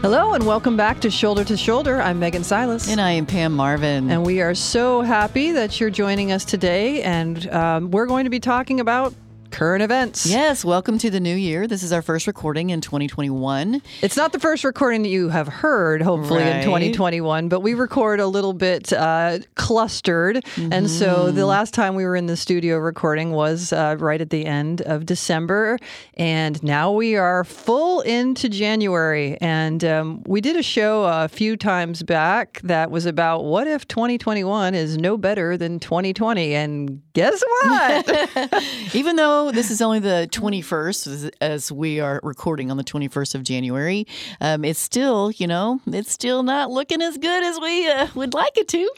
Hello 0.00 0.32
and 0.32 0.46
welcome 0.46 0.76
back 0.76 1.00
to 1.00 1.10
Shoulder 1.10 1.42
to 1.42 1.56
Shoulder. 1.56 2.00
I'm 2.00 2.20
Megan 2.20 2.44
Silas. 2.44 2.88
And 2.88 3.00
I 3.00 3.10
am 3.10 3.26
Pam 3.26 3.52
Marvin. 3.52 4.08
And 4.12 4.24
we 4.24 4.40
are 4.40 4.54
so 4.54 5.02
happy 5.02 5.50
that 5.50 5.80
you're 5.80 5.90
joining 5.90 6.30
us 6.30 6.44
today. 6.44 7.02
And 7.02 7.50
um, 7.50 7.90
we're 7.90 8.06
going 8.06 8.22
to 8.22 8.30
be 8.30 8.38
talking 8.38 8.78
about 8.78 9.12
current 9.50 9.82
events. 9.82 10.26
Yes, 10.26 10.64
welcome 10.64 10.98
to 10.98 11.10
the 11.10 11.20
new 11.20 11.34
year. 11.34 11.66
This 11.66 11.82
is 11.82 11.92
our 11.92 12.02
first 12.02 12.26
recording 12.26 12.70
in 12.70 12.80
2021. 12.80 13.82
It's 14.02 14.16
not 14.16 14.32
the 14.32 14.38
first 14.38 14.62
recording 14.62 15.02
that 15.02 15.08
you 15.08 15.30
have 15.30 15.48
heard, 15.48 16.02
hopefully, 16.02 16.42
Right. 16.42 16.56
in 16.56 16.64
2021, 16.64 17.48
but 17.48 17.60
we 17.60 17.74
record 17.74 18.20
a 18.20 18.26
little 18.26 18.52
bit 18.52 18.92
uh, 18.92 19.38
clustered. 19.54 20.44
And 20.56 20.88
so 20.90 21.08
Mm-hmm. 21.26 21.36
the 21.36 21.46
last 21.46 21.74
time 21.74 21.94
we 21.94 22.04
were 22.04 22.14
in 22.16 22.26
the 22.26 22.36
studio 22.36 22.76
recording 22.78 23.32
was 23.32 23.72
uh, 23.72 23.96
right 23.98 24.20
at 24.20 24.30
the 24.30 24.44
end 24.46 24.82
of 24.82 25.06
December. 25.06 25.78
And 26.14 26.62
now 26.62 26.92
we 26.92 27.16
are 27.16 27.42
full 27.44 28.00
into 28.02 28.48
January. 28.48 29.38
And 29.40 29.82
um, 29.84 30.22
we 30.26 30.40
did 30.40 30.56
a 30.56 30.62
show 30.62 31.04
a 31.04 31.28
few 31.28 31.56
times 31.56 32.02
back 32.02 32.60
that 32.64 32.90
was 32.90 33.06
about 33.06 33.44
what 33.44 33.66
if 33.66 33.88
2021 33.88 34.74
is 34.74 34.98
no 34.98 35.16
better 35.16 35.56
than 35.56 35.80
2020? 35.80 36.54
And 36.54 37.00
guess 37.14 37.42
what? 37.62 38.64
Even 38.94 39.16
though 39.16 39.37
this 39.52 39.70
is 39.70 39.80
only 39.80 39.98
the 40.00 40.28
21st, 40.30 41.30
as- 41.40 41.72
we 41.72 42.00
are 42.00 42.20
recording 42.22 42.70
on 42.70 42.76
the 42.76 42.84
21st 42.84 43.34
of 43.34 43.42
January, 43.42 44.06
um, 44.40 44.64
it's 44.64 44.78
still, 44.80 45.30
you 45.32 45.46
know, 45.46 45.80
it's 45.86 46.12
still 46.12 46.42
not 46.42 46.70
looking 46.70 47.00
as 47.02 47.16
good 47.18 47.42
as 47.42 47.58
we 47.60 47.88
uh, 47.88 48.06
would 48.14 48.34
like 48.34 48.56
it 48.56 48.68
to. 48.68 48.90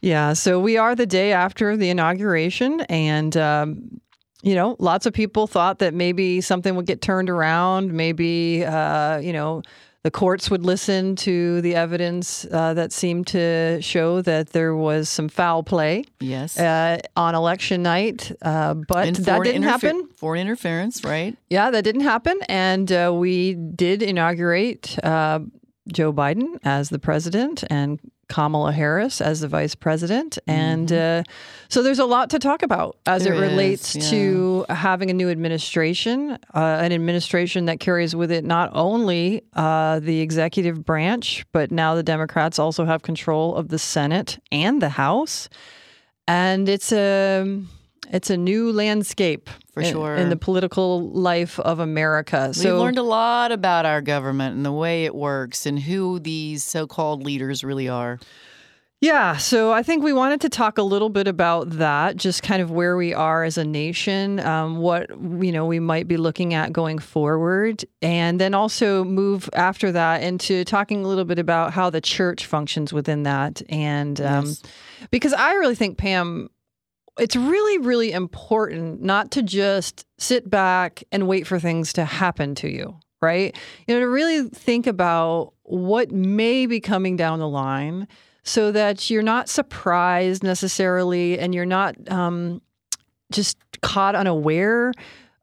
Yeah, 0.00 0.32
so 0.32 0.60
we 0.60 0.76
are 0.76 0.94
the 0.94 1.06
day 1.06 1.32
after 1.32 1.76
the 1.76 1.90
inauguration, 1.90 2.80
and 2.82 3.36
um, 3.36 4.00
you 4.42 4.54
know, 4.54 4.76
lots 4.78 5.04
of 5.06 5.12
people 5.12 5.46
thought 5.46 5.80
that 5.80 5.94
maybe 5.94 6.40
something 6.40 6.76
would 6.76 6.86
get 6.86 7.02
turned 7.02 7.28
around. 7.28 7.92
Maybe 7.92 8.64
uh, 8.64 9.18
you 9.18 9.32
know, 9.32 9.62
the 10.04 10.10
courts 10.12 10.48
would 10.50 10.64
listen 10.64 11.16
to 11.16 11.60
the 11.60 11.74
evidence 11.74 12.46
uh, 12.52 12.72
that 12.74 12.92
seemed 12.92 13.26
to 13.28 13.80
show 13.82 14.22
that 14.22 14.50
there 14.50 14.74
was 14.74 15.08
some 15.08 15.28
foul 15.28 15.62
play 15.62 16.04
Yes. 16.20 16.58
uh, 16.58 16.98
on 17.16 17.34
election 17.34 17.82
night, 17.82 18.30
uh, 18.42 18.74
but 18.74 19.14
that 19.16 19.42
didn't 19.42 19.62
interfe- 19.62 19.66
happen. 19.66 20.08
Foreign 20.16 20.40
interference, 20.40 21.02
right? 21.04 21.36
Yeah, 21.50 21.70
that 21.70 21.82
didn't 21.82 22.02
happen, 22.02 22.38
and 22.48 22.90
uh, 22.92 23.12
we 23.14 23.54
did 23.54 24.02
inaugurate 24.02 24.96
uh, 25.04 25.40
Joe 25.92 26.12
Biden 26.12 26.58
as 26.64 26.90
the 26.90 26.98
president 26.98 27.64
and 27.70 27.98
Kamala 28.28 28.72
Harris 28.72 29.20
as 29.20 29.40
the 29.40 29.48
vice 29.48 29.74
president, 29.74 30.38
and 30.46 30.92
uh, 30.92 31.22
so 31.68 31.82
there's 31.82 31.98
a 31.98 32.04
lot 32.04 32.28
to 32.30 32.38
talk 32.38 32.62
about 32.62 32.98
as 33.06 33.24
There 33.24 33.32
it 33.32 33.40
relates 33.40 33.96
is, 33.96 34.10
to 34.10 34.66
having 34.68 35.08
a 35.08 35.14
new 35.14 35.30
administration, 35.30 36.32
uh, 36.54 36.78
an 36.80 36.92
administration 36.92 37.64
that 37.66 37.80
carries 37.80 38.14
with 38.14 38.30
it 38.30 38.44
not 38.44 38.70
only 38.74 39.44
uh, 39.54 40.00
the 40.00 40.20
executive 40.20 40.84
branch, 40.84 41.46
but 41.52 41.70
now 41.70 41.94
the 41.94 42.02
Democrats 42.02 42.58
also 42.58 42.84
have 42.84 43.00
control 43.00 43.56
of 43.56 43.68
the 43.68 43.78
Senate 43.78 44.38
and 44.52 44.82
the 44.82 44.90
House, 44.90 45.48
and 46.26 46.68
it's 46.68 46.92
a 46.92 47.62
it's 48.10 48.30
a 48.30 48.36
new 48.36 48.72
landscape 48.72 49.48
For 49.72 49.82
in- 49.82 49.92
sure. 49.92 50.16
in 50.16 50.28
the 50.30 50.36
political 50.36 51.08
life 51.10 51.58
of 51.60 51.78
America. 51.78 52.44
We've 52.48 52.56
So 52.56 52.78
learned 52.80 52.98
a 52.98 53.02
lot 53.02 53.52
about 53.52 53.86
our 53.86 54.00
government 54.00 54.56
and 54.56 54.64
the 54.64 54.72
way 54.72 55.04
it 55.04 55.14
works 55.14 55.66
and 55.66 55.78
who 55.78 56.18
these 56.18 56.62
so 56.64 56.86
called 56.86 57.22
leaders 57.22 57.62
really 57.64 57.88
are. 57.88 58.18
Yeah, 59.00 59.36
so 59.36 59.70
I 59.70 59.84
think 59.84 60.02
we 60.02 60.12
wanted 60.12 60.40
to 60.40 60.48
talk 60.48 60.76
a 60.76 60.82
little 60.82 61.08
bit 61.08 61.28
about 61.28 61.70
that, 61.78 62.16
just 62.16 62.42
kind 62.42 62.60
of 62.60 62.72
where 62.72 62.96
we 62.96 63.14
are 63.14 63.44
as 63.44 63.56
a 63.56 63.64
nation, 63.64 64.40
um, 64.40 64.78
what 64.78 65.08
you 65.10 65.52
know 65.52 65.66
we 65.66 65.78
might 65.78 66.08
be 66.08 66.16
looking 66.16 66.52
at 66.52 66.72
going 66.72 66.98
forward, 66.98 67.84
and 68.02 68.40
then 68.40 68.54
also 68.54 69.04
move 69.04 69.48
after 69.52 69.92
that 69.92 70.24
into 70.24 70.64
talking 70.64 71.04
a 71.04 71.06
little 71.08 71.24
bit 71.24 71.38
about 71.38 71.72
how 71.72 71.90
the 71.90 72.00
church 72.00 72.44
functions 72.46 72.92
within 72.92 73.22
that, 73.22 73.62
and 73.68 74.20
um, 74.20 74.46
Yes. 74.46 74.62
because 75.12 75.32
I 75.32 75.52
really 75.52 75.76
think 75.76 75.96
Pam, 75.96 76.50
it's 77.18 77.36
really 77.36 77.78
really 77.78 78.12
important 78.12 79.02
not 79.02 79.30
to 79.32 79.42
just 79.42 80.06
sit 80.18 80.48
back 80.48 81.02
and 81.12 81.26
wait 81.26 81.46
for 81.46 81.58
things 81.58 81.92
to 81.94 82.04
happen 82.04 82.54
to 82.56 82.68
you, 82.68 82.98
right? 83.20 83.56
You 83.86 83.94
know, 83.94 84.00
to 84.00 84.08
really 84.08 84.48
think 84.48 84.86
about 84.86 85.52
what 85.62 86.10
may 86.10 86.66
be 86.66 86.80
coming 86.80 87.16
down 87.16 87.38
the 87.38 87.48
line 87.48 88.08
so 88.42 88.72
that 88.72 89.10
you're 89.10 89.22
not 89.22 89.48
surprised 89.48 90.42
necessarily 90.42 91.38
and 91.38 91.54
you're 91.54 91.66
not 91.66 91.94
um, 92.10 92.62
just 93.30 93.58
caught 93.82 94.14
unaware 94.14 94.92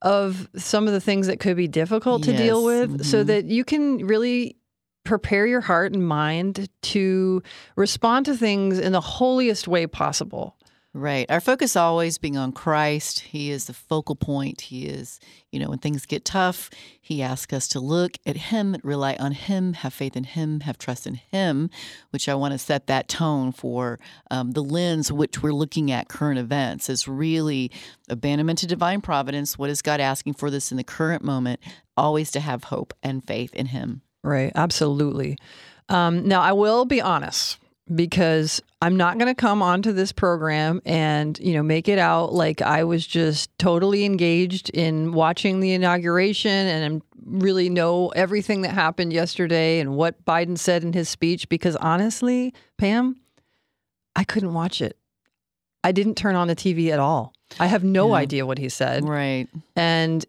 of 0.01 0.49
some 0.55 0.87
of 0.87 0.93
the 0.93 0.99
things 0.99 1.27
that 1.27 1.39
could 1.39 1.55
be 1.55 1.67
difficult 1.67 2.23
to 2.23 2.35
deal 2.35 2.63
with 2.63 3.03
so 3.03 3.23
mhm. 3.23 3.27
that 3.27 3.45
you 3.45 3.63
can 3.63 3.97
really 4.05 4.55
prepare 5.03 5.45
your 5.45 5.61
heart 5.61 5.93
and 5.93 6.05
mind 6.05 6.67
to 6.81 7.41
respond 7.75 8.25
to 8.25 8.35
things 8.35 8.77
in 8.77 8.91
the 8.91 9.01
holiest 9.01 9.67
way 9.67 9.87
possible. 9.87 10.54
Right. 10.97 11.29
Our 11.29 11.41
focus 11.41 11.75
always 11.75 12.17
being 12.17 12.37
on 12.37 12.53
Christ. 12.53 13.19
He 13.19 13.51
is 13.51 13.65
the 13.65 13.73
focal 13.73 14.15
point. 14.15 14.61
He 14.61 14.85
is, 14.85 15.19
you 15.51 15.59
know, 15.59 15.67
when 15.67 15.79
things 15.79 16.05
get 16.05 16.23
tough, 16.23 16.69
He 17.01 17.21
asks 17.21 17.51
us 17.51 17.67
to 17.69 17.81
look 17.81 18.13
at 18.25 18.37
Him, 18.37 18.77
rely 18.81 19.17
on 19.19 19.33
Him, 19.33 19.73
have 19.73 19.93
faith 19.93 20.15
in 20.15 20.23
Him, 20.23 20.61
have 20.61 20.77
trust 20.77 21.05
in 21.05 21.15
Him, 21.15 21.69
which 22.11 22.29
I 22.29 22.35
want 22.35 22.53
to 22.53 22.57
set 22.57 22.87
that 22.87 23.09
tone 23.09 23.51
for 23.51 23.99
um, 24.31 24.51
the 24.51 24.63
lens 24.63 25.11
which 25.11 25.43
we're 25.43 25.51
looking 25.51 25.91
at 25.91 26.07
current 26.07 26.39
events 26.39 26.87
is 26.87 27.09
really 27.09 27.71
abandonment 28.07 28.59
to 28.59 28.65
divine 28.65 29.01
providence. 29.01 29.59
What 29.59 29.69
is 29.69 29.81
God 29.81 29.99
asking 29.99 30.35
for 30.35 30.49
this 30.49 30.71
in 30.71 30.77
the 30.77 30.83
current 30.85 31.25
moment? 31.25 31.59
Always 31.97 32.31
to 32.31 32.39
have 32.39 32.63
hope 32.63 32.93
and 33.03 33.21
faith 33.21 33.53
in 33.53 33.65
Him. 33.65 34.01
Right, 34.23 34.53
absolutely. 34.55 35.37
Um, 35.89 36.25
now, 36.25 36.39
I 36.41 36.53
will 36.53 36.85
be 36.85 37.01
honest 37.01 37.57
because 37.93 38.61
I'm 38.81 38.97
not 38.97 39.17
going 39.19 39.27
to 39.27 39.35
come 39.39 39.61
onto 39.61 39.91
this 39.91 40.11
program 40.11 40.81
and 40.85 41.37
you 41.39 41.53
know 41.53 41.61
make 41.63 41.87
it 41.87 41.99
out 41.99 42.33
like 42.33 42.61
I 42.61 42.83
was 42.83 43.05
just 43.05 43.55
totally 43.59 44.05
engaged 44.05 44.69
in 44.71 45.11
watching 45.13 45.59
the 45.59 45.73
inauguration 45.73 46.49
and 46.51 47.01
really 47.25 47.69
know 47.69 48.09
everything 48.09 48.61
that 48.63 48.71
happened 48.71 49.13
yesterday 49.13 49.79
and 49.79 49.95
what 49.95 50.23
Biden 50.25 50.57
said 50.57 50.83
in 50.83 50.93
his 50.93 51.09
speech. 51.09 51.47
Because 51.49 51.75
honestly, 51.75 52.53
Pam, 52.77 53.17
I 54.15 54.23
couldn't 54.23 54.53
watch 54.53 54.81
it. 54.81 54.97
I 55.83 55.91
didn't 55.91 56.15
turn 56.15 56.35
on 56.35 56.47
the 56.47 56.55
TV 56.55 56.89
at 56.91 56.99
all. 56.99 57.33
I 57.59 57.67
have 57.67 57.83
no 57.83 58.09
Yeah. 58.09 58.13
idea 58.15 58.45
what 58.47 58.57
he 58.57 58.69
said, 58.69 59.07
Right. 59.07 59.47
and 59.75 60.25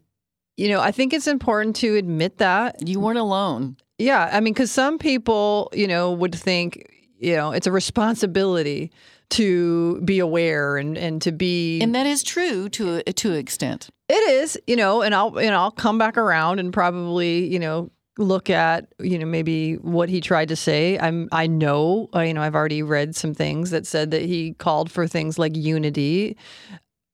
you 0.58 0.68
know 0.68 0.80
I 0.80 0.90
think 0.92 1.14
it's 1.14 1.26
important 1.26 1.76
to 1.76 1.96
admit 1.96 2.36
that 2.38 2.86
You 2.86 3.00
weren't 3.00 3.18
alone. 3.18 3.76
yeah, 3.98 4.28
I 4.30 4.40
mean, 4.40 4.52
because 4.52 4.70
some 4.70 4.98
people, 4.98 5.70
you 5.74 5.86
know, 5.86 6.12
would 6.12 6.34
think, 6.34 6.95
you 7.18 7.34
know, 7.36 7.52
it's 7.52 7.66
a 7.66 7.72
responsibility 7.72 8.90
to 9.30 10.00
be 10.02 10.18
aware 10.18 10.76
and 10.76 10.96
and 10.96 11.20
to 11.22 11.32
be. 11.32 11.80
And 11.80 11.94
that 11.94 12.06
is 12.06 12.22
true 12.22 12.68
to 12.70 13.02
a, 13.06 13.12
to 13.12 13.32
an 13.32 13.36
extent. 13.38 13.88
it 14.08 14.14
is, 14.14 14.58
you 14.66 14.76
know, 14.76 15.02
and 15.02 15.14
I'll 15.14 15.36
and 15.38 15.54
I'll 15.54 15.70
come 15.72 15.98
back 15.98 16.16
around 16.16 16.58
and 16.60 16.72
probably, 16.72 17.46
you 17.46 17.58
know, 17.58 17.90
look 18.18 18.48
at, 18.50 18.86
you 19.00 19.18
know, 19.18 19.26
maybe 19.26 19.74
what 19.74 20.08
he 20.08 20.20
tried 20.20 20.48
to 20.48 20.56
say. 20.56 20.98
I'm 20.98 21.28
I 21.32 21.46
know, 21.48 22.08
uh, 22.14 22.20
you 22.20 22.34
know, 22.34 22.42
I've 22.42 22.54
already 22.54 22.82
read 22.82 23.16
some 23.16 23.34
things 23.34 23.70
that 23.70 23.86
said 23.86 24.10
that 24.12 24.22
he 24.22 24.52
called 24.54 24.90
for 24.90 25.06
things 25.08 25.38
like 25.38 25.56
unity, 25.56 26.36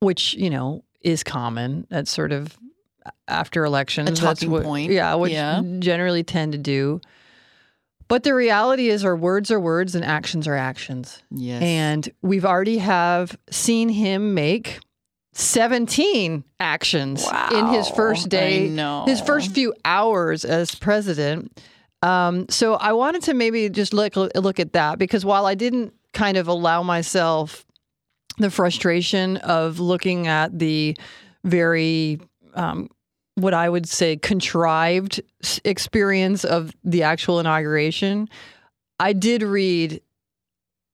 which 0.01 0.35
you 0.35 0.51
know 0.51 0.85
is 1.01 1.23
common. 1.25 1.87
That's 1.91 2.11
sort 2.11 2.33
of 2.33 2.57
after 3.27 3.65
elections. 3.65 4.09
That's 4.09 4.21
talking 4.21 4.51
what, 4.51 4.65
point. 4.65 4.93
Yeah, 4.93 5.15
which 5.15 5.33
Yeah. 5.33 5.63
generally 5.79 6.23
tend 6.23 6.53
to 6.53 6.59
do. 6.59 7.01
But 8.13 8.25
the 8.25 8.35
reality 8.35 8.91
is, 8.91 9.07
our 9.07 9.17
words 9.17 9.51
are 9.51 9.59
words 9.59 9.95
and 9.95 10.05
actions 10.05 10.47
are 10.47 10.55
actions. 10.55 11.23
Yes. 11.31 11.63
And 11.63 12.13
we've 12.21 12.45
already 12.45 12.77
have 12.77 13.39
seen 13.51 13.89
him 13.89 14.35
make 14.35 14.81
17 15.33 16.45
actions 16.61 17.27
in 17.51 17.69
his 17.69 17.89
first 17.89 18.29
day, 18.29 18.69
his 19.07 19.23
first 19.23 19.53
few 19.53 19.73
hours 19.87 20.45
as 20.45 20.75
president. 20.75 21.59
Um, 22.03 22.51
so 22.51 22.75
I 22.75 22.93
wanted 22.93 23.23
to 23.23 23.33
maybe 23.33 23.71
just 23.71 23.95
look 23.95 24.15
look 24.15 24.61
at 24.61 24.75
that 24.75 24.99
because 24.99 25.25
while 25.25 25.47
I 25.47 25.55
didn't 25.55 25.95
kind 26.13 26.37
of 26.37 26.49
allow 26.49 26.83
myself 26.83 27.65
the 28.37 28.51
frustration 28.51 29.39
of 29.39 29.81
looking 29.81 30.27
at 30.27 30.59
the 30.59 30.99
very 31.45 32.21
um, 32.53 32.91
what 33.35 33.55
I 33.55 33.69
would 33.69 33.89
say 33.89 34.17
contrived 34.17 35.21
experience 35.65 36.45
of 36.45 36.75
the 36.85 37.03
actual 37.03 37.41
inauguration, 37.41 38.29
I 39.01 39.13
did 39.13 39.43
read 39.43 40.01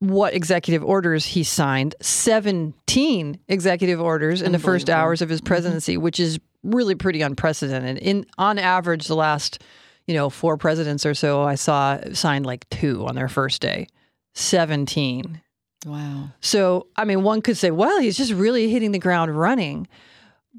what 0.01 0.35
executive 0.35 0.85
orders 0.85 1.27
he 1.27 1.43
signed 1.43 1.97
17 2.01 3.41
executive 3.49 4.01
orders 4.01 4.43
in 4.43 4.53
the 4.53 4.59
first 4.59 4.89
hours 4.89 5.21
of 5.21 5.29
his 5.29 5.41
mm-hmm. 5.41 5.49
presidency 5.49 5.97
which 5.97 6.21
is 6.21 6.39
really 6.63 6.95
pretty 6.95 7.21
unprecedented 7.21 7.99
in 7.99 8.25
on 8.39 8.61
average 8.61 9.09
the 9.09 9.17
last 9.17 9.61
you 10.07 10.15
know 10.15 10.31
four 10.31 10.57
presidents 10.57 11.05
or 11.05 11.15
so 11.15 11.43
i 11.43 11.57
saw 11.57 11.99
signed 12.13 12.47
like 12.47 12.69
two 12.71 13.05
on 13.09 13.17
their 13.17 13.27
first 13.29 13.61
day 13.61 13.89
17 14.35 15.41
wow. 15.87 16.31
so, 16.41 16.87
I 16.97 17.05
mean, 17.05 17.23
one 17.23 17.43
could 17.43 17.57
say, 17.57 17.71
well, 17.71 18.01
he's 18.01 18.17
just 18.17 18.33
really 18.33 18.71
hitting 18.71 18.93
the 18.93 18.99
ground 18.99 19.37
running. 19.37 19.89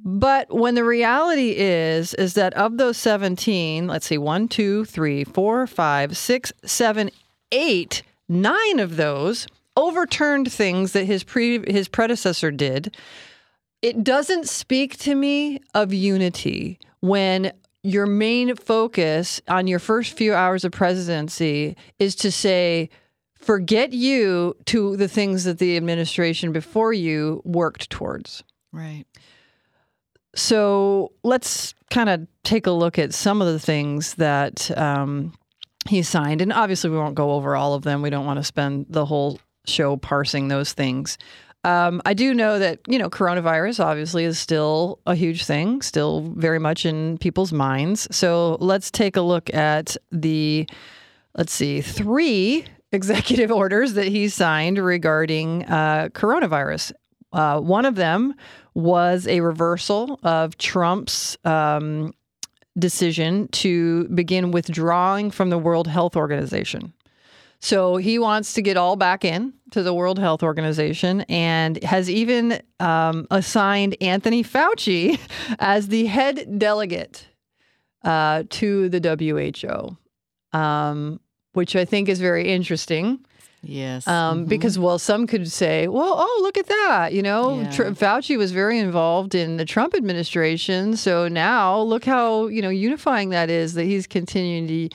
But 0.03 0.53
when 0.53 0.75
the 0.75 0.83
reality 0.83 1.55
is, 1.57 2.13
is 2.13 2.33
that 2.35 2.53
of 2.53 2.77
those 2.77 2.97
17, 2.97 3.87
let's 3.87 4.07
see, 4.07 4.17
one, 4.17 4.47
two, 4.47 4.85
three, 4.85 5.23
four, 5.23 5.67
five, 5.67 6.15
six, 6.15 6.53
seven, 6.63 7.09
eight, 7.51 8.03
nine 8.27 8.79
of 8.79 8.95
those 8.95 9.47
overturned 9.75 10.51
things 10.51 10.91
that 10.93 11.05
his 11.05 11.23
pre 11.23 11.71
his 11.71 11.87
predecessor 11.87 12.51
did. 12.51 12.95
It 13.81 14.03
doesn't 14.03 14.49
speak 14.49 14.97
to 14.99 15.15
me 15.15 15.61
of 15.73 15.93
unity 15.93 16.79
when 16.99 17.53
your 17.81 18.05
main 18.05 18.55
focus 18.55 19.41
on 19.47 19.67
your 19.67 19.79
first 19.79 20.13
few 20.13 20.33
hours 20.33 20.65
of 20.65 20.73
presidency 20.73 21.77
is 21.97 22.15
to 22.15 22.31
say, 22.31 22.89
forget 23.35 23.93
you 23.93 24.55
to 24.65 24.97
the 24.97 25.07
things 25.07 25.45
that 25.45 25.59
the 25.59 25.77
administration 25.77 26.51
before 26.51 26.91
you 26.91 27.41
worked 27.45 27.89
towards. 27.89 28.43
Right. 28.73 29.05
So 30.35 31.11
let's 31.23 31.73
kind 31.89 32.09
of 32.09 32.27
take 32.43 32.67
a 32.67 32.71
look 32.71 32.99
at 32.99 33.13
some 33.13 33.41
of 33.41 33.47
the 33.47 33.59
things 33.59 34.15
that 34.15 34.75
um, 34.77 35.33
he 35.87 36.03
signed. 36.03 36.41
And 36.41 36.53
obviously, 36.53 36.89
we 36.89 36.97
won't 36.97 37.15
go 37.15 37.31
over 37.31 37.55
all 37.55 37.73
of 37.73 37.83
them. 37.83 38.01
We 38.01 38.09
don't 38.09 38.25
want 38.25 38.37
to 38.37 38.43
spend 38.43 38.87
the 38.89 39.05
whole 39.05 39.39
show 39.65 39.97
parsing 39.97 40.47
those 40.47 40.73
things. 40.73 41.17
Um, 41.63 42.01
I 42.05 42.13
do 42.13 42.33
know 42.33 42.57
that, 42.59 42.79
you 42.87 42.97
know, 42.97 43.09
coronavirus 43.09 43.83
obviously 43.83 44.23
is 44.23 44.39
still 44.39 44.99
a 45.05 45.13
huge 45.13 45.43
thing, 45.43 45.81
still 45.81 46.21
very 46.37 46.59
much 46.59 46.85
in 46.85 47.17
people's 47.17 47.51
minds. 47.51 48.07
So 48.15 48.57
let's 48.61 48.89
take 48.89 49.17
a 49.17 49.21
look 49.21 49.53
at 49.53 49.97
the, 50.11 50.69
let's 51.35 51.51
see, 51.51 51.81
three 51.81 52.65
executive 52.91 53.51
orders 53.51 53.93
that 53.93 54.07
he 54.07 54.29
signed 54.29 54.77
regarding 54.77 55.65
uh, 55.65 56.09
coronavirus. 56.13 56.93
Uh, 57.31 57.59
one 57.59 57.85
of 57.85 57.95
them 57.95 58.33
was 58.73 59.27
a 59.27 59.41
reversal 59.41 60.19
of 60.23 60.57
Trump's 60.57 61.37
um, 61.45 62.13
decision 62.77 63.47
to 63.49 64.07
begin 64.09 64.51
withdrawing 64.51 65.31
from 65.31 65.49
the 65.49 65.57
World 65.57 65.87
Health 65.87 66.15
Organization. 66.15 66.93
So 67.59 67.97
he 67.97 68.19
wants 68.19 68.53
to 68.53 68.61
get 68.61 68.77
all 68.77 68.95
back 68.95 69.25
in 69.25 69.53
to 69.71 69.83
the 69.83 69.93
World 69.93 70.17
Health 70.17 70.43
Organization 70.43 71.21
and 71.21 71.81
has 71.83 72.09
even 72.09 72.61
um, 72.79 73.27
assigned 73.29 73.97
Anthony 74.01 74.43
Fauci 74.43 75.19
as 75.59 75.89
the 75.89 76.05
head 76.05 76.57
delegate 76.57 77.27
uh, 78.03 78.43
to 78.49 78.87
the 78.89 78.99
WHO, 79.01 80.57
um, 80.57 81.19
which 81.53 81.75
I 81.75 81.83
think 81.83 82.07
is 82.07 82.19
very 82.19 82.47
interesting. 82.47 83.25
Yes. 83.61 84.07
Um, 84.07 84.45
Mhm. 84.45 84.49
Because, 84.49 84.79
well, 84.79 84.97
some 84.99 85.27
could 85.27 85.51
say, 85.51 85.87
well, 85.87 86.15
oh, 86.17 86.39
look 86.41 86.57
at 86.57 86.67
that. 86.67 87.13
You 87.13 87.21
know, 87.21 87.59
Yeah. 87.61 87.69
Tr- 87.71 87.83
Fauci 87.91 88.37
was 88.37 88.51
very 88.51 88.79
involved 88.79 89.35
in 89.35 89.57
the 89.57 89.65
Trump 89.65 89.93
administration. 89.95 90.95
So 90.95 91.27
now 91.27 91.79
look 91.81 92.05
how, 92.05 92.47
you 92.47 92.61
know, 92.61 92.69
unifying 92.69 93.29
that 93.29 93.49
is 93.49 93.73
that 93.73 93.83
he's 93.85 94.07
continuing 94.07 94.67
to 94.67 94.89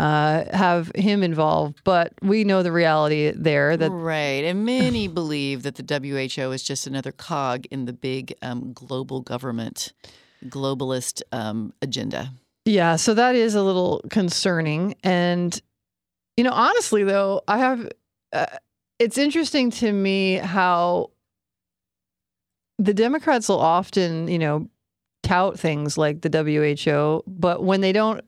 uh, 0.00 0.44
have 0.56 0.92
him 0.94 1.24
involved. 1.24 1.80
But 1.82 2.12
we 2.22 2.44
know 2.44 2.62
the 2.62 2.70
reality 2.70 3.32
there 3.34 3.76
that, 3.76 3.90
right. 3.90 4.44
And 4.44 4.64
many 4.64 5.08
believe 5.20 5.64
that 5.64 5.74
the 5.74 5.82
WHO 5.82 6.52
is 6.52 6.62
just 6.62 6.86
another 6.86 7.10
cog 7.10 7.66
in 7.72 7.84
the 7.86 7.92
big 7.92 8.32
um, 8.40 8.72
global 8.72 9.20
government, 9.22 9.92
globalist 10.46 11.22
um, 11.32 11.72
agenda. 11.82 12.30
yeah, 12.64 12.94
so 12.96 13.12
that 13.14 13.34
is 13.34 13.54
a 13.56 13.62
little 13.62 14.00
concerning. 14.08 14.94
And, 15.02 15.60
you 16.36 16.44
know, 16.44 16.52
honestly, 16.52 17.02
though, 17.02 17.40
I 17.48 17.58
have, 17.58 17.88
uh, 18.32 18.46
it's 18.98 19.18
interesting 19.18 19.70
to 19.70 19.92
me 19.92 20.34
how 20.34 21.10
the 22.78 22.94
Democrats 22.94 23.48
will 23.48 23.60
often, 23.60 24.28
you 24.28 24.38
know, 24.38 24.68
tout 25.22 25.58
things 25.58 25.98
like 25.98 26.20
the 26.20 26.30
WHO, 26.30 27.22
but 27.26 27.62
when 27.62 27.80
they 27.80 27.92
don't 27.92 28.22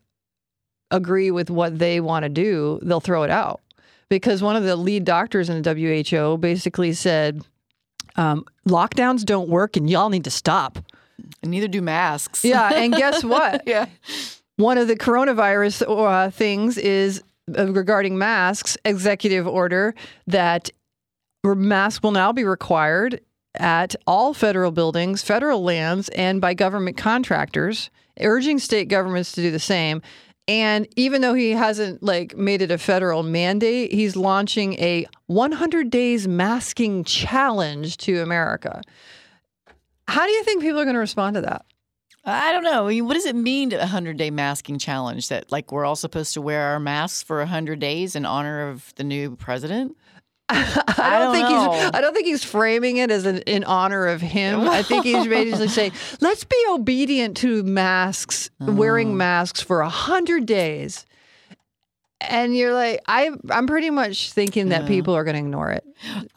agree 0.91 1.31
with 1.31 1.51
what 1.51 1.79
they 1.79 2.01
want 2.01 2.25
to 2.25 2.29
do, 2.29 2.79
they'll 2.83 3.01
throw 3.01 3.23
it 3.23 3.31
out. 3.31 3.61
Because 4.09 4.43
one 4.43 4.57
of 4.57 4.65
the 4.65 4.75
lead 4.75 5.05
doctors 5.05 5.49
in 5.49 5.63
the 5.63 5.75
WHO 5.75 6.39
basically 6.39 6.93
said, 6.93 7.43
um, 8.17 8.45
lockdowns 8.69 9.25
don't 9.25 9.49
work 9.49 9.77
and 9.77 9.89
y'all 9.89 10.11
need 10.11 10.25
to 10.25 10.31
stop. 10.31 10.79
And 11.43 11.51
neither 11.51 11.69
do 11.69 11.81
masks. 11.81 12.45
Yeah. 12.45 12.75
And 12.75 12.93
guess 12.93 13.23
what? 13.23 13.63
yeah. 13.67 13.87
One 14.57 14.79
of 14.79 14.89
the 14.89 14.97
coronavirus 14.97 15.85
uh, 15.89 16.31
things 16.31 16.77
is 16.77 17.23
Uh, 17.57 17.73
regarding 17.73 18.19
masks, 18.19 18.77
executive 18.85 19.47
order 19.47 19.95
that 20.27 20.71
masks 21.45 22.03
will 22.03 22.13
now 22.13 22.33
be 22.33 22.45
required 22.45 23.21
at 23.55 23.95
all 24.07 24.35
federal 24.35 24.71
buildings, 24.71 25.23
federal 25.23 25.63
lands, 25.63 26.09
and 26.11 26.41
by 26.41 26.55
government 26.55 26.97
contractors, 26.97 27.91
urging 28.21 28.59
state 28.59 28.89
governments 28.89 29.33
to 29.33 29.41
do 29.41 29.51
the 29.51 29.59
same. 29.59 30.03
And 30.47 30.89
even 30.97 31.21
though 31.21 31.35
he 31.35 31.51
hasn't 31.51 32.03
like 32.03 32.37
made 32.37 32.63
it 32.63 32.71
a 32.71 32.79
federal 32.79 33.23
mandate, 33.23 33.93
he's 33.93 34.17
launching 34.17 34.75
a 34.75 35.07
100 35.27 35.91
days 35.91 36.27
masking 36.27 37.05
challenge 37.05 37.97
to 37.99 38.21
America. 38.21 38.83
How 40.09 40.27
do 40.27 40.33
you 40.33 40.43
think 40.43 40.63
people 40.63 40.81
are 40.81 40.85
going 40.85 40.95
to 40.95 41.01
respond 41.01 41.35
to 41.35 41.43
that? 41.43 41.65
I 42.25 42.53
don't 42.53 42.65
know. 42.65 42.87
I 42.87 42.91
mean, 42.91 43.07
what 43.07 43.15
does 43.15 43.25
it 43.27 43.35
mean 43.35 43.71
to 43.71 43.77
a 43.77 43.81
100 43.81 44.17
day 44.17 44.31
masking 44.31 44.79
challenge? 44.79 45.29
That, 45.29 45.51
like, 45.51 45.73
we're 45.73 45.85
all 45.85 45.97
supposed 45.97 46.35
to 46.35 46.41
wear 46.43 46.61
our 46.63 46.81
masks 46.81 47.23
for 47.23 47.39
a 47.39 47.45
100 47.45 47.79
days 47.79 48.15
in 48.15 48.27
honor 48.27 48.69
of 48.69 48.93
the 48.97 49.05
new 49.05 49.37
president? 49.37 49.97
I 50.51 50.65
don't, 50.75 50.99
I 50.99 51.19
don't 51.21 51.35
think 51.35 51.49
know. 51.49 51.73
he's. 51.73 51.91
I 51.95 52.01
don't 52.01 52.13
think 52.13 52.27
he's 52.27 52.45
framing 52.45 52.97
it 52.97 53.11
as 53.11 53.25
an, 53.25 53.39
in 53.43 53.63
honor 53.65 54.07
of 54.07 54.21
him. 54.21 54.69
I 54.69 54.83
think 54.83 55.05
he's 55.05 55.27
basically 55.29 55.69
saying, 55.69 55.93
"Let's 56.21 56.43
be 56.45 56.57
obedient 56.71 57.37
to 57.39 57.63
masks, 57.63 58.51
Oh. 58.61 58.73
wearing 58.73 59.17
masks 59.17 59.61
for 59.61 59.81
a 59.81 59.89
hundred 59.89 60.47
days." 60.47 61.07
And 62.21 62.55
you're 62.57 62.75
like, 62.75 63.01
I, 63.09 63.31
I'm 63.51 63.67
pretty 63.67 63.91
much 63.91 64.33
thinking 64.33 64.69
that 64.69 64.83
Yeah. 64.83 64.89
people 64.89 65.15
are 65.17 65.25
going 65.25 65.37
to 65.37 65.41
ignore 65.41 65.71
it. 65.71 65.85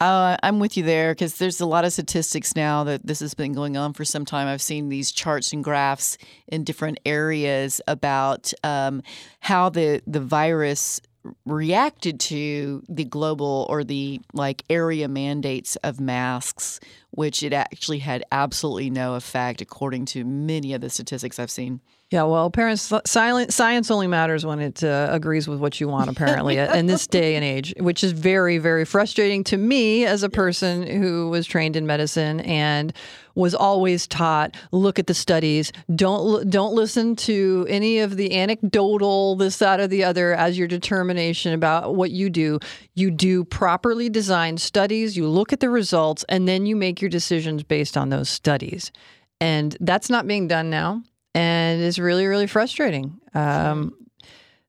Uh, 0.00 0.36
I'm 0.42 0.58
with 0.58 0.76
you 0.76 0.82
there 0.82 1.12
because 1.12 1.36
there's 1.36 1.60
a 1.60 1.66
lot 1.66 1.84
of 1.84 1.92
statistics 1.92 2.56
now 2.56 2.84
that 2.84 3.06
this 3.06 3.20
has 3.20 3.34
been 3.34 3.52
going 3.52 3.76
on 3.76 3.92
for 3.92 4.04
some 4.04 4.24
time. 4.24 4.48
I've 4.48 4.62
seen 4.62 4.88
these 4.88 5.12
charts 5.12 5.52
and 5.52 5.62
graphs 5.62 6.16
in 6.48 6.64
different 6.64 7.00
areas 7.04 7.80
about 7.86 8.52
um, 8.62 9.02
how 9.40 9.68
the 9.68 10.02
the 10.06 10.20
virus 10.20 11.00
reacted 11.46 12.20
to 12.20 12.82
the 12.88 13.04
global 13.04 13.66
or 13.70 13.82
the 13.84 14.20
like 14.34 14.62
area 14.68 15.08
mandates 15.08 15.76
of 15.76 15.98
masks, 16.00 16.80
which 17.10 17.42
it 17.42 17.52
actually 17.52 17.98
had 18.00 18.22
absolutely 18.30 18.90
no 18.90 19.14
effect, 19.14 19.60
according 19.62 20.04
to 20.06 20.24
many 20.24 20.74
of 20.74 20.80
the 20.82 20.90
statistics 20.90 21.38
I've 21.38 21.50
seen. 21.50 21.80
Yeah, 22.14 22.22
well, 22.22 22.48
parents, 22.48 22.92
silent 23.06 23.52
science 23.52 23.90
only 23.90 24.06
matters 24.06 24.46
when 24.46 24.60
it 24.60 24.84
uh, 24.84 25.08
agrees 25.10 25.48
with 25.48 25.58
what 25.58 25.80
you 25.80 25.88
want. 25.88 26.08
Apparently, 26.08 26.58
in 26.58 26.86
this 26.86 27.06
day 27.08 27.34
and 27.34 27.44
age, 27.44 27.74
which 27.80 28.04
is 28.04 28.12
very, 28.12 28.58
very 28.58 28.84
frustrating 28.84 29.42
to 29.42 29.56
me 29.56 30.06
as 30.06 30.22
a 30.22 30.28
person 30.28 30.86
who 30.86 31.28
was 31.30 31.44
trained 31.44 31.74
in 31.74 31.88
medicine 31.88 32.38
and 32.42 32.92
was 33.34 33.52
always 33.52 34.06
taught: 34.06 34.54
look 34.70 35.00
at 35.00 35.08
the 35.08 35.12
studies. 35.12 35.72
Don't 35.92 36.48
don't 36.48 36.72
listen 36.72 37.16
to 37.16 37.66
any 37.68 37.98
of 37.98 38.16
the 38.16 38.36
anecdotal, 38.36 39.34
this, 39.34 39.58
that, 39.58 39.80
or 39.80 39.88
the 39.88 40.04
other 40.04 40.34
as 40.34 40.56
your 40.56 40.68
determination 40.68 41.52
about 41.52 41.96
what 41.96 42.12
you 42.12 42.30
do. 42.30 42.60
You 42.94 43.10
do 43.10 43.42
properly 43.42 44.08
designed 44.08 44.60
studies. 44.60 45.16
You 45.16 45.26
look 45.26 45.52
at 45.52 45.58
the 45.58 45.68
results, 45.68 46.24
and 46.28 46.46
then 46.46 46.64
you 46.64 46.76
make 46.76 47.02
your 47.02 47.10
decisions 47.10 47.64
based 47.64 47.96
on 47.96 48.10
those 48.10 48.28
studies. 48.28 48.92
And 49.40 49.76
that's 49.80 50.08
not 50.08 50.28
being 50.28 50.46
done 50.46 50.70
now 50.70 51.02
and 51.34 51.82
it's 51.82 51.98
really 51.98 52.26
really 52.26 52.46
frustrating. 52.46 53.20
Um, 53.34 53.94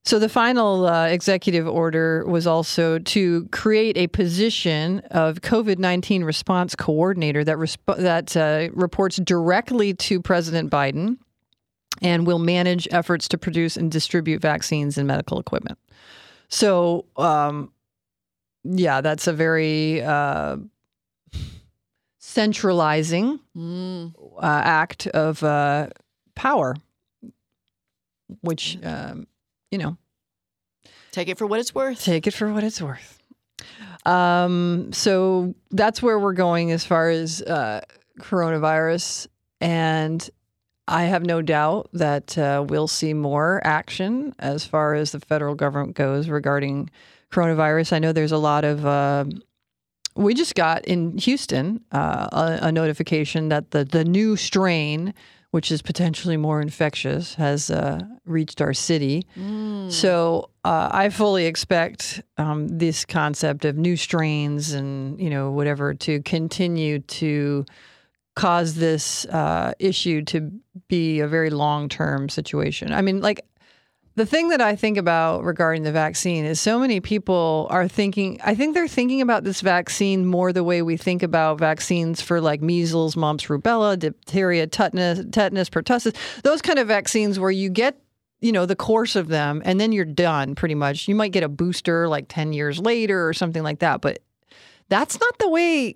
so 0.04 0.20
the 0.20 0.30
final 0.30 0.86
uh, 0.86 1.08
executive 1.08 1.68
order 1.68 2.24
was 2.28 2.46
also 2.46 3.00
to 3.00 3.48
create 3.52 3.98
a 3.98 4.06
position 4.08 5.00
of 5.12 5.42
COVID 5.42 5.80
nineteen 5.80 6.24
response 6.24 6.76
coordinator 6.76 7.44
that 7.44 7.58
resp- 7.58 7.98
that 7.98 8.38
uh, 8.38 8.70
reports 8.74 9.18
directly 9.18 9.94
to 9.96 10.22
President 10.22 10.72
Biden 10.72 11.18
and 12.02 12.28
will 12.28 12.40
manage 12.40 12.88
efforts 12.92 13.28
to 13.30 13.38
produce 13.38 13.78
and 13.78 13.92
distribute 13.92 14.42
vaccines 14.42 14.98
and 14.98 15.08
medical 15.08 15.40
equipment. 15.40 15.80
So, 16.50 17.06
um, 17.18 17.72
yeah, 18.64 19.02
that's 19.02 19.28
a 19.28 19.34
very 19.34 20.02
uh, 20.04 20.58
centralizing 22.20 23.40
Mm. 23.58 24.14
uh, 24.38 24.42
act 24.66 25.08
of 25.08 25.42
uh, 25.42 25.88
power, 26.36 26.76
which 28.42 28.78
um, 28.84 29.28
you 29.72 29.78
know, 29.78 29.98
Take 31.12 31.30
it 31.30 31.38
for 31.38 31.48
what 31.48 31.60
it's 31.60 31.74
worth. 31.74 32.04
take 32.04 32.28
it 32.28 32.34
for 32.34 32.52
what 32.52 32.64
it's 32.64 32.82
worth. 32.82 33.20
Um, 34.06 34.92
so 34.94 35.56
that's 35.72 36.02
where 36.02 36.20
we're 36.20 36.34
going 36.34 36.72
as 36.72 36.86
far 36.86 37.10
as 37.10 37.42
uh, 37.42 37.82
coronavirus, 38.20 39.28
and 39.62 40.30
I 40.88 41.04
have 41.06 41.26
no 41.26 41.42
doubt 41.42 41.90
that 41.94 42.38
uh, 42.38 42.64
we'll 42.68 42.88
see 42.88 43.14
more 43.14 43.62
action 43.64 44.36
as 44.38 44.66
far 44.66 44.94
as 44.94 45.12
the 45.12 45.20
federal 45.20 45.56
government 45.56 45.96
goes 45.96 46.30
regarding 46.30 46.90
coronavirus. 47.32 47.94
I 47.94 48.00
know 48.00 48.12
there's 48.12 48.32
a 48.32 48.38
lot 48.38 48.64
of 48.64 48.86
uh, 48.86 49.26
we 50.16 50.34
just 50.34 50.54
got 50.56 50.86
in 50.86 51.18
Houston 51.18 51.84
uh, 51.92 52.28
a, 52.32 52.68
a 52.68 52.72
notification 52.72 53.50
that 53.50 53.72
the 53.72 53.84
the 53.86 54.06
new 54.06 54.36
strain, 54.36 55.14
which 55.56 55.72
is 55.72 55.82
potentially 55.82 56.36
more 56.36 56.60
infectious, 56.60 57.36
has 57.36 57.72
uh, 57.72 57.98
reached 58.26 58.60
our 58.60 58.74
city. 58.74 59.26
So 59.90 60.50
uh, 60.66 60.90
I 60.92 61.08
fully 61.08 61.46
expect 61.46 62.22
um, 62.38 62.68
this 62.68 63.06
concept 63.06 63.64
of 63.64 63.78
new 63.78 63.96
strains 63.96 64.74
and 64.74 65.18
you 65.18 65.30
know 65.30 65.52
whatever 65.52 65.94
to 65.94 66.22
continue 66.24 67.00
to 67.00 67.64
cause 68.36 68.76
this 68.76 69.24
uh, 69.28 69.72
issue 69.80 70.24
to 70.24 70.52
be 70.90 71.22
a 71.22 71.28
very 71.28 71.50
long 71.50 71.88
term 71.88 72.28
situation. 72.28 72.92
I 72.92 73.02
mean, 73.02 73.22
like 73.22 73.40
the 74.16 74.26
thing 74.26 74.50
that 74.50 74.62
I 74.62 74.76
think 74.76 74.98
about 74.98 75.44
regarding 75.44 75.84
the 75.84 75.92
vaccine 75.92 76.46
is 76.46 76.60
so 76.62 76.80
many 76.80 77.02
people 77.02 77.68
are 77.70 77.88
thinking, 77.88 78.40
I 78.44 78.56
think 78.56 78.74
they're 78.74 78.88
thinking 78.88 79.22
about 79.22 79.44
this 79.44 79.60
vaccine 79.60 80.26
more 80.26 80.54
the 80.54 80.64
way 80.64 80.82
we 80.82 80.96
think 80.96 81.22
about 81.22 81.60
vaccines 81.60 82.22
for 82.22 82.40
like 82.40 82.62
measles, 82.62 83.18
mumps, 83.18 83.48
rubella, 83.48 84.00
diphtheria, 84.00 84.68
tetanus, 84.68 85.26
tetanus, 85.32 85.70
pertussis, 85.70 86.16
those 86.44 86.62
kind 86.62 86.80
of 86.80 86.88
vaccines 86.88 87.40
where 87.40 87.52
you 87.52 87.70
get 87.70 88.00
you 88.42 88.52
know 88.52 88.66
the 88.66 88.76
course 88.76 89.16
of 89.16 89.28
them 89.28 89.62
and 89.66 89.80
then 89.80 89.92
you're 89.92 90.06
done 90.06 90.56
pretty 90.56 90.76
much. 90.76 91.08
You 91.08 91.16
might 91.16 91.32
get 91.32 91.44
a 91.44 91.50
booster 91.50 92.08
like 92.08 92.26
10 92.30 92.54
years 92.54 92.80
later 92.80 93.28
or 93.28 93.34
something 93.34 93.64
like 93.64 93.80
that 93.80 94.02
but 94.02 94.20
that's 94.88 95.20
not 95.20 95.38
the 95.40 95.50
way 95.50 95.96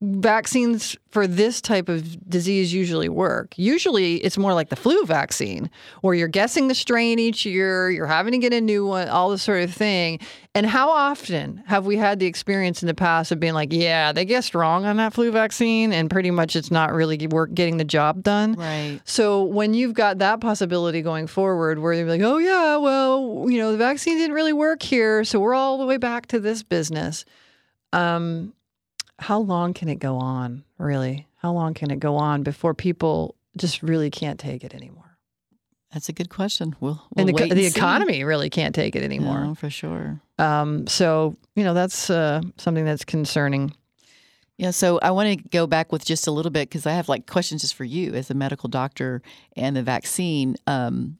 vaccines 0.00 0.96
for 1.10 1.26
this 1.26 1.60
type 1.60 1.88
of 1.88 2.28
disease 2.30 2.72
usually 2.72 3.08
work. 3.08 3.52
Usually 3.56 4.16
it's 4.16 4.38
more 4.38 4.54
like 4.54 4.68
the 4.68 4.76
flu 4.76 5.04
vaccine 5.04 5.68
where 6.02 6.14
you're 6.14 6.28
guessing 6.28 6.68
the 6.68 6.74
strain 6.74 7.18
each 7.18 7.44
year, 7.44 7.90
you're 7.90 8.06
having 8.06 8.30
to 8.30 8.38
get 8.38 8.52
a 8.52 8.60
new 8.60 8.86
one, 8.86 9.08
all 9.08 9.30
this 9.30 9.42
sort 9.42 9.62
of 9.62 9.74
thing. 9.74 10.20
And 10.54 10.66
how 10.66 10.90
often 10.90 11.64
have 11.66 11.84
we 11.84 11.96
had 11.96 12.20
the 12.20 12.26
experience 12.26 12.80
in 12.80 12.86
the 12.86 12.94
past 12.94 13.32
of 13.32 13.40
being 13.40 13.54
like, 13.54 13.72
yeah, 13.72 14.12
they 14.12 14.24
guessed 14.24 14.54
wrong 14.54 14.84
on 14.84 14.98
that 14.98 15.14
flu 15.14 15.32
vaccine 15.32 15.92
and 15.92 16.08
pretty 16.08 16.30
much 16.30 16.54
it's 16.54 16.70
not 16.70 16.92
really 16.92 17.26
work 17.26 17.52
getting 17.52 17.78
the 17.78 17.84
job 17.84 18.22
done. 18.22 18.52
Right. 18.52 19.00
So 19.04 19.42
when 19.42 19.74
you've 19.74 19.94
got 19.94 20.18
that 20.18 20.40
possibility 20.40 21.02
going 21.02 21.26
forward 21.26 21.80
where 21.80 21.96
they're 21.96 22.06
like, 22.06 22.20
oh 22.20 22.38
yeah, 22.38 22.76
well, 22.76 23.46
you 23.48 23.58
know, 23.58 23.72
the 23.72 23.78
vaccine 23.78 24.16
didn't 24.16 24.34
really 24.34 24.52
work 24.52 24.80
here, 24.80 25.24
so 25.24 25.40
we're 25.40 25.54
all 25.54 25.78
the 25.78 25.86
way 25.86 25.96
back 25.96 26.26
to 26.26 26.38
this 26.38 26.62
business. 26.62 27.24
Um 27.92 28.52
how 29.18 29.40
long 29.40 29.74
can 29.74 29.88
it 29.88 29.98
go 29.98 30.16
on, 30.16 30.64
really? 30.78 31.26
How 31.36 31.52
long 31.52 31.74
can 31.74 31.90
it 31.90 32.00
go 32.00 32.16
on 32.16 32.42
before 32.42 32.74
people 32.74 33.34
just 33.56 33.82
really 33.82 34.10
can't 34.10 34.38
take 34.38 34.64
it 34.64 34.74
anymore? 34.74 35.18
That's 35.92 36.08
a 36.08 36.12
good 36.12 36.28
question. 36.28 36.76
We'll, 36.80 37.02
we'll 37.14 37.26
and 37.26 37.28
the, 37.28 37.32
wait 37.32 37.54
the 37.54 37.66
economy 37.66 38.22
really 38.22 38.50
can't 38.50 38.74
take 38.74 38.94
it 38.94 39.02
anymore. 39.02 39.40
No, 39.40 39.54
for 39.54 39.70
sure. 39.70 40.20
Um, 40.38 40.86
so, 40.86 41.36
you 41.56 41.64
know, 41.64 41.74
that's 41.74 42.10
uh, 42.10 42.42
something 42.58 42.84
that's 42.84 43.04
concerning. 43.04 43.72
Yeah, 44.58 44.70
so 44.70 44.98
I 45.02 45.12
want 45.12 45.38
to 45.38 45.48
go 45.48 45.66
back 45.66 45.92
with 45.92 46.04
just 46.04 46.26
a 46.26 46.30
little 46.30 46.50
bit 46.50 46.68
because 46.68 46.86
I 46.86 46.92
have 46.92 47.08
like 47.08 47.26
questions 47.26 47.62
just 47.62 47.74
for 47.74 47.84
you 47.84 48.14
as 48.14 48.30
a 48.30 48.34
medical 48.34 48.68
doctor 48.68 49.22
and 49.56 49.76
the 49.76 49.82
vaccine 49.82 50.56
um, 50.66 51.18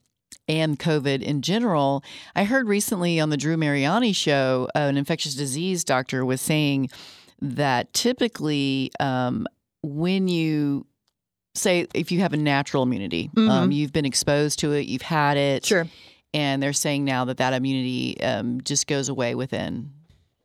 and 0.48 0.78
COVID 0.78 1.22
in 1.22 1.40
general. 1.40 2.02
I 2.34 2.44
heard 2.44 2.68
recently 2.68 3.20
on 3.20 3.30
the 3.30 3.36
Drew 3.36 3.56
Mariani 3.56 4.12
show, 4.12 4.68
uh, 4.74 4.80
an 4.80 4.96
infectious 4.96 5.34
disease 5.34 5.84
doctor 5.84 6.24
was 6.24 6.40
saying 6.40 6.90
that 7.40 7.92
typically 7.92 8.90
um, 9.00 9.46
when 9.82 10.28
you 10.28 10.86
say 11.54 11.86
if 11.94 12.12
you 12.12 12.20
have 12.20 12.32
a 12.32 12.36
natural 12.36 12.82
immunity, 12.82 13.30
um, 13.36 13.70
Mhm. 13.70 13.74
you've 13.74 13.92
been 13.92 14.04
exposed 14.04 14.58
to 14.60 14.72
it, 14.72 14.86
you've 14.86 15.02
had 15.02 15.36
it, 15.36 15.64
Sure. 15.66 15.86
and 16.34 16.62
they're 16.62 16.72
saying 16.72 17.04
now 17.04 17.24
that 17.24 17.38
that 17.38 17.52
immunity 17.52 18.20
um, 18.22 18.60
just 18.62 18.86
goes 18.86 19.08
away 19.08 19.34
within 19.34 19.90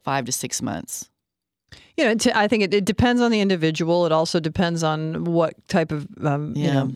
five 0.04 0.26
to 0.26 0.32
six 0.32 0.62
months. 0.62 1.10
You 1.98 2.06
know, 2.06 2.16
t- 2.16 2.32
I 2.34 2.48
think 2.48 2.64
it, 2.64 2.74
it 2.74 2.86
depends 2.86 3.22
on 3.22 3.30
the 3.32 3.40
individual. 3.42 4.06
It 4.06 4.12
also 4.12 4.40
depends 4.40 4.84
on 4.84 5.24
what 5.26 5.54
type 5.68 5.92
of, 5.92 6.08
um, 6.24 6.54
you 6.56 6.72
know, 6.72 6.92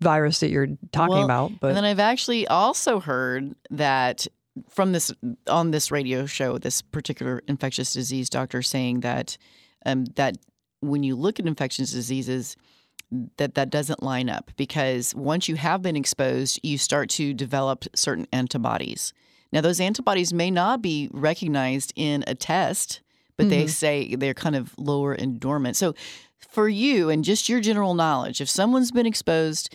virus 0.00 0.40
that 0.40 0.50
you're 0.50 0.68
talking 0.92 1.14
Well, 1.14 1.24
about. 1.24 1.52
But 1.60 1.68
and 1.68 1.76
then 1.78 1.84
I've 1.84 1.98
actually 2.00 2.46
also 2.48 3.00
heard 3.00 3.54
that 3.70 4.26
from 4.68 4.92
this 4.92 5.12
on 5.46 5.70
this 5.70 5.90
radio 5.90 6.26
show, 6.26 6.58
this 6.58 6.82
particular 6.82 7.42
infectious 7.48 7.92
disease 7.92 8.28
doctor 8.28 8.62
saying 8.62 9.00
that 9.00 9.36
um, 9.86 10.04
that 10.16 10.36
when 10.80 11.02
you 11.02 11.16
look 11.16 11.38
at 11.40 11.46
infectious 11.46 11.92
diseases, 11.92 12.56
that 13.36 13.54
that 13.54 13.70
doesn't 13.70 14.02
line 14.02 14.28
up 14.28 14.50
because 14.56 15.14
once 15.14 15.48
you 15.48 15.56
have 15.56 15.82
been 15.82 15.96
exposed, 15.96 16.58
you 16.62 16.78
start 16.78 17.08
to 17.10 17.32
develop 17.34 17.84
certain 17.94 18.26
antibodies. 18.32 19.12
Now, 19.52 19.60
those 19.60 19.80
antibodies 19.80 20.32
may 20.32 20.50
not 20.50 20.80
be 20.80 21.08
recognized 21.12 21.92
in 21.94 22.24
a 22.26 22.34
test, 22.34 23.00
but 23.36 23.50
they 23.50 23.64
Mhm. 23.64 23.70
say 23.70 24.14
they're 24.16 24.32
kind 24.34 24.56
of 24.56 24.74
lower 24.78 25.12
and 25.12 25.38
dormant. 25.38 25.76
So, 25.76 25.94
for 26.38 26.68
you 26.68 27.10
and 27.10 27.22
just 27.24 27.48
your 27.48 27.60
general 27.60 27.94
knowledge, 27.94 28.40
if 28.40 28.48
someone's 28.48 28.90
been 28.90 29.06
exposed, 29.06 29.74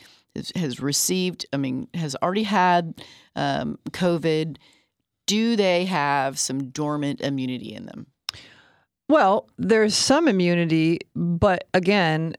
has, 0.55 0.79
received, 0.79 1.45
I 1.53 1.57
mean, 1.57 1.87
has 1.93 2.15
already 2.21 2.43
had 2.43 3.01
um, 3.35 3.79
COVID, 3.91 4.57
do 5.25 5.55
they 5.55 5.85
have 5.85 6.39
some 6.39 6.69
dormant 6.69 7.21
immunity 7.21 7.73
in 7.73 7.85
them? 7.85 8.07
Well, 9.09 9.49
there's 9.57 9.95
some 9.95 10.27
immunity, 10.27 10.99
but 11.15 11.67
again, 11.73 12.35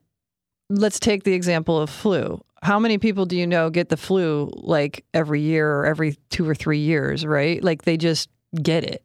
let's 0.68 1.00
take 1.00 1.24
the 1.24 1.32
example 1.32 1.78
of 1.78 1.88
flu. 1.88 2.42
How 2.62 2.78
many 2.78 2.98
people 2.98 3.24
do 3.24 3.36
you 3.36 3.46
know 3.46 3.70
get 3.70 3.88
the 3.88 3.96
flu 3.96 4.50
like 4.54 5.04
every 5.14 5.40
year 5.40 5.72
or 5.72 5.86
every 5.86 6.16
two 6.30 6.48
or 6.48 6.54
three 6.54 6.80
years, 6.80 7.24
right? 7.24 7.62
Like 7.62 7.82
they 7.82 7.96
just 7.96 8.28
get 8.62 8.84
it. 8.84 9.04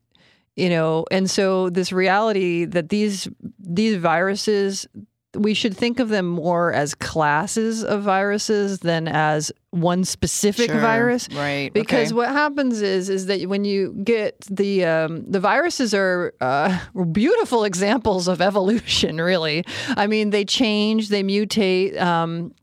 You 0.55 0.69
know, 0.69 1.05
and 1.09 1.29
so 1.29 1.69
this 1.69 1.91
reality 1.91 2.65
that 2.65 2.89
these 2.89 3.27
these 3.59 3.95
viruses 3.95 4.87
we 5.35 5.53
should 5.53 5.75
think 5.75 5.99
of 5.99 6.09
them 6.09 6.27
more 6.27 6.71
as 6.71 6.93
classes 6.93 7.83
of 7.83 8.03
viruses 8.03 8.79
than 8.79 9.07
as 9.07 9.51
one 9.71 10.03
specific 10.05 10.69
Sure. 10.69 10.79
virus 10.79 11.27
right? 11.33 11.73
because 11.73 12.09
okay. 12.09 12.15
what 12.15 12.29
happens 12.29 12.81
is 12.81 13.09
is 13.09 13.25
that 13.25 13.47
when 13.49 13.65
you 13.65 13.93
get 14.03 14.39
the 14.49 14.85
um, 14.85 15.23
the 15.29 15.39
viruses 15.39 15.93
are 15.93 16.33
uh, 16.41 16.77
beautiful 17.11 17.63
examples 17.63 18.27
of 18.27 18.41
evolution. 18.41 19.19
Really, 19.19 19.63
I 19.97 20.07
mean, 20.07 20.29
they 20.29 20.45
change, 20.45 21.09
they 21.09 21.23
mutate. 21.23 21.99
Um, 21.99 22.53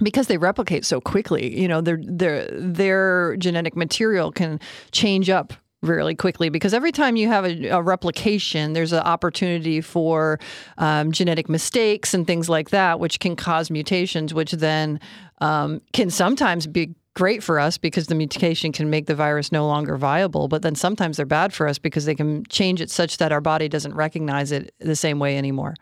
because 0.00 0.28
they 0.28 0.38
replicate 0.38 0.84
so 0.84 1.00
quickly, 1.00 1.60
you 1.60 1.66
know, 1.66 1.80
their 1.80 1.98
their 2.00 2.48
their 2.52 3.36
genetic 3.36 3.76
material 3.76 4.30
can 4.30 4.60
change 4.92 5.28
up 5.28 5.52
really 5.82 6.14
quickly 6.14 6.48
because 6.48 6.74
every 6.74 6.92
time 6.92 7.16
you 7.16 7.28
have 7.28 7.44
a, 7.44 7.68
a 7.68 7.82
replication, 7.82 8.72
there's 8.72 8.92
an 8.92 9.00
opportunity 9.00 9.80
for 9.80 10.38
um, 10.76 11.12
genetic 11.12 11.48
mistakes 11.48 12.14
and 12.14 12.26
things 12.26 12.48
like 12.48 12.70
that, 12.70 12.98
which 12.98 13.20
can 13.20 13.36
cause 13.36 13.70
mutations, 13.70 14.34
which 14.34 14.52
then 14.52 15.00
um, 15.40 15.80
can 15.92 16.10
sometimes 16.10 16.66
be 16.66 16.94
great 17.14 17.42
for 17.42 17.58
us 17.58 17.78
because 17.78 18.06
the 18.06 18.14
mutation 18.14 18.70
can 18.70 18.90
make 18.90 19.06
the 19.06 19.14
virus 19.14 19.50
no 19.50 19.66
longer 19.66 19.96
viable. 19.96 20.46
But 20.46 20.62
then 20.62 20.76
sometimes 20.76 21.16
they're 21.16 21.26
bad 21.26 21.52
for 21.52 21.66
us 21.66 21.76
because 21.76 22.04
they 22.04 22.14
can 22.14 22.44
change 22.46 22.80
it 22.80 22.90
such 22.90 23.18
that 23.18 23.32
our 23.32 23.40
body 23.40 23.68
doesn't 23.68 23.94
recognize 23.94 24.52
it 24.52 24.72
the 24.78 24.94
same 24.94 25.18
way 25.18 25.36
anymore. 25.36 25.74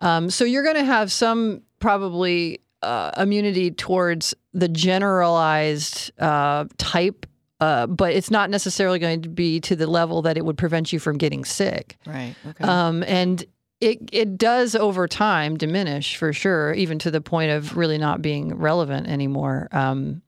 Um, 0.00 0.30
so 0.30 0.44
you're 0.44 0.62
going 0.62 0.76
to 0.76 0.84
have 0.84 1.10
some 1.10 1.62
probably 1.80 2.60
uh, 2.82 3.10
immunity 3.16 3.72
towards 3.72 4.34
the 4.52 4.68
generalized 4.68 6.12
uh, 6.20 6.66
type. 6.76 7.26
Uh, 7.60 7.86
but 7.86 8.12
it's 8.12 8.30
not 8.30 8.50
necessarily 8.50 8.98
going 8.98 9.20
to 9.20 9.28
be 9.28 9.58
to 9.60 9.74
the 9.74 9.86
level 9.86 10.22
that 10.22 10.36
it 10.36 10.44
would 10.44 10.56
prevent 10.56 10.92
you 10.92 10.98
from 10.98 11.18
getting 11.18 11.44
sick. 11.44 11.96
right. 12.06 12.34
Okay. 12.46 12.64
Um, 12.64 13.02
and 13.04 13.44
it 13.80 13.98
it 14.12 14.36
does 14.38 14.74
over 14.74 15.06
time 15.06 15.56
diminish 15.56 16.16
for 16.16 16.32
sure, 16.32 16.72
even 16.72 16.98
to 17.00 17.10
the 17.10 17.20
point 17.20 17.50
of 17.50 17.76
really 17.76 17.98
not 17.98 18.22
being 18.22 18.54
relevant 18.54 19.06
anymore. 19.06 19.68
Um, 19.72 20.22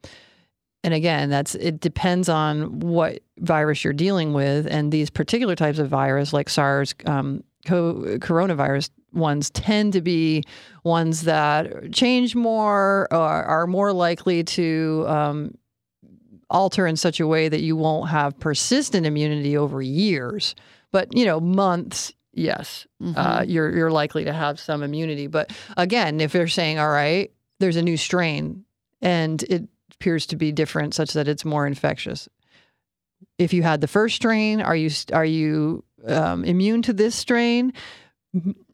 and 0.82 0.94
again, 0.94 1.30
that's 1.30 1.54
it 1.56 1.80
depends 1.80 2.28
on 2.28 2.80
what 2.80 3.20
virus 3.38 3.84
you're 3.84 3.92
dealing 3.92 4.32
with, 4.32 4.66
and 4.66 4.92
these 4.92 5.10
particular 5.10 5.54
types 5.54 5.78
of 5.78 5.88
virus, 5.88 6.32
like 6.32 6.48
SARS, 6.48 6.94
um, 7.06 7.42
co- 7.66 8.18
coronavirus 8.18 8.90
ones, 9.12 9.50
tend 9.50 9.92
to 9.94 10.00
be 10.00 10.42
ones 10.84 11.22
that 11.22 11.92
change 11.92 12.34
more 12.34 13.08
or 13.10 13.18
are 13.18 13.66
more 13.66 13.92
likely 13.92 14.44
to 14.44 15.04
um, 15.08 15.54
alter 16.50 16.86
in 16.86 16.96
such 16.96 17.20
a 17.20 17.26
way 17.26 17.48
that 17.48 17.60
you 17.60 17.76
won't 17.76 18.10
have 18.10 18.38
persistent 18.40 19.06
immunity 19.06 19.56
over 19.56 19.80
years, 19.80 20.54
but 20.92 21.16
you 21.16 21.24
know 21.24 21.40
months. 21.40 22.12
Yes, 22.32 22.86
Mhm. 23.02 23.14
uh, 23.16 23.42
you're 23.42 23.74
you're 23.76 23.90
likely 23.90 24.24
to 24.24 24.32
have 24.32 24.60
some 24.60 24.82
immunity. 24.82 25.26
But 25.26 25.52
again, 25.76 26.20
if 26.20 26.32
they're 26.32 26.46
saying, 26.48 26.78
all 26.78 26.88
right, 26.90 27.30
there's 27.58 27.76
a 27.76 27.82
new 27.82 27.96
strain 27.96 28.64
and 29.02 29.42
it 29.44 29.64
appears 29.94 30.26
to 30.26 30.36
be 30.36 30.52
different, 30.52 30.94
such 30.94 31.12
that 31.14 31.26
it's 31.28 31.44
more 31.44 31.66
infectious. 31.66 32.28
If 33.38 33.52
you 33.52 33.62
had 33.62 33.80
the 33.80 33.88
first 33.88 34.16
strain, 34.16 34.60
are 34.60 34.76
you 34.76 34.90
are 35.12 35.24
you 35.24 35.82
um, 36.06 36.44
immune 36.44 36.82
to 36.82 36.92
this 36.92 37.14
strain? 37.16 37.72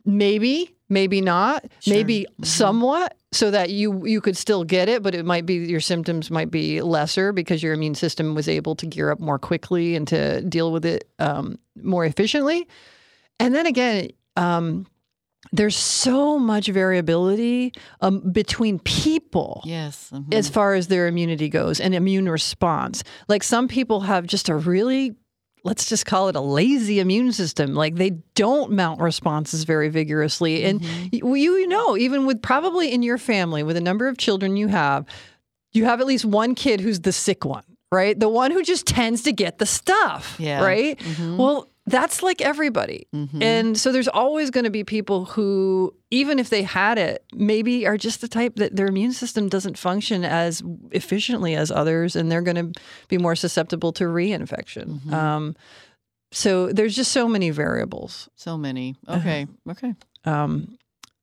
Maybe, 0.04 0.75
maybe 0.88 1.21
not. 1.21 1.64
Sure. 1.81 1.95
Maybe 1.95 2.26
Mhm. 2.40 2.47
somewhat, 2.47 3.16
so 3.33 3.50
that 3.50 3.71
you 3.71 4.07
you 4.07 4.21
could 4.21 4.37
still 4.37 4.64
get 4.64 4.88
it, 4.88 5.02
but 5.02 5.14
it 5.14 5.25
might 5.26 5.45
be 5.47 5.55
your 5.55 5.81
symptoms 5.81 6.31
might 6.31 6.50
be 6.50 6.81
lesser 6.81 7.33
because 7.33 7.62
your 7.62 7.75
immune 7.75 7.95
system 7.95 8.35
was 8.35 8.49
able 8.49 8.75
to 8.76 8.87
gear 8.87 9.11
up 9.11 9.21
more 9.21 9.38
quickly 9.38 9.95
and 9.97 10.07
to 10.09 10.40
deal 10.43 10.73
with 10.73 10.85
it 10.85 11.09
um, 11.19 11.59
more 11.83 12.05
efficiently. 12.05 12.66
And 13.38 13.55
then 13.55 13.66
again, 13.66 14.09
um, 14.37 14.87
there's 15.52 15.76
so 15.76 16.38
much 16.38 16.66
variability 16.69 17.73
um, 18.00 18.21
between 18.33 18.78
people 18.81 19.62
Yes. 19.64 20.11
mhm. 20.12 20.33
as 20.35 20.49
far 20.49 20.75
as 20.75 20.88
their 20.88 21.07
immunity 21.07 21.49
goes 21.49 21.78
and 21.81 21.95
immune 21.95 22.28
response. 22.28 23.05
Like 23.28 23.43
some 23.45 23.69
people 23.69 24.00
have 24.00 24.26
just 24.26 24.49
a 24.49 24.57
really, 24.57 25.14
let's 25.67 25.89
just 25.89 26.07
call 26.07 26.29
it 26.29 26.37
a 26.37 26.41
lazy 26.41 27.01
immune 27.01 27.33
system. 27.33 27.75
Like 27.75 27.97
they 27.97 28.11
don't 28.35 28.71
mount 28.73 29.01
responses 29.01 29.65
very 29.65 29.89
vigorously. 29.89 30.65
And 30.65 30.81
Mm-hmm. 30.81 31.29
y- 31.31 31.37
you 31.37 31.67
know, 31.69 31.97
even 31.97 32.25
with 32.27 32.41
probably 32.41 32.93
in 32.93 33.03
your 33.03 33.19
family, 33.19 33.63
with 33.63 33.77
a 33.77 33.81
number 33.81 34.07
of 34.09 34.17
children 34.17 34.57
you 34.57 34.69
have, 34.69 35.05
you 35.73 35.85
have 35.85 36.01
at 36.01 36.07
least 36.07 36.25
one 36.25 36.55
kid 36.55 36.81
who's 36.81 37.01
the 37.01 37.13
sick 37.13 37.45
one, 37.45 37.65
right? 37.93 38.19
The 38.19 38.29
one 38.29 38.51
who 38.51 38.63
just 38.63 38.87
tends 38.87 39.23
to 39.25 39.33
get 39.33 39.59
the 39.59 39.67
stuff, 39.67 40.37
Yeah. 40.39 40.63
right? 40.65 40.99
Mhm. 40.99 41.37
Well, 41.37 41.69
that's 41.87 42.23
like 42.23 42.40
everybody. 42.40 43.07
Mhm. 43.14 43.43
And 43.43 43.78
so 43.78 43.93
there's 43.93 44.09
always 44.09 44.50
going 44.50 44.64
to 44.64 44.71
be 44.71 44.83
people 44.85 45.25
who, 45.26 45.95
even 46.11 46.38
if 46.38 46.50
they 46.50 46.62
had 46.62 46.99
it, 46.99 47.25
maybe 47.33 47.87
are 47.87 47.97
just 47.97 48.21
the 48.21 48.28
type 48.28 48.57
that 48.57 48.75
their 48.75 48.87
immune 48.88 49.12
system 49.12 49.49
doesn't 49.49 49.78
function 49.78 50.25
as 50.25 50.62
efficiently 50.90 51.55
as 51.55 51.71
others, 51.71 52.16
and 52.16 52.31
they're 52.31 52.43
going 52.43 52.73
to 52.73 52.81
be 53.09 53.19
more 53.19 53.37
susceptible 53.37 53.93
to 53.93 54.05
reinfection. 54.05 55.00
Mhm. 55.02 55.12
Um, 55.12 55.57
so 56.33 56.73
there's 56.73 56.97
just 56.97 57.12
so 57.12 57.28
many 57.28 57.50
variables. 57.50 58.28
so 58.35 58.59
many. 58.59 58.97
Okay. 59.09 59.47
Okay. 59.71 59.95
Um, 60.25 60.76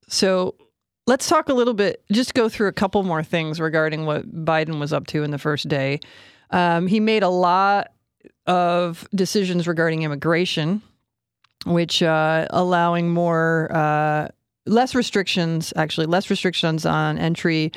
so 0.08 0.56
let's 1.08 1.28
talk 1.28 1.50
a 1.50 1.54
little 1.54 1.74
bit, 1.74 2.04
just 2.12 2.34
go 2.34 2.48
through 2.48 2.68
a 2.70 2.74
couple 2.74 3.04
more 3.04 3.22
things 3.24 3.60
regarding 3.60 4.06
what 4.06 4.26
Biden 4.46 4.80
was 4.80 4.94
up 4.94 5.08
to 5.08 5.24
in 5.24 5.32
the 5.32 5.38
first 5.38 5.68
day. 5.68 6.00
Um, 6.52 6.88
he 6.88 7.00
made 7.02 7.24
a 7.24 7.30
lot 7.30 7.92
of 8.46 9.08
decisions 9.14 9.68
regarding 9.68 10.04
immigration, 10.04 10.82
which 11.66 12.04
uh, 12.04 12.48
allowing 12.50 13.10
more, 13.10 13.70
uh, 13.72 14.28
less 14.66 14.96
restrictions, 14.96 15.74
actually, 15.76 16.08
less 16.08 16.30
restrictions 16.30 16.86
on 16.86 17.18
entry 17.18 17.72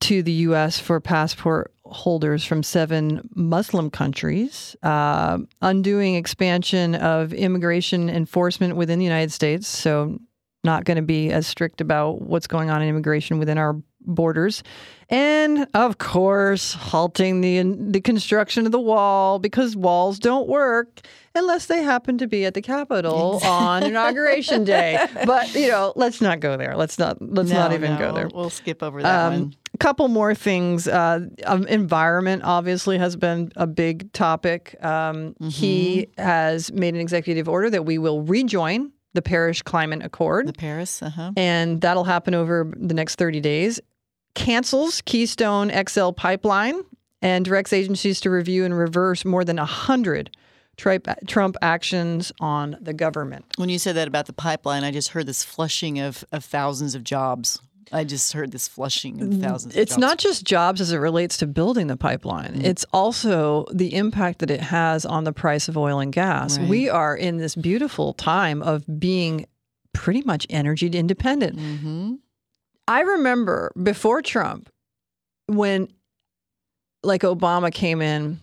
to 0.00 0.22
the 0.22 0.32
U.S. 0.32 0.78
for 0.78 1.00
passport 1.00 1.72
holders 1.84 2.44
from 2.44 2.62
seven 2.62 3.28
Muslim 3.34 3.90
countries, 3.90 4.74
uh, 4.82 5.38
undoing 5.60 6.16
expansion 6.16 6.94
of 6.96 7.32
immigration 7.32 8.08
enforcement 8.08 8.76
within 8.76 8.98
the 8.98 9.04
United 9.04 9.30
States. 9.30 9.68
So, 9.68 10.18
not 10.64 10.84
going 10.84 10.96
to 10.96 11.02
be 11.02 11.30
as 11.30 11.46
strict 11.46 11.80
about 11.80 12.22
what's 12.22 12.46
going 12.46 12.70
on 12.70 12.82
in 12.82 12.88
immigration 12.88 13.38
within 13.38 13.58
our 13.58 13.74
borders, 14.06 14.62
and 15.08 15.66
of 15.74 15.98
course, 15.98 16.72
halting 16.74 17.40
the 17.40 17.62
the 17.90 18.00
construction 18.00 18.66
of 18.66 18.72
the 18.72 18.80
wall 18.80 19.38
because 19.38 19.76
walls 19.76 20.18
don't 20.18 20.48
work 20.48 21.00
unless 21.34 21.66
they 21.66 21.82
happen 21.82 22.18
to 22.18 22.26
be 22.26 22.44
at 22.44 22.52
the 22.54 22.60
Capitol 22.62 23.40
on 23.44 23.82
inauguration 23.84 24.64
day. 24.64 24.98
But 25.26 25.54
you 25.54 25.68
know, 25.68 25.92
let's 25.96 26.20
not 26.20 26.40
go 26.40 26.56
there. 26.56 26.76
Let's 26.76 26.98
not 26.98 27.16
let's 27.20 27.50
not 27.50 27.72
even 27.72 27.92
no, 27.92 27.98
go 27.98 28.14
there. 28.14 28.28
We'll, 28.32 28.50
skip 28.50 28.82
over 28.82 29.02
that 29.02 29.26
Um, 29.26 29.32
one. 29.32 29.54
a 29.74 29.78
couple 29.78 30.08
more 30.08 30.34
things. 30.34 30.86
Uh, 30.88 31.26
um, 31.46 31.66
environment 31.68 32.42
obviously 32.44 32.98
has 32.98 33.16
been 33.16 33.50
a 33.56 33.66
big 33.66 34.12
topic. 34.12 34.76
Um, 34.84 35.34
He 35.40 36.08
has 36.18 36.72
made 36.72 36.94
an 36.94 37.00
executive 37.00 37.48
order 37.48 37.70
that 37.70 37.84
we 37.84 37.98
will 37.98 38.22
rejoin 38.22 38.92
the 39.14 39.22
Paris 39.22 39.60
Climate 39.62 40.02
Accord, 40.02 40.46
The 40.48 40.52
Paris. 40.54 41.02
Uh 41.02 41.10
huh. 41.10 41.32
and 41.36 41.80
that'll 41.82 42.04
happen 42.04 42.34
over 42.34 42.70
the 42.76 42.94
next 42.94 43.16
30 43.16 43.40
days. 43.40 43.78
Cancels 44.34 45.00
Keystone 45.02 45.70
XL 45.88 46.10
pipeline 46.10 46.82
and 47.20 47.44
directs 47.44 47.72
agencies 47.72 48.20
to 48.20 48.30
review 48.30 48.64
and 48.64 48.76
reverse 48.76 49.24
more 49.24 49.44
than 49.44 49.56
100 49.56 50.36
Trump 50.76 51.06
Trump 51.26 51.56
actions 51.62 52.32
on 52.40 52.76
the 52.80 52.92
government. 52.92 53.44
When 53.56 53.68
you 53.68 53.78
said 53.78 53.96
that 53.96 54.08
about 54.08 54.26
the 54.26 54.32
pipeline, 54.32 54.84
I 54.84 54.90
just 54.90 55.10
heard 55.10 55.26
this 55.26 55.44
flushing 55.44 56.00
of, 56.00 56.24
of 56.32 56.44
thousands 56.44 56.94
of 56.94 57.04
jobs. 57.04 57.60
I 57.92 58.04
just 58.04 58.32
heard 58.32 58.52
this 58.52 58.68
flushing 58.68 59.20
of 59.20 59.34
thousands. 59.34 59.76
It's 59.76 59.76
of 59.76 59.76
jobs. 59.76 59.76
It's 59.76 59.98
not 59.98 60.18
just 60.18 60.44
jobs 60.44 60.80
as 60.80 60.92
it 60.92 60.96
relates 60.96 61.36
to 61.38 61.46
building 61.46 61.88
the 61.88 61.96
pipeline. 61.96 62.54
Mm. 62.54 62.64
It's 62.64 62.86
also 62.92 63.66
the 63.70 63.94
impact 63.94 64.38
that 64.38 64.50
it 64.50 64.60
has 64.60 65.04
on 65.04 65.24
the 65.24 65.32
price 65.32 65.68
of 65.68 65.76
oil 65.76 66.00
and 66.00 66.10
gas. 66.10 66.58
Right. 66.58 66.68
We 66.68 66.88
are 66.88 67.14
in 67.14 67.36
this 67.36 67.54
beautiful 67.54 68.14
time 68.14 68.62
of 68.62 68.84
being 68.98 69.46
pretty 69.92 70.22
much 70.22 70.46
energy 70.48 70.86
independent. 70.86 71.58
Mm-hmm. 71.58 72.14
I 72.88 73.00
remember 73.00 73.72
before 73.80 74.22
Trump, 74.22 74.68
when 75.46 75.88
like 77.02 77.22
Obama 77.22 77.72
came 77.72 78.00
in 78.00 78.40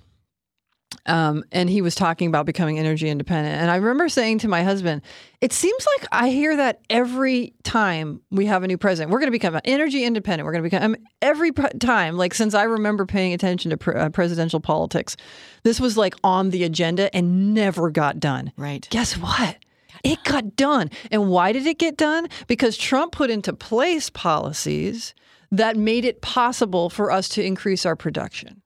um, 1.05 1.43
and 1.51 1.69
he 1.69 1.81
was 1.81 1.95
talking 1.95 2.27
about 2.27 2.45
becoming 2.45 2.77
energy 2.77 3.09
independent. 3.09 3.59
And 3.61 3.71
I 3.71 3.77
remember 3.77 4.09
saying 4.09 4.39
to 4.39 4.47
my 4.47 4.63
husband, 4.63 5.01
it 5.41 5.53
seems 5.53 5.87
like 5.97 6.07
I 6.11 6.29
hear 6.29 6.55
that 6.57 6.81
every 6.89 7.53
time 7.63 8.21
we 8.31 8.45
have 8.45 8.63
a 8.63 8.67
new 8.67 8.77
president. 8.77 9.11
We're 9.11 9.19
going 9.19 9.27
to 9.27 9.31
become 9.31 9.59
energy 9.65 10.03
independent. 10.03 10.45
We're 10.45 10.51
going 10.51 10.63
to 10.63 10.69
become 10.69 10.95
every 11.21 11.51
time, 11.51 12.17
like 12.17 12.33
since 12.33 12.53
I 12.53 12.63
remember 12.63 13.05
paying 13.05 13.33
attention 13.33 13.71
to 13.71 13.77
pr- 13.77 13.97
uh, 13.97 14.09
presidential 14.09 14.59
politics, 14.59 15.15
this 15.63 15.79
was 15.79 15.97
like 15.97 16.15
on 16.23 16.49
the 16.49 16.63
agenda 16.63 17.13
and 17.15 17.53
never 17.53 17.89
got 17.89 18.19
done. 18.19 18.51
Right. 18.57 18.87
Guess 18.89 19.17
what? 19.17 19.57
It 20.03 20.23
got 20.23 20.55
done. 20.55 20.89
And 21.11 21.29
why 21.29 21.51
did 21.51 21.65
it 21.65 21.79
get 21.79 21.97
done? 21.97 22.27
Because 22.47 22.77
Trump 22.77 23.11
put 23.11 23.29
into 23.29 23.53
place 23.53 24.09
policies 24.09 25.13
that 25.51 25.77
made 25.77 26.05
it 26.05 26.21
possible 26.21 26.89
for 26.89 27.11
us 27.11 27.27
to 27.29 27.43
increase 27.43 27.85
our 27.85 27.95
production. 27.95 28.61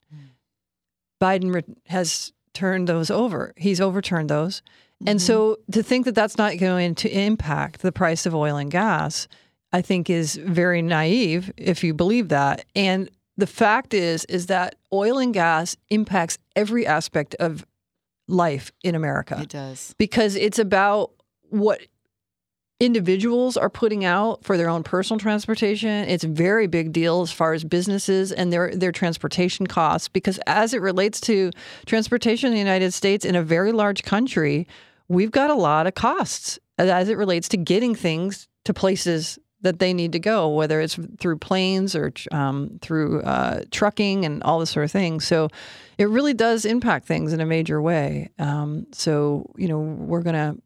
Biden 1.20 1.54
re- 1.54 1.74
has 1.86 2.32
turned 2.52 2.88
those 2.88 3.10
over. 3.10 3.52
He's 3.56 3.80
overturned 3.80 4.28
those. 4.28 4.62
And 5.06 5.20
so 5.20 5.54
mm-hmm. 5.54 5.72
to 5.72 5.82
think 5.82 6.04
that 6.06 6.14
that's 6.14 6.38
not 6.38 6.58
going 6.58 6.94
to 6.96 7.10
impact 7.10 7.82
the 7.82 7.92
price 7.92 8.26
of 8.26 8.34
oil 8.34 8.56
and 8.56 8.70
gas, 8.70 9.28
I 9.72 9.82
think 9.82 10.08
is 10.08 10.36
very 10.36 10.82
naive 10.82 11.52
if 11.56 11.82
you 11.82 11.94
believe 11.94 12.28
that. 12.28 12.64
And 12.74 13.10
the 13.36 13.46
fact 13.46 13.92
is 13.92 14.24
is 14.26 14.46
that 14.46 14.76
oil 14.92 15.18
and 15.18 15.34
gas 15.34 15.76
impacts 15.90 16.38
every 16.54 16.86
aspect 16.86 17.34
of 17.36 17.66
life 18.28 18.72
in 18.82 18.94
America 18.94 19.40
It 19.42 19.50
does. 19.50 19.94
because 19.98 20.36
it's 20.36 20.58
about 20.58 21.10
what 21.54 21.80
individuals 22.80 23.56
are 23.56 23.70
putting 23.70 24.04
out 24.04 24.44
for 24.44 24.56
their 24.56 24.68
own 24.68 24.82
personal 24.82 25.18
transportation. 25.18 26.08
It's 26.08 26.24
a 26.24 26.28
very 26.28 26.66
big 26.66 26.92
deal 26.92 27.22
as 27.22 27.30
far 27.30 27.52
as 27.52 27.64
businesses 27.64 28.32
and 28.32 28.52
their 28.52 28.74
their 28.74 28.92
transportation 28.92 29.66
costs 29.66 30.08
because 30.08 30.38
as 30.46 30.74
it 30.74 30.82
relates 30.82 31.20
to 31.22 31.50
transportation 31.86 32.48
in 32.48 32.54
the 32.54 32.58
United 32.58 32.92
States 32.92 33.24
in 33.24 33.36
a 33.36 33.42
very 33.42 33.72
large 33.72 34.02
country, 34.02 34.66
we've 35.08 35.30
got 35.30 35.50
a 35.50 35.54
lot 35.54 35.86
of 35.86 35.94
costs 35.94 36.58
as 36.78 37.08
it 37.08 37.16
relates 37.16 37.48
to 37.50 37.56
getting 37.56 37.94
things 37.94 38.48
to 38.64 38.74
places 38.74 39.38
that 39.60 39.78
they 39.78 39.94
need 39.94 40.12
to 40.12 40.18
go, 40.18 40.48
whether 40.48 40.80
it's 40.80 40.98
through 41.20 41.38
planes 41.38 41.94
or 41.94 42.12
um, 42.32 42.78
through 42.82 43.22
uh, 43.22 43.62
trucking 43.70 44.24
and 44.26 44.42
all 44.42 44.58
this 44.58 44.70
sort 44.70 44.84
of 44.84 44.90
thing. 44.90 45.20
So 45.20 45.48
it 45.96 46.08
really 46.08 46.34
does 46.34 46.66
impact 46.66 47.06
things 47.06 47.32
in 47.32 47.40
a 47.40 47.46
major 47.46 47.80
way. 47.80 48.30
Um, 48.38 48.86
so, 48.92 49.50
you 49.56 49.68
know, 49.68 49.78
we're 49.78 50.22
going 50.22 50.34
to 50.34 50.60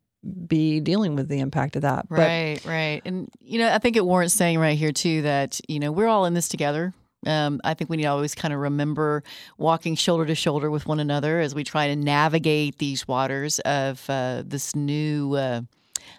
be 0.47 0.81
dealing 0.81 1.15
with 1.15 1.29
the 1.29 1.41
impact 1.41 1.77
of 1.77 1.83
that. 1.83 2.07
Right, 2.09 2.65
right. 2.65 3.03
And, 3.05 3.31
you 3.41 3.59
know, 3.59 3.73
I 3.73 3.79
think 3.79 3.97
it 3.97 4.05
warrants 4.05 4.35
saying 4.35 4.59
right 4.59 4.79
here, 4.79 4.93
too, 4.93 5.23
that, 5.23 5.61
you 5.69 5.79
know, 5.79 5.93
we're 5.93 6.07
all 6.09 6.25
in 6.25 6.35
this 6.35 6.49
together. 6.49 6.95
Um, 7.27 7.61
I 7.65 7.75
think 7.75 7.91
we 7.91 7.97
need 7.97 8.05
to 8.05 8.11
always 8.11 8.35
kind 8.35 8.55
of 8.55 8.61
remember 8.61 9.25
walking 9.57 9.97
shoulder 9.97 10.25
to 10.27 10.35
shoulder 10.37 10.71
with 10.71 10.87
one 10.87 11.01
another 11.01 11.41
as 11.41 11.55
we 11.55 11.65
try 11.65 11.89
to 11.89 11.97
navigate 11.97 12.79
these 12.79 13.09
waters 13.09 13.59
of 13.61 14.09
uh, 14.09 14.43
this 14.47 14.77
new, 14.77 15.35
uh, 15.35 15.63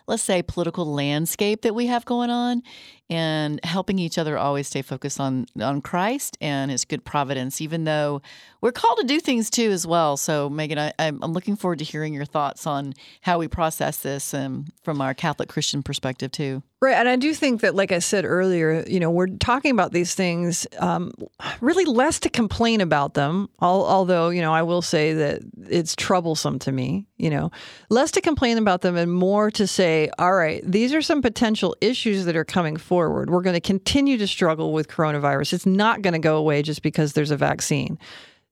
let's 0.07 0.23
say, 0.23 0.41
political 0.43 0.85
landscape 0.85 1.61
that 1.61 1.73
we 1.73 1.87
have 1.87 2.03
going 2.03 2.29
on, 2.29 2.63
and 3.09 3.59
helping 3.63 3.99
each 3.99 4.17
other 4.17 4.37
always 4.37 4.67
stay 4.67 4.81
focused 4.81 5.19
on 5.19 5.45
on 5.59 5.81
Christ 5.81 6.37
and 6.41 6.71
His 6.71 6.85
good 6.85 7.03
providence. 7.03 7.61
Even 7.61 7.83
though 7.83 8.21
we're 8.61 8.71
called 8.71 8.99
to 8.99 9.05
do 9.05 9.19
things 9.19 9.49
too 9.49 9.71
as 9.71 9.87
well. 9.87 10.17
So, 10.17 10.49
Megan, 10.49 10.77
I, 10.77 10.93
I'm 10.99 11.19
I'm 11.23 11.33
looking 11.33 11.55
forward 11.55 11.79
to 11.79 11.85
hearing 11.85 12.13
your 12.13 12.25
thoughts 12.25 12.67
on 12.67 12.93
how 13.21 13.39
we 13.39 13.47
process 13.47 13.97
this 13.97 14.33
um, 14.33 14.65
from 14.83 15.01
our 15.01 15.13
Catholic 15.13 15.49
Christian 15.49 15.83
perspective 15.83 16.31
too. 16.31 16.63
Right. 16.81 16.95
And 16.95 17.09
I 17.09 17.17
do 17.17 17.33
think 17.33 17.59
that, 17.59 17.75
like 17.75 17.91
I 17.91 17.99
said 17.99 18.23
earlier, 18.23 18.85
you 18.87 19.01
know, 19.01 19.11
we're 19.11 19.27
talking 19.27 19.71
about 19.71 19.91
these 19.91 20.15
things 20.15 20.65
um, 20.77 21.11
really 21.59 21.83
less 21.83 22.21
to 22.21 22.29
complain 22.29 22.79
about 22.79 23.15
them, 23.15 23.49
al- 23.61 23.85
although, 23.85 24.29
you 24.29 24.41
know, 24.41 24.53
I 24.53 24.61
will 24.61 24.81
say 24.81 25.13
that 25.13 25.41
it's 25.67 25.93
troublesome 25.93 26.57
to 26.59 26.71
me, 26.71 27.05
you 27.17 27.29
know, 27.29 27.51
less 27.89 28.11
to 28.11 28.21
complain 28.21 28.57
about 28.57 28.79
them 28.79 28.95
and 28.95 29.11
more 29.11 29.51
to 29.51 29.67
say, 29.67 30.09
all 30.17 30.33
right, 30.33 30.61
these 30.65 30.93
are 30.93 31.01
some 31.01 31.21
potential 31.21 31.75
issues 31.81 32.23
that 32.23 32.37
are 32.37 32.45
coming 32.45 32.77
forward. 32.77 32.98
We're 33.07 33.41
going 33.41 33.53
to 33.53 33.61
continue 33.61 34.17
to 34.17 34.27
struggle 34.27 34.73
with 34.73 34.87
coronavirus. 34.87 35.53
It's 35.53 35.65
not 35.65 36.01
going 36.01 36.13
to 36.13 36.19
go 36.19 36.37
away 36.37 36.61
just 36.61 36.81
because 36.81 37.13
there's 37.13 37.31
a 37.31 37.37
vaccine. 37.37 37.97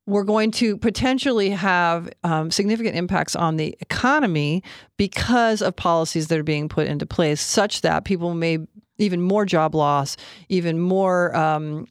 We're 0.05 0.23
going 0.23 0.51
to 0.51 0.77
potentially 0.77 1.49
have 1.49 2.09
um, 2.23 2.49
significant 2.49 2.95
impacts 2.95 3.35
on 3.35 3.57
the 3.57 3.77
economy 3.81 4.63
because 4.95 5.61
of 5.61 5.75
policies 5.75 6.27
that 6.27 6.39
are 6.39 6.43
being 6.43 6.69
put 6.69 6.87
into 6.87 7.05
place, 7.05 7.41
such 7.41 7.81
that 7.81 8.05
people 8.05 8.33
may 8.33 8.59
even 8.99 9.21
more 9.21 9.45
job 9.45 9.75
loss, 9.75 10.15
even 10.47 10.79
more 10.79 11.35
um, 11.35 11.87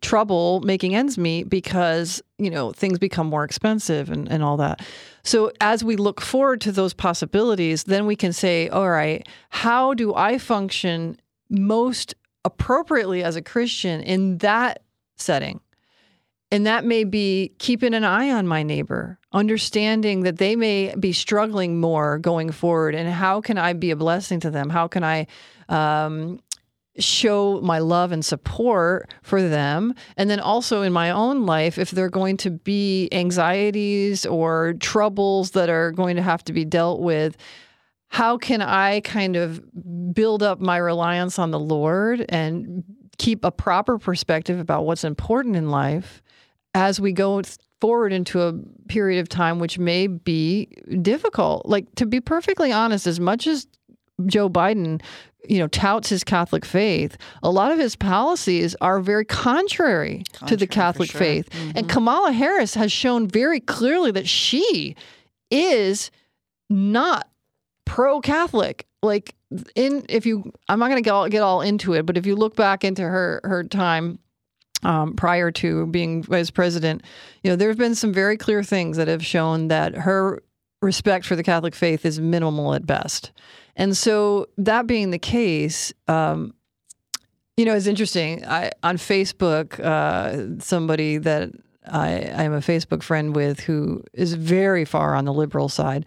trouble 0.00 0.60
making 0.60 0.94
ends 0.94 1.16
meet 1.16 1.48
because 1.48 2.20
you 2.38 2.50
know 2.50 2.72
things 2.72 2.98
become 2.98 3.26
more 3.26 3.44
expensive 3.44 4.10
and, 4.10 4.30
and 4.30 4.42
all 4.42 4.56
that. 4.56 4.84
So 5.22 5.52
as 5.60 5.84
we 5.84 5.96
look 5.96 6.20
forward 6.20 6.60
to 6.62 6.72
those 6.72 6.92
possibilities 6.92 7.84
then 7.84 8.06
we 8.06 8.16
can 8.16 8.32
say 8.32 8.68
all 8.68 8.90
right 8.90 9.26
how 9.50 9.94
do 9.94 10.14
i 10.14 10.38
function 10.38 11.18
most 11.48 12.14
appropriately 12.44 13.22
as 13.22 13.36
a 13.36 13.42
christian 13.42 14.00
in 14.00 14.38
that 14.38 14.82
setting 15.16 15.60
and 16.52 16.66
that 16.66 16.84
may 16.84 17.04
be 17.04 17.52
keeping 17.58 17.92
an 17.92 18.04
eye 18.04 18.30
on 18.30 18.46
my 18.46 18.62
neighbor, 18.62 19.18
understanding 19.32 20.22
that 20.22 20.38
they 20.38 20.54
may 20.54 20.94
be 20.94 21.12
struggling 21.12 21.80
more 21.80 22.18
going 22.18 22.52
forward. 22.52 22.94
And 22.94 23.08
how 23.08 23.40
can 23.40 23.58
I 23.58 23.72
be 23.72 23.90
a 23.90 23.96
blessing 23.96 24.38
to 24.40 24.50
them? 24.50 24.70
How 24.70 24.86
can 24.86 25.02
I 25.02 25.26
um, 25.68 26.38
show 26.98 27.60
my 27.62 27.80
love 27.80 28.12
and 28.12 28.24
support 28.24 29.12
for 29.22 29.42
them? 29.42 29.94
And 30.16 30.30
then 30.30 30.38
also 30.38 30.82
in 30.82 30.92
my 30.92 31.10
own 31.10 31.46
life, 31.46 31.78
if 31.78 31.90
there 31.90 32.04
are 32.04 32.10
going 32.10 32.36
to 32.38 32.50
be 32.50 33.08
anxieties 33.10 34.24
or 34.24 34.74
troubles 34.74 35.50
that 35.50 35.68
are 35.68 35.90
going 35.90 36.14
to 36.14 36.22
have 36.22 36.44
to 36.44 36.52
be 36.52 36.64
dealt 36.64 37.00
with, 37.00 37.36
how 38.08 38.38
can 38.38 38.62
I 38.62 39.00
kind 39.00 39.36
of 39.36 39.62
build 40.14 40.42
up 40.42 40.60
my 40.60 40.76
reliance 40.76 41.38
on 41.38 41.50
the 41.50 41.58
Lord 41.58 42.24
and 42.28 42.84
keep 43.18 43.44
a 43.44 43.50
proper 43.50 43.98
perspective 43.98 44.58
about 44.58 44.84
what's 44.84 45.04
important 45.04 45.56
in 45.56 45.70
life? 45.70 46.22
as 46.76 47.00
we 47.00 47.10
go 47.10 47.40
forward 47.80 48.12
into 48.12 48.42
a 48.42 48.52
period 48.86 49.18
of 49.18 49.30
time 49.30 49.58
which 49.58 49.78
may 49.78 50.06
be 50.06 50.66
difficult. 51.00 51.64
Like 51.64 51.92
to 51.94 52.04
be 52.04 52.20
perfectly 52.20 52.70
honest, 52.70 53.06
as 53.06 53.18
much 53.18 53.46
as 53.46 53.66
Joe 54.26 54.50
Biden, 54.50 55.00
you 55.48 55.58
know, 55.58 55.68
touts 55.68 56.10
his 56.10 56.22
Catholic 56.22 56.66
faith, 56.66 57.16
a 57.42 57.50
lot 57.50 57.72
of 57.72 57.78
his 57.78 57.96
policies 57.96 58.76
are 58.82 59.00
very 59.00 59.24
contrary, 59.24 60.22
contrary 60.32 60.48
to 60.50 60.56
the 60.56 60.66
Catholic 60.66 61.10
sure. 61.10 61.18
faith. 61.18 61.48
Mm-hmm. 61.48 61.78
And 61.78 61.88
Kamala 61.88 62.32
Harris 62.32 62.74
has 62.74 62.92
shown 62.92 63.26
very 63.26 63.60
clearly 63.60 64.10
that 64.10 64.28
she 64.28 64.94
is 65.50 66.10
not 66.68 67.26
pro-Catholic. 67.86 68.86
Like 69.02 69.34
in 69.74 70.04
if 70.08 70.26
you 70.26 70.52
I'm 70.68 70.78
not 70.78 70.88
going 70.88 71.02
to 71.02 71.06
get 71.06 71.12
all, 71.12 71.28
get 71.28 71.42
all 71.42 71.62
into 71.62 71.94
it, 71.94 72.04
but 72.04 72.18
if 72.18 72.26
you 72.26 72.36
look 72.36 72.56
back 72.56 72.84
into 72.84 73.02
her 73.02 73.40
her 73.44 73.64
time 73.64 74.18
um, 74.82 75.14
prior 75.14 75.50
to 75.52 75.86
being 75.86 76.22
vice 76.22 76.50
president, 76.50 77.02
you 77.42 77.50
know, 77.50 77.56
there 77.56 77.68
have 77.68 77.78
been 77.78 77.94
some 77.94 78.12
very 78.12 78.36
clear 78.36 78.62
things 78.62 78.96
that 78.98 79.08
have 79.08 79.24
shown 79.24 79.68
that 79.68 79.94
her 79.94 80.42
respect 80.82 81.24
for 81.24 81.36
the 81.36 81.42
Catholic 81.42 81.74
faith 81.74 82.04
is 82.04 82.20
minimal 82.20 82.74
at 82.74 82.86
best. 82.86 83.32
And 83.76 83.96
so, 83.96 84.46
that 84.58 84.86
being 84.86 85.10
the 85.10 85.18
case, 85.18 85.92
um, 86.08 86.54
you 87.56 87.64
know, 87.64 87.74
it's 87.74 87.86
interesting. 87.86 88.44
I 88.44 88.72
on 88.82 88.96
Facebook, 88.96 89.78
uh, 89.80 90.60
somebody 90.60 91.18
that 91.18 91.50
I, 91.86 92.08
I 92.08 92.42
am 92.42 92.52
a 92.52 92.58
Facebook 92.58 93.02
friend 93.02 93.34
with 93.34 93.60
who 93.60 94.02
is 94.12 94.34
very 94.34 94.84
far 94.84 95.14
on 95.14 95.24
the 95.24 95.32
liberal 95.32 95.68
side. 95.68 96.06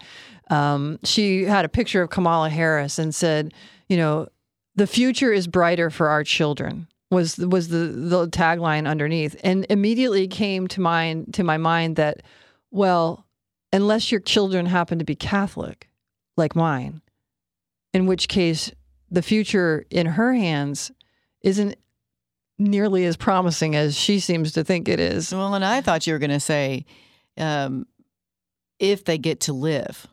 Um, 0.50 1.00
she 1.04 1.44
had 1.44 1.66
a 1.66 1.70
picture 1.70 2.02
of 2.02 2.10
Kamala 2.10 2.50
Harris 2.50 2.98
and 2.98 3.14
said, 3.14 3.54
you 3.88 3.98
know, 3.98 4.28
the 4.76 4.88
future 4.88 5.32
is 5.32 5.48
brighter 5.48 5.90
for 5.90 6.10
our 6.10 6.24
children 6.24 6.88
was 7.12 7.38
was 7.38 7.70
the 7.70 7.88
the 7.88 8.28
tagline 8.28 8.88
underneath, 8.88 9.36
and 9.44 9.66
immediately 9.70 10.28
came 10.28 10.68
to 10.68 10.82
mind 10.82 11.34
to 11.34 11.44
my 11.44 11.58
mind 11.58 11.96
that, 11.96 12.22
well, 12.72 13.26
unless 13.74 14.12
your 14.12 14.22
children 14.22 14.66
happen 14.66 15.00
to 15.00 15.06
be 15.06 15.16
Catholic, 15.16 15.90
like 16.38 16.56
mine, 16.56 17.02
in 17.94 18.06
which 18.06 18.28
case 18.28 18.72
the 19.10 19.22
future 19.22 19.86
in 19.90 20.06
her 20.06 20.34
hands 20.34 20.92
isn't 21.42 21.76
nearly 22.60 23.06
as 23.06 23.18
promising 23.18 23.76
as 23.76 23.98
she 23.98 24.20
seems 24.20 24.52
to 24.52 24.64
think 24.64 24.88
it 24.88 25.00
is. 25.00 25.34
Well, 25.34 25.56
and 25.56 25.66
I 25.66 25.82
thought 25.82 26.06
you 26.06 26.14
were 26.14 26.20
going 26.20 26.30
to 26.30 26.40
say, 26.40 26.86
um, 27.38 27.88
if 28.78 29.06
they 29.06 29.18
get 29.18 29.40
to 29.42 29.54
live 29.54 30.06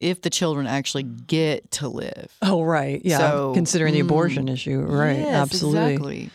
if 0.00 0.22
the 0.22 0.30
children 0.30 0.66
actually 0.66 1.04
get 1.04 1.70
to 1.72 1.88
live. 1.88 2.36
Oh, 2.42 2.62
right. 2.62 3.00
Yeah. 3.04 3.18
So, 3.18 3.52
considering 3.54 3.94
the 3.94 4.00
mm, 4.00 4.06
abortion 4.06 4.48
issue. 4.48 4.80
Right. 4.80 5.18
Yes, 5.18 5.34
Absolutely. 5.34 5.92
Exactly. 5.92 6.30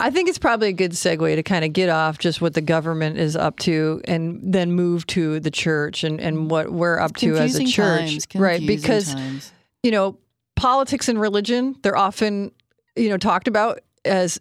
I 0.00 0.10
think 0.10 0.28
it's 0.28 0.38
probably 0.38 0.68
a 0.68 0.72
good 0.72 0.92
segue 0.92 1.34
to 1.34 1.42
kind 1.42 1.64
of 1.64 1.72
get 1.72 1.88
off 1.88 2.18
just 2.18 2.40
what 2.40 2.54
the 2.54 2.60
government 2.60 3.18
is 3.18 3.34
up 3.34 3.58
to 3.60 4.00
and 4.04 4.40
then 4.42 4.72
move 4.72 5.04
to 5.08 5.40
the 5.40 5.50
church 5.50 6.04
and, 6.04 6.20
and 6.20 6.50
what 6.50 6.70
we're 6.70 7.00
up 7.00 7.16
to 7.16 7.36
as 7.36 7.56
a 7.56 7.64
church. 7.64 8.10
Times, 8.10 8.26
right. 8.36 8.64
Because, 8.64 9.14
times. 9.14 9.52
you 9.82 9.90
know, 9.90 10.16
politics 10.54 11.08
and 11.08 11.20
religion, 11.20 11.74
they're 11.82 11.96
often, 11.96 12.52
you 12.94 13.08
know, 13.08 13.16
talked 13.16 13.48
about 13.48 13.80
as 14.04 14.38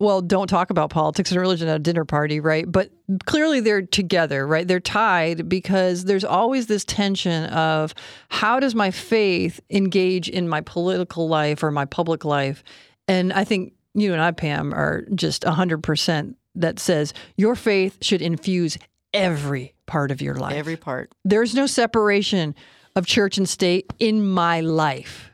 well, 0.00 0.22
don't 0.22 0.48
talk 0.48 0.70
about 0.70 0.88
politics 0.88 1.30
and 1.30 1.38
religion 1.38 1.68
at 1.68 1.76
a 1.76 1.78
dinner 1.78 2.06
party, 2.06 2.40
right? 2.40 2.64
But 2.66 2.90
clearly 3.26 3.60
they're 3.60 3.82
together, 3.82 4.46
right? 4.46 4.66
They're 4.66 4.80
tied 4.80 5.46
because 5.46 6.06
there's 6.06 6.24
always 6.24 6.66
this 6.66 6.86
tension 6.86 7.44
of 7.50 7.94
how 8.30 8.58
does 8.58 8.74
my 8.74 8.90
faith 8.90 9.60
engage 9.68 10.28
in 10.28 10.48
my 10.48 10.62
political 10.62 11.28
life 11.28 11.62
or 11.62 11.70
my 11.70 11.84
public 11.84 12.24
life? 12.24 12.64
And 13.08 13.30
I 13.30 13.44
think 13.44 13.74
you 13.92 14.14
and 14.14 14.22
I, 14.22 14.30
Pam, 14.30 14.72
are 14.72 15.04
just 15.14 15.42
100% 15.42 16.34
that 16.54 16.78
says 16.78 17.12
your 17.36 17.54
faith 17.54 17.98
should 18.00 18.22
infuse 18.22 18.78
every 19.12 19.74
part 19.84 20.10
of 20.10 20.22
your 20.22 20.34
life. 20.34 20.54
Every 20.54 20.76
part. 20.76 21.12
There's 21.26 21.54
no 21.54 21.66
separation 21.66 22.54
of 22.96 23.06
church 23.06 23.36
and 23.36 23.48
state 23.48 23.92
in 23.98 24.26
my 24.26 24.60
life. 24.62 25.30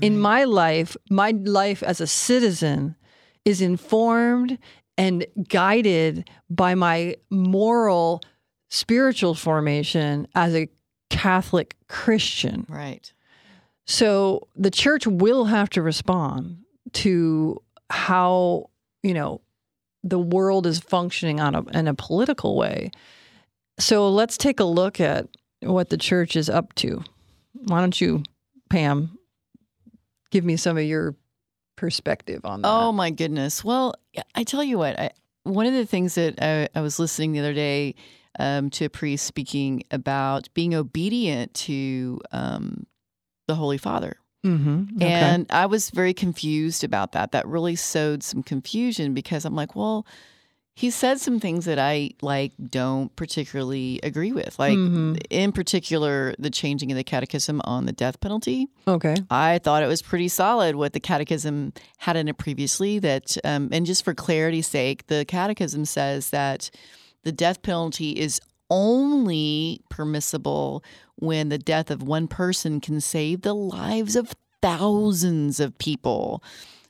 In 0.00 0.18
my 0.18 0.44
life, 0.44 0.94
my 1.08 1.30
life 1.30 1.82
as 1.82 2.02
a 2.02 2.06
citizen 2.06 2.96
is 3.44 3.60
informed 3.60 4.58
and 4.96 5.26
guided 5.48 6.28
by 6.48 6.74
my 6.74 7.16
moral 7.30 8.22
spiritual 8.70 9.34
formation 9.34 10.26
as 10.34 10.54
a 10.54 10.68
Catholic 11.10 11.76
Christian. 11.88 12.66
Right. 12.68 13.12
So 13.86 14.48
the 14.56 14.70
church 14.70 15.06
will 15.06 15.44
have 15.44 15.70
to 15.70 15.82
respond 15.82 16.58
to 16.92 17.62
how, 17.90 18.70
you 19.02 19.14
know, 19.14 19.40
the 20.02 20.18
world 20.18 20.66
is 20.66 20.78
functioning 20.80 21.40
on 21.40 21.54
a, 21.54 21.62
in 21.78 21.88
a 21.88 21.94
political 21.94 22.56
way. 22.56 22.90
So 23.78 24.08
let's 24.08 24.36
take 24.36 24.60
a 24.60 24.64
look 24.64 25.00
at 25.00 25.28
what 25.60 25.88
the 25.90 25.96
church 25.96 26.36
is 26.36 26.48
up 26.48 26.74
to. 26.76 27.02
Why 27.52 27.80
don't 27.80 28.00
you, 28.00 28.22
Pam, 28.70 29.18
give 30.30 30.44
me 30.44 30.56
some 30.56 30.76
of 30.76 30.84
your 30.84 31.14
perspective 31.76 32.44
on 32.44 32.62
that? 32.62 32.68
Oh 32.68 32.92
my 32.92 33.10
goodness. 33.10 33.64
Well, 33.64 33.94
I 34.34 34.44
tell 34.44 34.62
you 34.62 34.78
what, 34.78 34.98
I, 34.98 35.10
one 35.44 35.66
of 35.66 35.74
the 35.74 35.86
things 35.86 36.14
that 36.14 36.42
I, 36.42 36.68
I 36.74 36.80
was 36.80 36.98
listening 36.98 37.32
the 37.32 37.40
other 37.40 37.54
day 37.54 37.94
um, 38.38 38.70
to 38.70 38.86
a 38.86 38.90
priest 38.90 39.26
speaking 39.26 39.84
about 39.90 40.48
being 40.54 40.74
obedient 40.74 41.54
to 41.54 42.20
um, 42.32 42.86
the 43.46 43.54
Holy 43.54 43.78
Father. 43.78 44.16
Mm-hmm. 44.44 44.96
Okay. 44.96 45.10
And 45.10 45.46
I 45.50 45.66
was 45.66 45.90
very 45.90 46.12
confused 46.12 46.84
about 46.84 47.12
that. 47.12 47.32
That 47.32 47.46
really 47.46 47.76
sowed 47.76 48.22
some 48.22 48.42
confusion 48.42 49.14
because 49.14 49.44
I'm 49.44 49.54
like, 49.54 49.74
well, 49.74 50.06
he 50.76 50.90
said 50.90 51.20
some 51.20 51.38
things 51.38 51.66
that 51.66 51.78
I 51.78 52.10
like 52.20 52.52
don't 52.68 53.14
particularly 53.14 54.00
agree 54.02 54.32
with. 54.32 54.58
Like 54.58 54.76
mm-hmm. 54.76 55.14
in 55.30 55.52
particular, 55.52 56.34
the 56.38 56.50
changing 56.50 56.90
of 56.90 56.96
the 56.96 57.04
catechism 57.04 57.60
on 57.64 57.86
the 57.86 57.92
death 57.92 58.20
penalty. 58.20 58.66
Okay, 58.88 59.14
I 59.30 59.58
thought 59.58 59.84
it 59.84 59.86
was 59.86 60.02
pretty 60.02 60.28
solid 60.28 60.74
what 60.74 60.92
the 60.92 61.00
catechism 61.00 61.72
had 61.98 62.16
in 62.16 62.26
it 62.26 62.38
previously. 62.38 62.98
That 62.98 63.36
um, 63.44 63.68
and 63.70 63.86
just 63.86 64.04
for 64.04 64.14
clarity's 64.14 64.66
sake, 64.66 65.06
the 65.06 65.24
catechism 65.24 65.84
says 65.84 66.30
that 66.30 66.70
the 67.22 67.32
death 67.32 67.62
penalty 67.62 68.10
is 68.10 68.40
only 68.68 69.80
permissible 69.90 70.82
when 71.16 71.50
the 71.50 71.58
death 71.58 71.90
of 71.90 72.02
one 72.02 72.26
person 72.26 72.80
can 72.80 73.00
save 73.00 73.42
the 73.42 73.54
lives 73.54 74.16
of 74.16 74.34
thousands 74.60 75.60
of 75.60 75.76
people. 75.78 76.42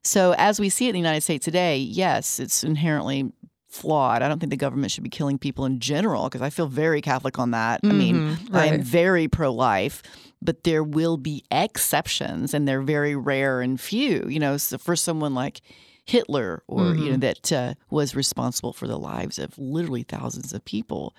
So, 0.02 0.34
as 0.36 0.60
we 0.60 0.68
see 0.68 0.86
it 0.86 0.90
in 0.90 0.92
the 0.94 0.98
United 0.98 1.22
States 1.22 1.44
today, 1.44 1.78
yes, 1.78 2.38
it's 2.38 2.62
inherently 2.62 3.32
flawed. 3.74 4.22
I 4.22 4.28
don't 4.28 4.38
think 4.38 4.50
the 4.50 4.56
government 4.56 4.92
should 4.92 5.04
be 5.04 5.10
killing 5.10 5.38
people 5.38 5.64
in 5.64 5.80
general 5.80 6.24
because 6.24 6.42
I 6.42 6.50
feel 6.50 6.66
very 6.66 7.00
Catholic 7.00 7.38
on 7.38 7.50
that. 7.50 7.82
Mm-hmm, 7.82 7.90
I 7.90 7.98
mean, 7.98 8.38
right. 8.50 8.72
I 8.72 8.74
am 8.74 8.82
very 8.82 9.28
pro 9.28 9.52
life, 9.52 10.02
but 10.40 10.64
there 10.64 10.84
will 10.84 11.16
be 11.16 11.44
exceptions 11.50 12.54
and 12.54 12.66
they're 12.68 12.82
very 12.82 13.16
rare 13.16 13.60
and 13.60 13.80
few. 13.80 14.26
You 14.28 14.38
know, 14.38 14.56
so 14.56 14.78
for 14.78 14.94
someone 14.94 15.34
like 15.34 15.60
Hitler 16.04 16.62
or, 16.68 16.80
mm-hmm. 16.80 16.98
you 16.98 17.04
know, 17.06 17.10
mm-hmm. 17.12 17.20
that 17.20 17.52
uh, 17.52 17.74
was 17.90 18.14
responsible 18.14 18.72
for 18.72 18.86
the 18.86 18.98
lives 18.98 19.38
of 19.38 19.58
literally 19.58 20.04
thousands 20.04 20.52
of 20.52 20.64
people. 20.64 21.14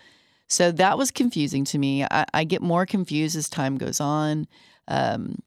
So 0.48 0.72
that 0.72 0.98
was 0.98 1.12
confusing 1.12 1.66
to 1.66 1.78
me. 1.78 2.04
I, 2.04 2.26
I 2.34 2.44
get 2.44 2.62
more 2.62 2.86
confused 2.86 3.36
as 3.36 3.50
time 3.50 3.78
goes 3.78 4.00
on. 4.00 4.48
Um, 4.88 5.40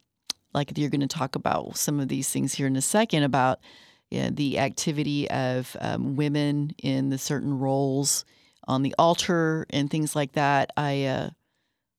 like 0.54 0.76
you're 0.76 0.90
going 0.90 1.00
to 1.00 1.06
talk 1.06 1.36
about 1.36 1.76
some 1.76 2.00
of 2.00 2.08
these 2.08 2.28
things 2.30 2.54
here 2.54 2.66
in 2.66 2.76
a 2.76 2.82
second 2.82 3.22
about 3.22 3.60
yeah, 4.10 4.30
the 4.32 4.58
activity 4.58 5.28
of 5.30 5.76
um, 5.80 6.16
women 6.16 6.74
in 6.82 7.10
the 7.10 7.18
certain 7.18 7.58
roles 7.58 8.24
on 8.66 8.82
the 8.82 8.94
altar 8.98 9.66
and 9.70 9.90
things 9.90 10.16
like 10.16 10.32
that. 10.32 10.70
I 10.76 11.04
uh, 11.04 11.30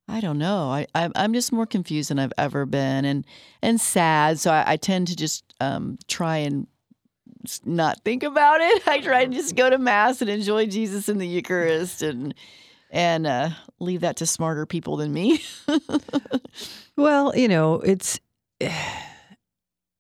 I 0.08 0.22
don't 0.22 0.40
know. 0.40 0.72
I, 0.72 0.88
I 0.96 1.10
am 1.16 1.34
just 1.34 1.52
more 1.52 1.68
confused 1.68 2.10
than 2.10 2.18
I've 2.18 2.34
ever 2.38 2.66
been, 2.66 3.06
and 3.06 3.26
and 3.62 3.80
sad. 3.80 4.40
So 4.40 4.52
I, 4.52 4.74
I 4.74 4.78
tend 4.78 5.08
to 5.10 5.16
just 5.16 5.54
um, 5.62 6.00
try 6.08 6.38
and 6.38 6.68
not 7.66 8.04
think 8.04 8.24
about 8.24 8.62
it. 8.62 8.88
I 8.88 9.00
try 9.02 9.26
to 9.26 9.32
just 9.34 9.56
go 9.56 9.70
to 9.70 9.78
mass 9.78 10.22
and 10.22 10.30
enjoy 10.30 10.66
Jesus 10.66 11.10
in 11.10 11.20
the 11.20 11.28
Eucharist 11.28 12.02
and 12.02 12.34
and 12.90 13.28
uh, 13.28 13.50
leave 13.80 14.02
that 14.02 14.18
to 14.18 14.26
smarter 14.26 14.66
people 14.66 14.98
than 14.98 15.14
me. 15.14 15.44
well, 16.96 17.36
you 17.36 17.48
know, 17.48 17.76
it's 17.76 18.20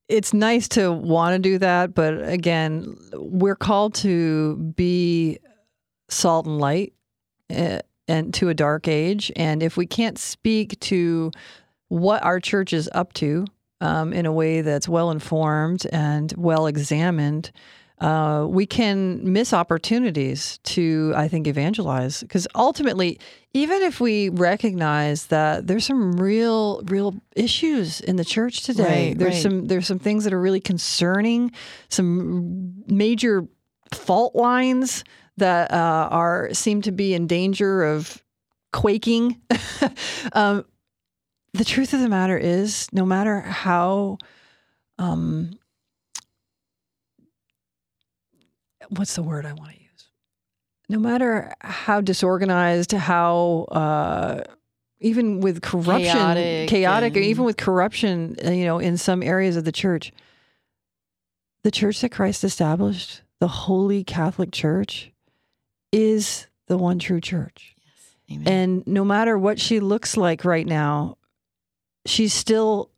it's 0.10 0.34
nice 0.34 0.68
to 0.70 0.92
want 0.92 1.36
to 1.36 1.40
do 1.40 1.60
that, 1.60 1.94
but 1.94 2.28
again, 2.28 2.98
we're 3.14 3.56
called 3.56 3.94
to 3.96 4.56
be 4.76 5.38
salt 6.10 6.48
and 6.48 6.58
light 6.58 6.94
uh, 7.56 7.80
and 8.08 8.34
to 8.34 8.50
a 8.50 8.56
dark 8.56 8.88
age, 8.88 9.32
and 9.36 9.62
if 9.62 9.78
we 9.78 9.86
can't 9.86 10.18
speak 10.18 10.80
to 10.80 11.32
what 11.90 12.24
our 12.24 12.40
church 12.40 12.74
is 12.74 12.90
up 12.94 13.14
to 13.14 13.46
um, 13.82 14.12
in 14.12 14.26
a 14.26 14.32
way 14.32 14.62
that's 14.62 14.90
well 14.90 15.12
informed 15.12 15.86
and 15.92 16.34
well 16.36 16.66
examined, 16.66 17.52
uh, 18.00 18.46
we 18.48 18.66
can 18.66 19.32
miss 19.32 19.54
opportunities 19.54 20.60
to, 20.64 21.14
I 21.16 21.28
think, 21.28 21.48
evangelize. 21.48 22.22
Because 22.22 22.48
ultimately, 22.56 23.20
even 23.54 23.82
if 23.82 24.00
we 24.00 24.30
recognize 24.30 25.28
that 25.28 25.68
there's 25.68 25.86
some 25.86 26.14
real, 26.14 26.82
real 26.86 27.16
issues 27.36 28.00
in 28.00 28.16
the 28.16 28.26
church 28.26 28.64
today, 28.64 29.10
Right, 29.10 29.18
there's 29.18 29.34
right. 29.34 29.44
some 29.44 29.66
there's 29.68 29.88
some 29.88 30.00
things 30.00 30.24
that 30.24 30.34
are 30.34 30.40
really 30.40 30.62
concerning, 30.62 31.52
some 31.90 32.84
major 32.88 33.48
fault 33.94 34.36
lines 34.36 35.04
that 35.38 35.72
uh, 35.72 36.08
are 36.12 36.54
seem 36.54 36.82
to 36.84 36.92
be 36.92 37.14
in 37.14 37.28
danger 37.28 37.84
of 37.84 38.24
quaking. 38.72 39.42
um, 40.34 40.64
the 41.54 41.66
truth 41.66 41.94
of 41.94 42.00
the 42.00 42.10
matter 42.10 42.38
is, 42.38 42.88
no 42.94 43.06
matter 43.06 43.42
how 43.42 44.20
um, 45.00 45.52
what's 48.90 49.16
the 49.16 49.24
word 49.24 49.46
I 49.46 49.54
want 49.54 49.72
to 49.72 49.78
use? 49.82 50.08
No 50.88 51.00
matter 51.00 51.54
how 51.62 52.02
disorganized, 52.02 52.92
how 52.94 53.68
uh, 53.72 54.42
even 55.00 55.40
with 55.40 55.62
corruption, 55.62 56.12
Chaotic 56.12 56.70
chaotic, 56.70 57.16
and- 57.16 57.26
even 57.26 57.46
with 57.46 57.58
corruption, 57.58 58.36
uh, 58.46 58.52
you 58.52 58.66
know, 58.66 58.80
in 58.80 58.98
some 58.98 59.22
areas 59.24 59.56
of 59.56 59.66
the 59.66 59.72
church, 59.72 60.12
the 61.64 61.72
church 61.72 62.02
that 62.02 62.10
Christ 62.10 62.44
established, 62.44 63.22
the 63.40 63.48
Holy 63.48 64.04
Catholic 64.04 64.52
Church, 64.52 65.12
is 65.92 66.48
the 66.68 66.78
one 66.78 67.00
true 67.00 67.22
church. 67.22 67.76
Amen. 68.32 68.48
And 68.48 68.88
no 68.88 69.04
matter 69.04 69.38
what 69.38 69.60
she 69.60 69.80
looks 69.80 70.16
like 70.16 70.46
right 70.46 70.66
now, 70.68 71.18
she's 72.06 72.34
still 72.34 72.90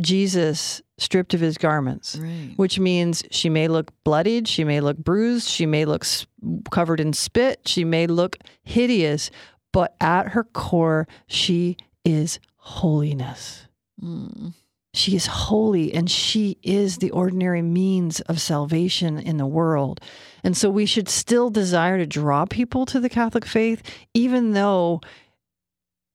Jesus 0.00 0.82
stripped 0.98 1.34
of 1.34 1.40
his 1.40 1.58
garments 1.58 2.16
right. 2.16 2.52
which 2.56 2.78
means 2.78 3.22
she 3.30 3.48
may 3.48 3.68
look 3.68 3.92
bloodied, 4.04 4.46
she 4.48 4.64
may 4.64 4.80
look 4.80 4.98
bruised, 4.98 5.48
she 5.48 5.66
may 5.66 5.84
look 5.84 6.04
s- 6.04 6.26
covered 6.70 7.00
in 7.00 7.12
spit, 7.12 7.60
she 7.66 7.84
may 7.84 8.06
look 8.06 8.36
hideous, 8.62 9.30
but 9.72 9.94
at 10.00 10.28
her 10.28 10.44
core, 10.44 11.06
she 11.26 11.76
is 12.04 12.38
holiness. 12.56 13.66
Mm. 14.02 14.54
She 14.92 15.14
is 15.14 15.26
holy 15.26 15.94
and 15.94 16.10
she 16.10 16.58
is 16.62 16.98
the 16.98 17.12
ordinary 17.12 17.62
means 17.62 18.20
of 18.22 18.40
salvation 18.40 19.18
in 19.18 19.36
the 19.36 19.46
world. 19.46 20.00
And 20.42 20.56
so 20.56 20.68
we 20.68 20.84
should 20.84 21.08
still 21.08 21.48
desire 21.48 21.96
to 21.98 22.06
draw 22.06 22.44
people 22.44 22.86
to 22.86 22.98
the 22.98 23.08
Catholic 23.08 23.44
faith, 23.44 23.82
even 24.14 24.52
though 24.52 25.00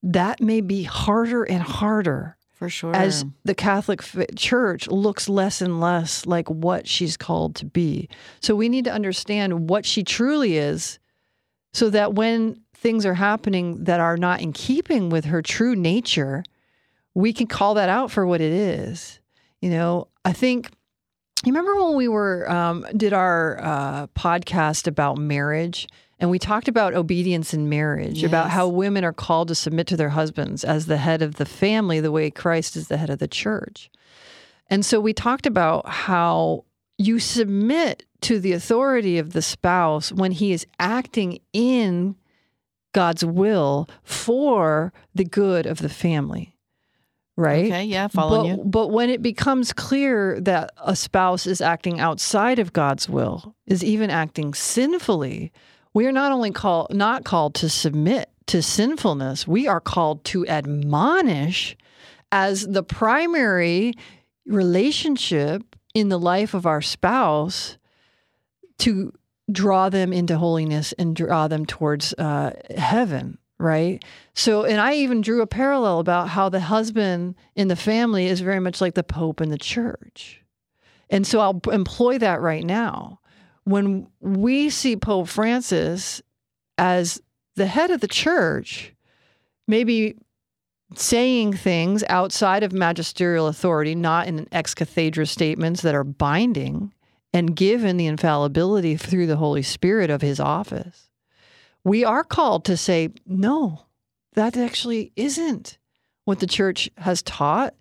that 0.02 0.40
may 0.42 0.60
be 0.60 0.82
harder 0.82 1.42
and 1.42 1.62
harder 1.62 2.35
For 2.56 2.70
sure. 2.70 2.96
as 2.96 3.24
the 3.44 3.54
Catholic 3.54 4.02
Church 4.34 4.88
looks 4.88 5.28
less 5.28 5.60
and 5.60 5.78
less 5.78 6.24
like 6.24 6.48
what 6.48 6.88
she's 6.88 7.16
called 7.16 7.54
to 7.56 7.66
be. 7.66 8.08
So 8.40 8.56
we 8.56 8.70
need 8.70 8.86
to 8.86 8.92
understand 8.92 9.68
what 9.68 9.84
she 9.84 10.02
truly 10.02 10.56
is 10.56 10.98
so 11.74 11.90
that 11.90 12.14
when 12.14 12.58
things 12.74 13.04
are 13.04 13.14
happening 13.14 13.84
that 13.84 14.00
are 14.00 14.16
not 14.16 14.40
in 14.40 14.54
keeping 14.54 15.10
with 15.10 15.26
her 15.26 15.42
true 15.42 15.76
nature, 15.76 16.44
we 17.14 17.34
can 17.34 17.46
call 17.46 17.74
that 17.74 17.90
out 17.90 18.10
for 18.10 18.26
what 18.26 18.40
it 18.40 18.52
is. 18.52 19.20
You 19.60 19.70
know, 19.70 20.08
I 20.24 20.32
think 20.32 20.70
you 21.44 21.52
remember 21.52 21.84
when 21.84 21.96
we 21.96 22.08
were 22.08 22.50
um, 22.50 22.86
did 22.96 23.12
our 23.12 23.58
uh, 23.62 24.06
podcast 24.08 24.86
about 24.86 25.18
marriage 25.18 25.88
and 26.18 26.30
we 26.30 26.38
talked 26.38 26.68
about 26.68 26.94
obedience 26.94 27.52
in 27.52 27.68
marriage 27.68 28.24
about 28.24 28.50
how 28.50 28.68
women 28.68 29.04
are 29.04 29.12
called 29.12 29.48
to 29.48 29.54
submit 29.54 29.86
to 29.88 29.96
their 29.96 30.08
husbands 30.10 30.64
as 30.64 30.86
the 30.86 30.96
head 30.96 31.20
of 31.20 31.34
the 31.34 31.44
family 31.44 32.00
the 32.00 32.12
way 32.12 32.30
christ 32.30 32.76
is 32.76 32.88
the 32.88 32.96
head 32.96 33.10
of 33.10 33.18
the 33.18 33.28
church. 33.28 33.90
And 34.68 34.84
so 34.84 35.00
we 35.00 35.12
talked 35.12 35.46
about 35.46 35.88
how 35.88 36.64
you 36.98 37.18
submit 37.18 38.04
to 38.22 38.40
the 38.40 38.52
authority 38.52 39.18
of 39.18 39.32
the 39.32 39.42
spouse 39.42 40.10
when 40.10 40.32
he 40.32 40.52
is 40.52 40.66
acting 40.78 41.40
in 41.52 42.16
god's 42.92 43.24
will 43.24 43.88
for 44.02 44.92
the 45.14 45.24
good 45.24 45.66
of 45.66 45.78
the 45.78 45.88
family 45.88 46.56
right? 47.36 47.66
Okay, 47.66 47.84
yeah, 47.84 48.08
following 48.08 48.56
but, 48.56 48.64
you. 48.64 48.70
But 48.70 48.88
when 48.88 49.10
it 49.10 49.22
becomes 49.22 49.72
clear 49.72 50.40
that 50.40 50.70
a 50.82 50.96
spouse 50.96 51.46
is 51.46 51.60
acting 51.60 52.00
outside 52.00 52.58
of 52.58 52.72
God's 52.72 53.10
will, 53.10 53.54
is 53.66 53.84
even 53.84 54.08
acting 54.08 54.54
sinfully, 54.54 55.52
we 55.96 56.06
are 56.06 56.12
not 56.12 56.30
only 56.30 56.50
called 56.50 56.94
not 56.94 57.24
called 57.24 57.54
to 57.54 57.70
submit 57.70 58.28
to 58.48 58.60
sinfulness, 58.60 59.48
we 59.48 59.66
are 59.66 59.80
called 59.80 60.22
to 60.26 60.46
admonish 60.46 61.74
as 62.30 62.66
the 62.66 62.82
primary 62.82 63.94
relationship 64.44 65.62
in 65.94 66.10
the 66.10 66.18
life 66.18 66.52
of 66.52 66.66
our 66.66 66.82
spouse 66.82 67.78
to 68.76 69.10
draw 69.50 69.88
them 69.88 70.12
into 70.12 70.36
holiness 70.36 70.92
and 70.98 71.16
draw 71.16 71.48
them 71.48 71.64
towards 71.64 72.12
uh, 72.18 72.50
heaven, 72.76 73.38
right? 73.58 74.04
So, 74.34 74.64
and 74.64 74.78
I 74.78 74.96
even 74.96 75.22
drew 75.22 75.40
a 75.40 75.46
parallel 75.46 75.98
about 76.00 76.28
how 76.28 76.50
the 76.50 76.60
husband 76.60 77.36
in 77.54 77.68
the 77.68 77.74
family 77.74 78.26
is 78.26 78.42
very 78.42 78.60
much 78.60 78.82
like 78.82 78.96
the 78.96 79.02
Pope 79.02 79.40
in 79.40 79.48
the 79.48 79.56
church. 79.56 80.42
And 81.08 81.26
so 81.26 81.40
I'll 81.40 81.58
employ 81.72 82.18
that 82.18 82.42
right 82.42 82.64
now. 82.64 83.20
When 83.66 84.06
we 84.20 84.70
see 84.70 84.96
Pope 84.96 85.28
Francis 85.28 86.22
as 86.78 87.20
the 87.56 87.66
head 87.66 87.90
of 87.90 88.00
the 88.00 88.08
church, 88.08 88.94
maybe 89.66 90.16
saying 90.94 91.54
things 91.54 92.04
outside 92.08 92.62
of 92.62 92.72
magisterial 92.72 93.48
authority, 93.48 93.94
not 93.94 94.28
in 94.28 94.46
ex 94.52 94.72
cathedra 94.72 95.26
statements 95.26 95.82
that 95.82 95.94
are 95.94 96.04
binding 96.04 96.92
and 97.32 97.56
given 97.56 97.96
the 97.96 98.06
infallibility 98.06 98.96
through 98.96 99.26
the 99.26 99.36
Holy 99.36 99.62
Spirit 99.62 100.10
of 100.10 100.22
his 100.22 100.38
office, 100.38 101.10
we 101.84 102.04
are 102.04 102.24
called 102.24 102.64
to 102.64 102.76
say, 102.76 103.10
no, 103.26 103.86
that 104.34 104.56
actually 104.56 105.12
isn't 105.16 105.76
what 106.24 106.38
the 106.38 106.46
church 106.46 106.88
has 106.98 107.22
taught, 107.22 107.74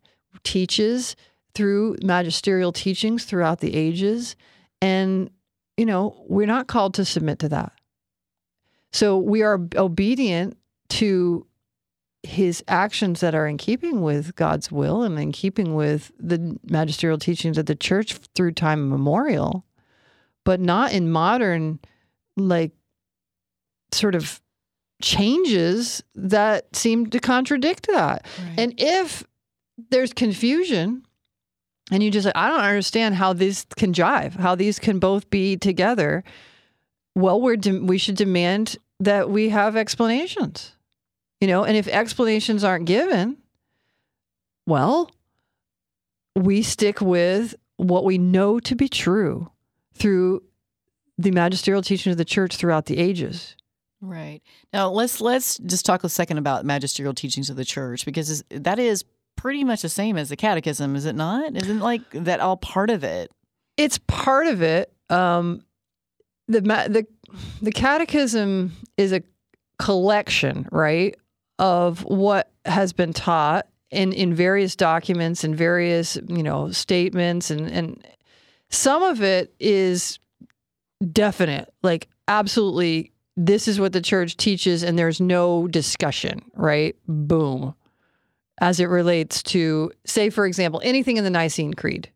teaches 0.43 1.15
through 1.53 1.95
magisterial 2.03 2.71
teachings 2.71 3.25
throughout 3.25 3.59
the 3.59 3.75
ages. 3.75 4.35
And, 4.81 5.29
you 5.77 5.85
know, 5.85 6.23
we're 6.27 6.47
not 6.47 6.67
called 6.67 6.93
to 6.95 7.05
submit 7.05 7.39
to 7.39 7.49
that. 7.49 7.73
So 8.91 9.17
we 9.17 9.41
are 9.41 9.59
obedient 9.75 10.57
to 10.89 11.45
his 12.23 12.63
actions 12.67 13.19
that 13.19 13.35
are 13.35 13.45
in 13.45 13.57
keeping 13.57 14.01
with 14.01 14.35
God's 14.35 14.71
will 14.71 15.03
and 15.03 15.19
in 15.19 15.31
keeping 15.31 15.75
with 15.75 16.11
the 16.19 16.57
magisterial 16.69 17.19
teachings 17.19 17.57
of 17.57 17.65
the 17.65 17.75
church 17.75 18.15
through 18.35 18.53
time 18.53 18.79
immemorial, 18.79 19.65
but 20.43 20.59
not 20.59 20.91
in 20.91 21.11
modern, 21.11 21.79
like, 22.35 22.71
sort 23.91 24.15
of 24.15 24.41
changes 25.01 26.03
that 26.15 26.75
seem 26.75 27.07
to 27.07 27.19
contradict 27.19 27.87
that. 27.87 28.25
Right. 28.39 28.59
And 28.59 28.73
if 28.77 29.23
there's 29.89 30.13
confusion 30.13 31.05
and 31.91 32.01
you 32.01 32.09
just 32.09 32.25
like, 32.25 32.35
I 32.35 32.49
don't 32.49 32.59
understand 32.59 33.15
how 33.15 33.33
these 33.33 33.65
can 33.75 33.93
jive, 33.93 34.35
how 34.35 34.55
these 34.55 34.79
can 34.79 34.99
both 34.99 35.29
be 35.29 35.55
together, 35.57 36.23
well, 37.15 37.39
we're 37.39 37.57
we 37.57 37.97
should 37.97 38.15
demand 38.15 38.77
that 38.99 39.29
we 39.29 39.49
have 39.49 39.75
explanations. 39.75 40.73
You 41.41 41.47
know, 41.47 41.63
and 41.63 41.77
if 41.77 41.87
explanations 41.87 42.63
aren't 42.63 42.85
given, 42.85 43.37
well, 44.65 45.11
we 46.35 46.61
stick 46.63 47.01
with 47.01 47.55
what 47.77 48.03
we 48.03 48.17
know 48.17 48.59
to 48.61 48.75
be 48.75 48.87
true 48.87 49.51
through 49.93 50.41
the 51.17 51.31
magisterial 51.31 51.81
teaching 51.81 52.11
of 52.11 52.17
the 52.17 52.25
church 52.25 52.55
throughout 52.55 52.85
the 52.85 52.97
ages. 52.97 53.55
Right. 54.01 54.41
Now 54.73 54.89
let's 54.89 55.21
let's 55.21 55.57
just 55.59 55.85
talk 55.85 56.03
a 56.03 56.09
second 56.09 56.37
about 56.37 56.65
magisterial 56.65 57.13
teachings 57.13 57.49
of 57.49 57.55
the 57.55 57.65
church 57.65 58.05
because 58.05 58.43
that 58.49 58.77
is 58.77 59.03
pretty 59.35 59.63
much 59.63 59.81
the 59.81 59.89
same 59.89 60.17
as 60.17 60.29
the 60.29 60.35
catechism, 60.35 60.95
is 60.95 61.05
it 61.05 61.15
not? 61.15 61.55
Isn't 61.55 61.79
like 61.79 62.01
that 62.11 62.39
all 62.39 62.57
part 62.57 62.89
of 62.89 63.03
it? 63.03 63.31
it's 63.77 63.97
part 64.07 64.47
of 64.47 64.61
it. 64.61 64.91
Um, 65.09 65.63
the 66.47 66.61
the 66.61 67.05
the 67.61 67.71
catechism 67.71 68.73
is 68.97 69.11
a 69.11 69.21
collection, 69.79 70.67
right, 70.71 71.15
of 71.59 72.03
what 72.05 72.51
has 72.65 72.93
been 72.93 73.13
taught 73.13 73.67
in 73.91 74.13
in 74.13 74.33
various 74.33 74.75
documents 74.75 75.43
and 75.43 75.55
various 75.55 76.17
you 76.27 76.43
know 76.43 76.71
statements 76.71 77.51
and 77.51 77.69
and 77.69 78.07
Some 78.69 79.03
of 79.03 79.21
it 79.21 79.53
is 79.59 80.19
definite, 81.11 81.73
like 81.83 82.07
absolutely. 82.27 83.11
This 83.37 83.67
is 83.67 83.81
what 83.81 83.91
the 83.91 83.99
church 83.99 84.37
teaches, 84.37 84.81
and 84.81 84.97
there's 84.97 85.19
no 85.19 85.67
discussion, 85.67 86.39
right? 86.53 86.95
Boom. 87.05 87.75
As 88.59 88.79
it 88.79 88.85
relates 88.85 89.43
to, 89.43 89.91
say, 90.05 90.29
for 90.29 90.45
example, 90.45 90.81
anything 90.83 91.17
in 91.17 91.23
the 91.23 91.29
Nicene 91.29 91.73
Creed. 91.73 92.09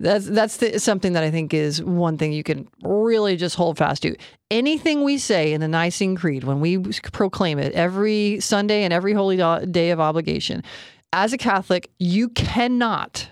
That's 0.00 0.26
that's 0.26 0.56
the, 0.56 0.80
something 0.80 1.12
that 1.12 1.22
I 1.22 1.30
think 1.30 1.54
is 1.54 1.80
one 1.80 2.18
thing 2.18 2.32
you 2.32 2.42
can 2.42 2.66
really 2.82 3.36
just 3.36 3.54
hold 3.54 3.78
fast 3.78 4.02
to. 4.02 4.16
Anything 4.50 5.04
we 5.04 5.18
say 5.18 5.52
in 5.52 5.60
the 5.60 5.68
Nicene 5.68 6.16
Creed 6.16 6.42
when 6.42 6.60
we 6.60 6.78
proclaim 7.12 7.60
it 7.60 7.72
every 7.74 8.40
Sunday 8.40 8.82
and 8.82 8.92
every 8.92 9.12
holy 9.12 9.36
day 9.70 9.90
of 9.90 10.00
obligation, 10.00 10.64
as 11.12 11.32
a 11.32 11.38
Catholic, 11.38 11.90
you 12.00 12.28
cannot 12.30 13.28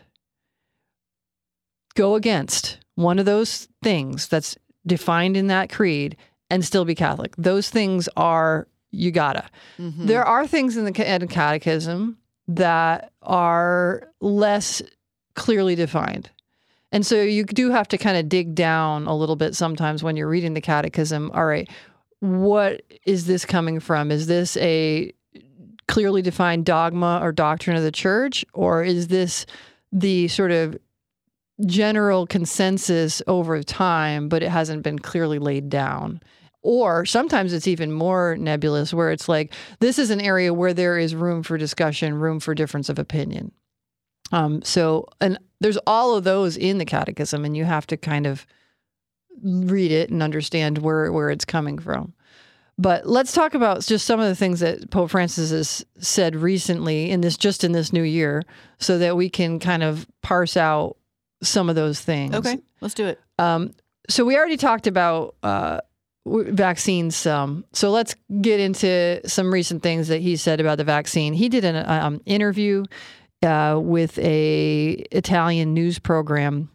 go 1.95 2.15
against 2.15 2.79
one 2.95 3.19
of 3.19 3.27
those 3.27 3.67
things 3.83 4.29
that's 4.29 4.57
defined 4.87 5.37
in 5.37 5.49
that 5.49 5.71
creed 5.71 6.17
and 6.49 6.65
still 6.65 6.85
be 6.85 6.95
Catholic. 6.95 7.35
Those 7.37 7.71
things 7.71 8.09
are 8.17 8.69
you 8.93 9.11
gotta. 9.11 9.45
Mm-hmm. 9.79 10.07
There 10.07 10.25
are 10.25 10.47
things 10.47 10.77
in 10.77 10.85
the 10.85 10.93
catechism 10.93 12.19
that 12.49 13.13
are 13.23 14.09
less 14.21 14.83
clearly 15.35 15.75
defined. 15.75 16.31
And 16.93 17.07
so 17.07 17.23
you 17.23 17.45
do 17.45 17.71
have 17.71 17.89
to 17.89 17.99
kind 17.99 18.19
of 18.19 18.29
dig 18.29 18.55
down 18.55 19.07
a 19.07 19.17
little 19.17 19.37
bit 19.37 19.57
sometimes 19.57 20.03
when 20.03 20.17
you're 20.17 20.29
reading 20.29 20.55
the 20.55 20.61
catechism. 20.61 21.31
All 21.33 21.47
right, 21.47 21.69
what 22.21 22.83
is 23.07 23.27
this 23.27 23.45
coming 23.45 23.81
from? 23.81 24.11
Is 24.11 24.27
this 24.27 24.57
a 24.59 25.13
clearly 25.89 26.23
defined 26.23 26.67
dogma 26.67 27.19
or 27.23 27.33
doctrine 27.33 27.77
of 27.77 27.83
the 27.83 27.91
church? 27.91 28.45
Or 28.53 28.85
is 28.85 29.09
this 29.09 29.47
the 29.91 30.29
sort 30.29 30.51
of 30.51 30.77
general 31.67 32.27
consensus 32.27 33.23
over 33.27 33.63
time, 33.63 34.29
but 34.29 34.43
it 34.43 34.51
hasn't 34.51 34.83
been 34.83 34.99
clearly 34.99 35.39
laid 35.39 35.69
down. 35.69 36.21
Or 36.63 37.05
sometimes 37.05 37.53
it's 37.53 37.67
even 37.67 37.91
more 37.91 38.37
nebulous, 38.39 38.95
where 38.95 39.11
it's 39.11 39.29
like, 39.29 39.53
this 39.81 39.99
is 39.99 40.11
an 40.11 40.21
area 40.21 40.55
where 40.55 40.73
there 40.73 40.97
is 40.97 41.15
room 41.15 41.43
for 41.43 41.59
discussion, 41.59 42.15
room 42.15 42.39
for 42.39 42.55
difference 42.55 42.89
of 42.89 42.99
opinion. 42.99 43.51
Um, 44.31 44.63
so, 44.63 45.09
and 45.21 45.39
there's 45.61 45.79
all 45.87 46.17
of 46.17 46.25
those 46.25 46.57
in 46.57 46.79
the 46.79 46.85
catechism, 46.85 47.45
and 47.45 47.57
you 47.57 47.65
have 47.65 47.87
to 47.89 47.97
kind 47.97 48.27
of 48.27 48.47
read 49.43 49.91
it 49.91 50.11
and 50.11 50.23
understand 50.23 50.79
where, 50.79 51.11
where 51.13 51.31
it's 51.31 51.45
coming 51.45 51.79
from. 51.79 52.15
But 52.79 53.07
let's 53.07 53.33
talk 53.33 53.55
about 53.55 53.85
just 53.85 54.07
some 54.07 54.21
of 54.21 54.27
the 54.27 54.37
things 54.37 54.61
that 54.61 54.91
Pope 54.91 55.11
Francis 55.11 55.51
has 55.51 55.85
said 55.99 56.35
recently 56.35 57.11
in 57.11 57.21
this, 57.21 57.37
just 57.37 57.65
in 57.65 57.73
this 57.73 57.93
new 57.93 58.03
year, 58.03 58.45
so 58.79 58.99
that 58.99 59.17
we 59.17 59.29
can 59.29 59.59
kind 59.59 59.83
of 59.83 60.07
parse 60.23 60.57
out 60.57 60.97
some 61.43 61.69
of 61.69 61.75
those 61.75 62.01
things. 62.01 62.35
Okay, 62.35 62.59
let's 62.81 62.95
do 62.95 63.07
it. 63.07 63.21
Um, 63.39 63.75
so 64.09 64.25
we 64.25 64.37
already 64.37 64.57
talked 64.57 64.87
about 64.87 65.35
uh, 65.43 65.81
vaccines 66.27 67.17
some. 67.17 67.65
So 67.73 67.91
let's 67.91 68.15
get 68.41 68.61
into 68.61 69.21
some 69.29 69.53
recent 69.53 69.83
things 69.83 70.09
that 70.09 70.21
he 70.21 70.37
said 70.37 70.61
about 70.61 70.79
the 70.79 70.85
vaccine. 70.85 71.33
He 71.33 71.49
did 71.49 71.65
an 71.65 71.89
um, 71.89 72.21
interview 72.27 72.85
uh, 73.43 73.79
with 73.83 74.19
a 74.19 74.93
Italian 75.11 75.75
news 75.75 75.99
program 75.99 76.71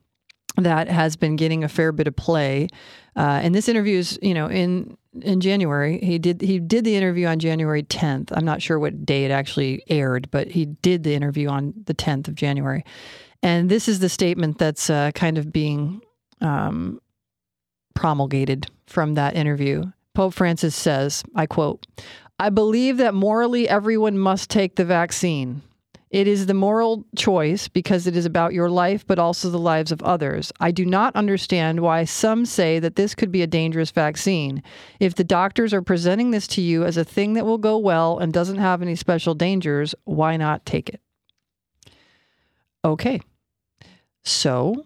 that 0.57 0.89
has 0.89 1.15
been 1.15 1.35
getting 1.35 1.63
a 1.63 1.69
fair 1.69 1.91
bit 1.91 2.07
of 2.07 2.15
play. 2.15 2.67
Uh, 3.15 3.39
and 3.41 3.55
this 3.55 3.69
interview 3.69 3.99
is, 3.99 4.19
you 4.21 4.33
know, 4.33 4.47
in 4.47 4.97
in 5.21 5.39
January. 5.39 5.99
He 5.99 6.19
did 6.19 6.41
he 6.41 6.59
did 6.59 6.83
the 6.83 6.95
interview 6.95 7.27
on 7.27 7.39
January 7.39 7.83
10th. 7.83 8.31
I'm 8.31 8.45
not 8.45 8.61
sure 8.61 8.77
what 8.77 9.05
day 9.05 9.25
it 9.25 9.31
actually 9.31 9.83
aired, 9.87 10.29
but 10.29 10.47
he 10.47 10.65
did 10.65 11.03
the 11.03 11.13
interview 11.13 11.47
on 11.47 11.73
the 11.85 11.93
10th 11.93 12.27
of 12.27 12.35
January. 12.35 12.83
And 13.41 13.69
this 13.69 13.87
is 13.87 13.99
the 13.99 14.09
statement 14.09 14.57
that's 14.57 14.89
uh, 14.89 15.11
kind 15.11 15.37
of 15.37 15.51
being 15.51 16.01
um, 16.41 16.99
promulgated 17.93 18.69
from 18.87 19.13
that 19.15 19.35
interview. 19.35 19.83
Pope 20.13 20.33
Francis 20.33 20.75
says, 20.75 21.23
I 21.35 21.45
quote, 21.45 21.85
I 22.39 22.49
believe 22.49 22.97
that 22.97 23.13
morally 23.13 23.67
everyone 23.67 24.17
must 24.17 24.49
take 24.49 24.75
the 24.75 24.85
vaccine. 24.85 25.61
It 26.09 26.27
is 26.27 26.45
the 26.45 26.53
moral 26.53 27.05
choice 27.17 27.67
because 27.67 28.07
it 28.07 28.15
is 28.15 28.25
about 28.25 28.53
your 28.53 28.69
life, 28.69 29.05
but 29.05 29.19
also 29.19 29.49
the 29.49 29.59
lives 29.59 29.91
of 29.91 30.01
others. 30.01 30.53
I 30.59 30.71
do 30.71 30.85
not 30.85 31.15
understand 31.15 31.81
why 31.81 32.05
some 32.05 32.45
say 32.45 32.79
that 32.79 32.95
this 32.95 33.13
could 33.13 33.31
be 33.31 33.41
a 33.41 33.47
dangerous 33.47 33.91
vaccine. 33.91 34.63
If 35.01 35.15
the 35.15 35.25
doctors 35.25 35.73
are 35.73 35.81
presenting 35.81 36.31
this 36.31 36.47
to 36.47 36.61
you 36.61 36.85
as 36.85 36.95
a 36.95 37.03
thing 37.03 37.33
that 37.33 37.45
will 37.45 37.57
go 37.57 37.77
well 37.77 38.19
and 38.19 38.31
doesn't 38.31 38.57
have 38.57 38.81
any 38.81 38.95
special 38.95 39.35
dangers, 39.35 39.93
why 40.05 40.37
not 40.37 40.65
take 40.65 40.89
it? 40.89 41.01
Okay. 42.85 43.19
So 44.23 44.85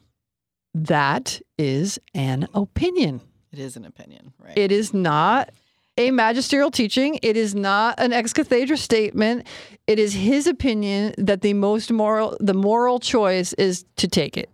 that 0.74 1.40
is 1.58 2.00
an 2.16 2.48
opinion. 2.54 3.22
It 3.52 3.60
is 3.60 3.76
an 3.76 3.86
opinion, 3.86 4.34
right? 4.40 4.58
It 4.58 4.72
is 4.72 4.94
not 4.94 5.52
a 5.98 6.12
magisterial 6.12 6.72
teaching. 6.72 7.20
It 7.22 7.36
is 7.36 7.54
not 7.54 8.00
an 8.00 8.14
ex 8.14 8.34
cathedra 8.34 8.78
statement. 8.78 9.46
It 9.88 10.00
is 10.00 10.14
his 10.14 10.48
opinion 10.48 11.14
that 11.18 11.42
the 11.42 11.54
most 11.54 11.92
moral, 11.92 12.38
the 12.40 12.54
moral 12.54 13.00
choice 13.00 13.54
is 13.54 13.86
to 13.98 14.08
take 14.08 14.38
it. 14.38 14.50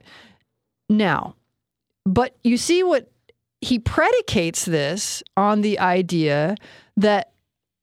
Now, 0.89 1.35
but 2.05 2.35
you 2.43 2.57
see 2.57 2.83
what 2.83 3.11
he 3.61 3.79
predicates 3.79 4.65
this 4.65 5.21
on 5.35 5.61
the 5.61 5.79
idea 5.79 6.55
that 6.95 7.31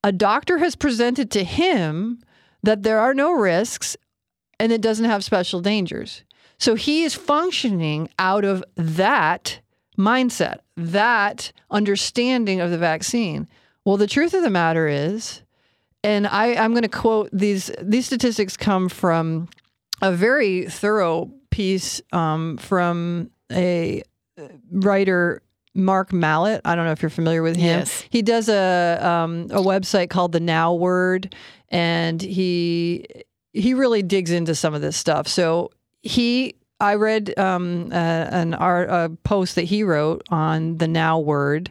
a 0.03 0.13
doctor 0.13 0.59
has 0.59 0.77
presented 0.77 1.31
to 1.33 1.45
him 1.45 2.23
that 2.63 2.83
there 2.83 2.99
are 2.99 3.15
no 3.15 3.33
risks 3.33 3.97
and 4.59 4.73
it 4.73 4.81
doesn't 4.81 5.05
have 5.05 5.25
special 5.25 5.61
dangers. 5.61 6.25
So 6.59 6.75
he 6.75 7.03
is 7.03 7.15
functioning 7.15 8.09
out 8.19 8.45
of 8.45 8.65
that 8.77 9.61
mindset, 9.97 10.59
that 10.77 11.53
understanding 11.71 12.61
of 12.61 12.71
the 12.71 12.79
vaccine. 12.79 13.49
Well, 13.85 13.97
the 13.97 14.07
truth 14.07 14.35
of 14.35 14.43
the 14.43 14.51
matter 14.51 14.89
is, 14.89 15.43
and 16.03 16.27
I, 16.27 16.55
I'm 16.55 16.73
going 16.73 16.83
to 16.83 16.89
quote 16.89 17.31
these. 17.33 17.71
These 17.81 18.07
statistics 18.07 18.57
come 18.57 18.89
from 18.89 19.49
a 20.03 20.13
very 20.13 20.67
thorough 20.69 21.31
piece 21.51 22.01
um, 22.13 22.57
from 22.59 23.31
a 23.53 24.03
writer 24.71 25.43
Mark 25.75 26.13
Mallett. 26.13 26.61
I 26.65 26.75
don't 26.75 26.85
know 26.85 26.93
if 26.93 27.03
you're 27.03 27.11
familiar 27.11 27.43
with 27.43 27.57
him. 27.57 27.81
Yes. 27.81 28.05
He 28.11 28.23
does 28.23 28.49
a 28.49 28.99
um, 29.01 29.49
a 29.51 29.61
website 29.61 30.09
called 30.09 30.33
the 30.33 30.41
Now 30.41 30.75
Word, 30.75 31.35
and 31.69 32.21
he 32.21 33.07
he 33.53 33.75
really 33.75 34.03
digs 34.03 34.31
into 34.31 34.55
some 34.55 34.75
of 34.75 34.81
this 34.81 34.97
stuff. 34.97 35.29
So 35.29 35.71
he, 36.03 36.57
I 36.81 36.95
read 36.95 37.39
um, 37.39 37.91
uh, 37.93 37.95
an 37.95 38.55
art, 38.55 38.89
a 38.91 39.11
post 39.25 39.55
that 39.55 39.63
he 39.63 39.83
wrote 39.83 40.23
on 40.31 40.79
the 40.79 40.89
Now 40.89 41.19
Word. 41.19 41.71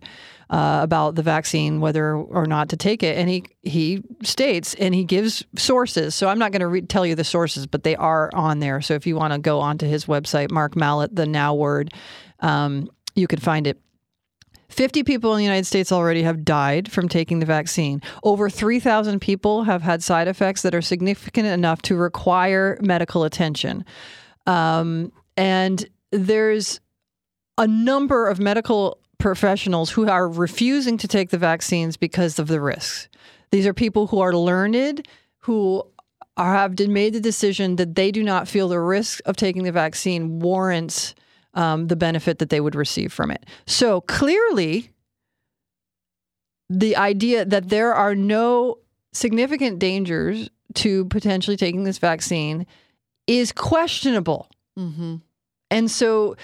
Uh, 0.50 0.82
about 0.84 1.16
the 1.16 1.24
vaccine, 1.24 1.80
whether 1.80 2.14
or 2.16 2.46
not 2.46 2.70
to 2.70 2.78
take 2.78 3.02
it, 3.02 3.18
and 3.18 3.28
he 3.28 3.44
he 3.64 4.04
states 4.22 4.76
and 4.76 4.94
he 4.94 5.04
gives 5.04 5.44
sources. 5.56 6.14
So 6.14 6.28
I'm 6.28 6.38
not 6.38 6.52
going 6.52 6.60
to 6.60 6.68
re- 6.68 6.82
tell 6.82 7.08
you 7.08 7.16
the 7.16 7.24
sources, 7.24 7.66
but 7.66 7.84
they 7.84 7.96
are 7.96 8.30
on 8.36 8.60
there. 8.60 8.80
So 8.80 8.94
if 8.94 9.08
you 9.08 9.16
want 9.16 9.34
to 9.34 9.40
go 9.40 9.62
onto 9.62 9.88
his 9.88 10.06
website, 10.06 10.52
Mark 10.52 10.76
Mallett, 10.76 11.16
the 11.16 11.26
Now 11.26 11.56
Word, 11.56 11.92
um, 12.42 12.88
you 13.16 13.26
could 13.26 13.42
find 13.42 13.66
it. 13.66 13.80
50 14.70 15.04
people 15.04 15.32
in 15.34 15.38
the 15.38 15.44
United 15.44 15.66
States 15.66 15.92
already 15.92 16.22
have 16.24 16.44
died 16.44 16.92
from 16.92 17.08
taking 17.08 17.40
the 17.40 17.46
vaccine. 17.46 18.02
Over 18.24 18.50
3,000 18.50 19.20
people 19.22 19.64
have 19.64 19.82
had 19.82 20.04
side 20.04 20.28
effects 20.28 20.62
that 20.64 20.76
are 20.76 20.82
significant 20.82 21.48
enough 21.48 21.82
to 21.84 21.96
require 21.96 22.78
medical 22.82 23.24
attention. 23.24 23.86
Um, 24.46 25.12
and 25.38 25.86
there's 26.12 26.80
a 27.58 27.68
number 27.68 28.28
of 28.28 28.40
medical 28.40 29.00
professionals 29.18 29.92
who 29.92 30.08
are 30.08 30.28
refusing 30.28 30.98
to 30.98 31.08
take 31.08 31.30
the 31.30 31.38
vaccines 31.38 31.98
because 31.98 32.40
of 32.40 32.48
the 32.48 32.60
risks. 32.60 33.08
These 33.52 33.68
are 33.68 33.74
people 33.74 34.08
who 34.08 34.20
are 34.20 34.36
learned, 34.36 35.08
who 35.40 35.84
are, 36.36 36.54
have 36.54 36.78
made 36.80 37.14
the 37.14 37.22
decision 37.22 37.78
that 37.78 37.96
they 37.96 38.12
do 38.12 38.24
not 38.24 38.48
feel 38.48 38.68
the 38.68 38.80
risk 38.80 39.22
of 39.26 39.38
taking 39.38 39.64
the 39.64 39.72
vaccine 39.72 40.40
warrants 40.40 41.16
um, 41.54 41.88
the 41.88 41.96
benefit 41.96 42.40
that 42.40 42.50
they 42.50 42.60
would 42.60 42.76
receive 42.76 43.14
from 43.14 43.32
it. 43.32 43.46
So 43.68 44.02
clearly, 44.02 44.90
the 46.70 46.96
idea 46.96 47.46
that 47.46 47.70
there 47.70 47.94
are 47.94 48.16
no 48.16 48.80
significant 49.14 49.80
dangers 49.80 50.50
to 50.76 51.06
potentially 51.06 51.56
taking 51.56 51.84
this 51.84 52.00
vaccine 52.00 52.66
is 53.28 53.52
questionable. 53.52 54.50
Mm-hmm. 54.78 55.18
And 55.72 55.92
so, 55.92 56.36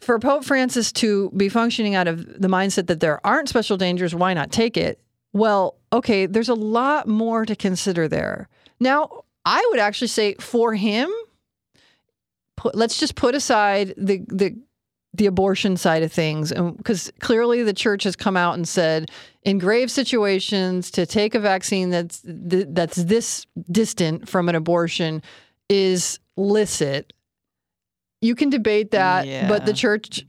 for 0.00 0.18
Pope 0.18 0.44
Francis 0.44 0.92
to 0.92 1.30
be 1.36 1.48
functioning 1.48 1.94
out 1.94 2.08
of 2.08 2.40
the 2.40 2.48
mindset 2.48 2.86
that 2.86 3.00
there 3.00 3.24
aren't 3.24 3.48
special 3.48 3.76
dangers, 3.76 4.14
why 4.14 4.34
not 4.34 4.50
take 4.50 4.76
it? 4.76 5.00
Well, 5.32 5.76
okay, 5.92 6.26
there's 6.26 6.48
a 6.48 6.54
lot 6.54 7.06
more 7.06 7.44
to 7.44 7.54
consider 7.54 8.08
there. 8.08 8.48
Now, 8.80 9.24
I 9.44 9.64
would 9.70 9.78
actually 9.78 10.08
say 10.08 10.34
for 10.40 10.74
him, 10.74 11.10
put, 12.56 12.74
let's 12.74 12.98
just 12.98 13.14
put 13.14 13.34
aside 13.34 13.94
the 13.96 14.24
the 14.28 14.56
the 15.12 15.26
abortion 15.26 15.76
side 15.76 16.02
of 16.02 16.12
things 16.12 16.52
because 16.52 17.12
clearly 17.18 17.62
the 17.62 17.72
church 17.72 18.04
has 18.04 18.14
come 18.14 18.36
out 18.36 18.54
and 18.54 18.66
said 18.66 19.10
in 19.42 19.58
grave 19.58 19.90
situations 19.90 20.90
to 20.92 21.04
take 21.04 21.34
a 21.34 21.40
vaccine 21.40 21.90
that's 21.90 22.22
that's 22.24 22.96
this 22.96 23.44
distant 23.70 24.28
from 24.28 24.48
an 24.48 24.54
abortion 24.54 25.20
is 25.70 26.18
licit 26.36 27.12
you 28.20 28.34
can 28.34 28.50
debate 28.50 28.90
that, 28.90 29.48
but 29.48 29.66
the 29.66 29.72
church, 29.72 30.24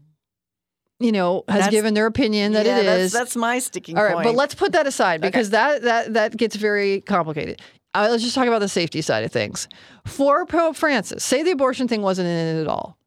you 0.99 1.11
know, 1.11 1.43
has 1.47 1.57
That's- 1.57 1.71
given 1.71 1.93
their 1.93 2.05
opinion 2.05 2.53
that 2.53 2.65
yeah, 2.65 2.77
it 2.79 2.83
that's. 2.83 3.13
That's 3.13 3.35
my 3.35 3.59
sticking 3.59 3.95
point. 3.95 3.99
All 3.99 4.05
right, 4.05 4.13
point. 4.15 4.27
but 4.27 4.35
let's 4.35 4.55
put 4.55 4.71
that 4.73 4.87
aside 4.87 5.21
because 5.21 5.49
that 5.49 5.81
that 5.83 6.13
that 6.13 6.37
gets 6.37 6.55
very 6.55 7.01
complicated. 7.01 7.61
Uh, 7.93 8.07
let's 8.09 8.23
just 8.23 8.35
talk 8.35 8.47
about 8.47 8.59
the 8.59 8.69
safety 8.69 9.01
side 9.01 9.25
of 9.25 9.31
things. 9.31 9.67
For 10.05 10.45
Pope 10.45 10.77
Francis, 10.77 11.23
say 11.25 11.43
the 11.43 11.51
abortion 11.51 11.89
thing 11.89 12.01
wasn't 12.01 12.27
in 12.27 12.57
it 12.57 12.61
at 12.61 12.67
all. 12.67 12.97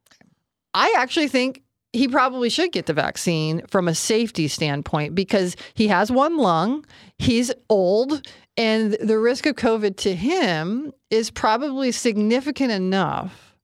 I 0.74 0.94
actually 0.98 1.28
think 1.28 1.62
he 1.94 2.08
probably 2.08 2.50
should 2.50 2.72
get 2.72 2.84
the 2.84 2.92
vaccine 2.92 3.62
from 3.68 3.88
a 3.88 3.94
safety 3.94 4.48
standpoint 4.48 5.14
because 5.14 5.56
he 5.74 5.88
has 5.88 6.12
one 6.12 6.36
lung, 6.36 6.84
he's 7.16 7.50
old, 7.70 8.28
and 8.56 8.92
the 8.94 9.18
risk 9.18 9.46
of 9.46 9.56
COVID 9.56 9.96
to 9.98 10.14
him 10.14 10.92
is 11.10 11.30
probably 11.30 11.92
significant 11.92 12.70
enough 12.70 13.56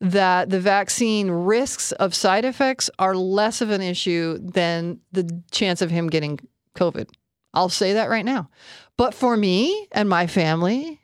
that 0.00 0.48
the 0.50 0.60
vaccine 0.60 1.30
risks 1.30 1.92
of 1.92 2.14
side 2.14 2.44
effects 2.44 2.88
are 2.98 3.14
less 3.16 3.60
of 3.60 3.70
an 3.70 3.82
issue 3.82 4.38
than 4.40 5.00
the 5.12 5.42
chance 5.50 5.82
of 5.82 5.90
him 5.90 6.08
getting 6.08 6.38
COVID. 6.76 7.08
I'll 7.52 7.68
say 7.68 7.94
that 7.94 8.08
right 8.08 8.24
now. 8.24 8.48
But 8.96 9.14
for 9.14 9.36
me 9.36 9.88
and 9.92 10.08
my 10.08 10.26
family, 10.26 11.00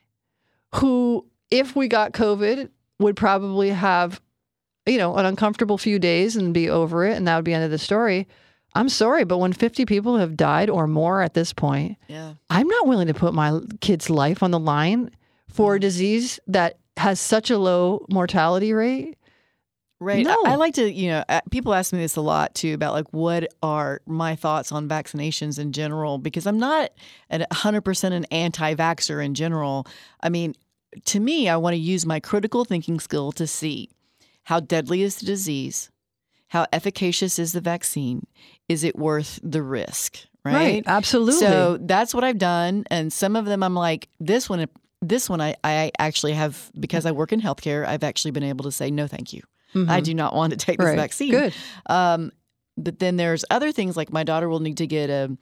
who, 0.76 1.26
if 1.50 1.74
we 1.74 1.88
got 1.88 2.12
COVID, 2.12 2.68
would 3.00 3.16
probably 3.16 3.70
have, 3.70 4.20
you 4.86 4.98
know, 4.98 5.16
an 5.16 5.26
uncomfortable 5.26 5.78
few 5.78 5.98
days 5.98 6.36
and 6.36 6.54
be 6.54 6.70
over 6.70 7.04
it, 7.04 7.16
and 7.16 7.26
that 7.26 7.36
would 7.36 7.44
be 7.44 7.52
end 7.52 7.64
of 7.64 7.70
the 7.70 7.78
story. 7.78 8.28
I'm 8.74 8.88
sorry, 8.88 9.24
but 9.24 9.38
when 9.38 9.52
50 9.52 9.86
people 9.86 10.16
have 10.16 10.36
died 10.36 10.68
or 10.68 10.86
more 10.86 11.22
at 11.22 11.34
this 11.34 11.52
point, 11.52 11.96
yeah. 12.08 12.34
I'm 12.50 12.66
not 12.66 12.86
willing 12.86 13.06
to 13.06 13.14
put 13.14 13.32
my 13.32 13.60
kid's 13.80 14.10
life 14.10 14.42
on 14.42 14.50
the 14.50 14.58
line 14.58 15.10
for 15.48 15.76
a 15.76 15.78
mm. 15.78 15.82
disease 15.82 16.40
that 16.48 16.78
has 16.96 17.20
such 17.20 17.50
a 17.50 17.58
low 17.58 18.04
mortality 18.10 18.72
rate. 18.72 19.16
Right. 20.00 20.24
No. 20.24 20.36
I, 20.44 20.52
I 20.52 20.54
like 20.56 20.74
to, 20.74 20.90
you 20.90 21.10
know, 21.10 21.24
people 21.50 21.72
ask 21.72 21.92
me 21.92 22.00
this 22.00 22.16
a 22.16 22.20
lot 22.20 22.54
too 22.54 22.74
about 22.74 22.92
like 22.92 23.06
what 23.12 23.48
are 23.62 24.02
my 24.06 24.34
thoughts 24.34 24.72
on 24.72 24.88
vaccinations 24.88 25.58
in 25.58 25.72
general 25.72 26.18
because 26.18 26.46
I'm 26.46 26.58
not 26.58 26.90
a 27.30 27.38
100% 27.38 28.12
an 28.12 28.24
anti 28.26 28.74
vaxxer 28.74 29.24
in 29.24 29.34
general. 29.34 29.86
I 30.20 30.28
mean, 30.28 30.54
to 31.06 31.20
me, 31.20 31.48
I 31.48 31.56
want 31.56 31.74
to 31.74 31.80
use 31.80 32.04
my 32.04 32.20
critical 32.20 32.64
thinking 32.64 33.00
skill 33.00 33.32
to 33.32 33.46
see 33.46 33.88
how 34.44 34.60
deadly 34.60 35.02
is 35.02 35.16
the 35.16 35.26
disease, 35.26 35.90
how 36.54 36.66
efficacious 36.72 37.38
is 37.38 37.52
the 37.52 37.60
vaccine, 37.60 38.26
is 38.68 38.84
it 38.84 38.96
worth 38.96 39.38
the 39.42 39.62
risk, 39.62 40.18
right? 40.44 40.82
Absolutely. 40.86 41.40
So 41.40 41.78
that's 41.80 42.14
what 42.14 42.22
I've 42.24 42.38
done. 42.38 42.84
And 42.90 43.12
some 43.12 43.34
of 43.36 43.44
them 43.44 43.62
I'm 43.62 43.74
like, 43.74 44.08
this 44.20 44.48
one, 44.48 44.64
this 45.02 45.28
one 45.28 45.40
I, 45.40 45.56
I 45.64 45.90
actually 45.98 46.32
have, 46.32 46.70
because 46.78 47.04
I 47.06 47.10
work 47.12 47.32
in 47.32 47.40
healthcare, 47.40 47.84
I've 47.86 48.04
actually 48.04 48.30
been 48.30 48.44
able 48.44 48.62
to 48.64 48.72
say, 48.72 48.90
no, 48.90 49.06
thank 49.06 49.32
you. 49.32 49.42
I 49.88 50.00
do 50.00 50.14
not 50.14 50.34
want 50.36 50.52
to 50.52 50.56
take 50.56 50.78
this 50.78 50.86
Mm-hmm. 50.86 50.96
Right. 50.96 51.02
vaccine. 51.02 51.30
Good. 51.32 51.54
Um, 51.86 52.30
but 52.78 53.00
then 53.00 53.16
there's 53.16 53.44
other 53.50 53.72
things 53.72 53.96
like 53.96 54.12
my 54.12 54.22
daughter 54.22 54.48
will 54.48 54.60
need 54.60 54.76
to 54.76 54.86
get 54.86 55.10
a, 55.10 55.36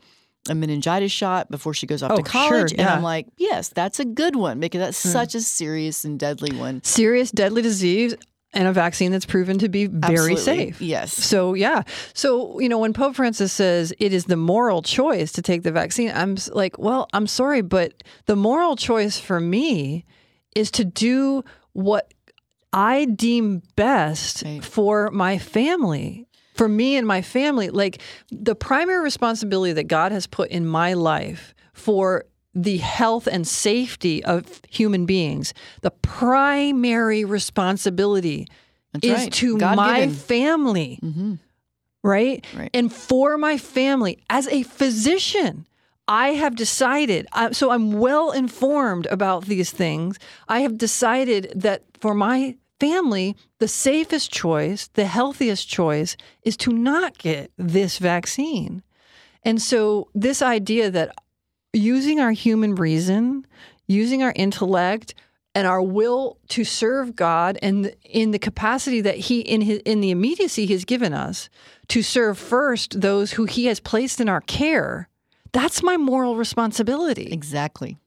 a 0.48 0.54
meningitis 0.54 1.12
shot 1.12 1.50
before 1.50 1.74
she 1.74 1.86
goes 1.86 2.02
off 2.02 2.12
Oh, 2.12 2.16
to 2.16 2.22
college. 2.22 2.70
sure, 2.70 2.80
And. 2.80 2.88
I'm 2.88 3.02
like, 3.02 3.26
yes, 3.36 3.68
that's 3.68 4.00
a 4.00 4.06
good 4.06 4.34
one 4.34 4.58
because 4.58 4.80
that's 4.80 4.96
such 4.96 5.34
a 5.34 5.42
serious 5.42 6.04
and 6.06 6.18
deadly 6.18 6.56
one. 6.56 6.82
Serious 6.82 7.30
deadly 7.30 7.60
disease 7.60 8.14
and 8.54 8.68
a 8.68 8.72
vaccine 8.72 9.12
that's 9.12 9.24
proven 9.26 9.58
to 9.58 9.68
be 9.68 9.86
very 9.86 10.32
Absolutely. 10.32 10.36
safe. 10.42 10.80
Yes. 10.82 11.12
So 11.12 11.54
yeah. 11.54 11.82
So 12.14 12.58
you 12.60 12.68
know 12.68 12.78
when 12.78 12.92
Pope 12.92 13.16
Francis 13.16 13.52
says 13.52 13.92
it 13.98 14.12
is 14.12 14.26
the 14.26 14.36
moral 14.36 14.82
choice 14.82 15.32
to 15.32 15.42
take 15.42 15.62
the 15.62 15.72
vaccine, 15.72 16.10
I'm 16.14 16.36
like, 16.52 16.78
well, 16.78 17.08
I'm 17.12 17.26
sorry, 17.26 17.62
but 17.62 18.02
the 18.26 18.36
moral 18.36 18.76
choice 18.76 19.18
for 19.18 19.40
me 19.40 20.04
is 20.54 20.70
to 20.72 20.84
do 20.84 21.42
what 21.72 22.12
I 22.72 23.04
deem 23.06 23.62
best 23.76 24.42
Right. 24.44 24.64
for 24.64 25.10
my 25.10 25.38
family. 25.38 26.26
For 26.54 26.68
me 26.68 26.96
and 26.96 27.06
my 27.06 27.22
family, 27.22 27.70
like 27.70 28.00
the 28.30 28.54
primary 28.54 29.02
responsibility 29.02 29.72
that 29.72 29.88
God 29.88 30.12
has 30.12 30.26
put 30.26 30.50
in 30.50 30.66
my 30.66 30.92
life 30.92 31.54
for 31.72 32.26
the 32.54 32.78
health 32.78 33.26
and 33.26 33.46
safety 33.46 34.22
of 34.24 34.60
human 34.68 35.06
beings, 35.06 35.54
the 35.80 35.90
primary 35.90 37.24
responsibility 37.24 38.46
That's 38.92 39.06
is 39.06 39.12
right. 39.24 39.32
to 39.32 39.58
God 39.58 39.76
my 39.76 40.00
given. 40.00 40.14
family, 40.14 40.98
Mhm. 41.02 41.38
right? 42.02 42.44
Right. 42.56 42.70
And 42.74 42.92
for 42.92 43.38
my 43.38 43.56
family, 43.58 44.18
as 44.28 44.48
a 44.48 44.62
physician, 44.64 45.66
I 46.08 46.30
have 46.30 46.56
decided, 46.56 47.26
I- 47.32 47.52
so 47.52 47.70
I'm 47.70 47.92
well 47.92 48.32
informed 48.32 49.06
about 49.06 49.46
these 49.46 49.70
things. 49.70 50.18
I 50.48 50.60
have 50.60 50.76
decided 50.76 51.52
that 51.54 51.84
for 52.00 52.12
my 52.14 52.56
family, 52.80 53.36
the 53.60 53.68
safest 53.68 54.30
choice, 54.32 54.88
the 54.94 55.06
healthiest 55.06 55.68
choice 55.68 56.16
is 56.42 56.56
to 56.58 56.72
not 56.72 57.16
get 57.18 57.50
this 57.56 57.98
vaccine. 57.98 58.82
And 59.44 59.62
so, 59.62 60.08
this 60.14 60.42
idea 60.42 60.90
that 60.90 61.14
using 61.72 62.20
our 62.20 62.32
human 62.32 62.74
reason, 62.74 63.46
using 63.86 64.22
our 64.22 64.32
intellect, 64.36 65.14
and 65.54 65.66
our 65.66 65.82
will 65.82 66.38
to 66.48 66.64
serve 66.64 67.14
God 67.14 67.58
and 67.62 67.94
in 68.04 68.30
the 68.30 68.38
capacity 68.38 69.00
that 69.02 69.16
he 69.16 69.40
in 69.40 69.60
his 69.60 69.80
in 69.84 70.00
the 70.00 70.10
immediacy 70.10 70.64
he's 70.66 70.84
given 70.86 71.12
us 71.12 71.50
to 71.88 72.02
serve 72.02 72.38
first 72.38 73.00
those 73.02 73.32
who 73.32 73.44
he 73.44 73.66
has 73.66 73.78
placed 73.78 74.18
in 74.20 74.28
our 74.30 74.40
care 74.40 75.08
that's 75.52 75.82
my 75.82 75.98
moral 75.98 76.36
responsibility 76.36 77.28
Exactly. 77.30 77.98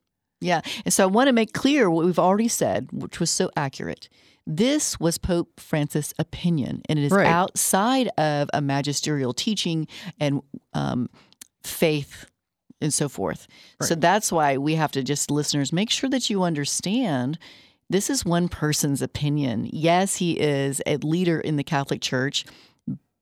Yeah. 0.42 0.62
And 0.84 0.94
so 0.94 1.04
I 1.04 1.08
want 1.08 1.28
to 1.28 1.34
make 1.34 1.54
clear 1.54 1.90
what 1.90 2.06
we've 2.06 2.20
already 2.20 2.48
said, 2.50 2.90
which 2.92 3.20
was 3.20 3.30
so 3.30 3.50
accurate. 3.56 4.10
This 4.46 5.00
was 5.00 5.18
Pope 5.18 5.60
Francis' 5.60 6.14
opinion, 6.20 6.82
and 6.90 7.00
it 7.00 7.06
is 7.06 7.12
Right. 7.12 7.26
outside 7.26 8.10
of 8.18 8.50
a 8.54 8.62
magisterial 8.62 9.34
teaching 9.34 9.88
and 10.20 10.42
um, 10.74 11.10
faith 11.64 12.26
and 12.82 12.94
so 12.94 13.08
forth. 13.10 13.48
So 13.82 13.96
that's 13.96 14.32
why 14.32 14.58
we 14.58 14.76
have 14.76 14.92
to 14.94 15.04
just, 15.04 15.32
listeners, 15.32 15.72
make 15.74 15.90
sure 15.90 16.10
that 16.10 16.30
you 16.30 16.44
understand 16.44 17.38
this 17.90 18.10
is 18.10 18.26
one 18.26 18.48
person's 18.50 19.02
opinion. 19.02 19.70
Yes, 19.72 20.16
he 20.18 20.40
is 20.40 20.82
a 20.86 20.98
leader 20.98 21.40
in 21.40 21.56
the 21.56 21.64
Catholic 21.64 22.02
Church, 22.02 22.46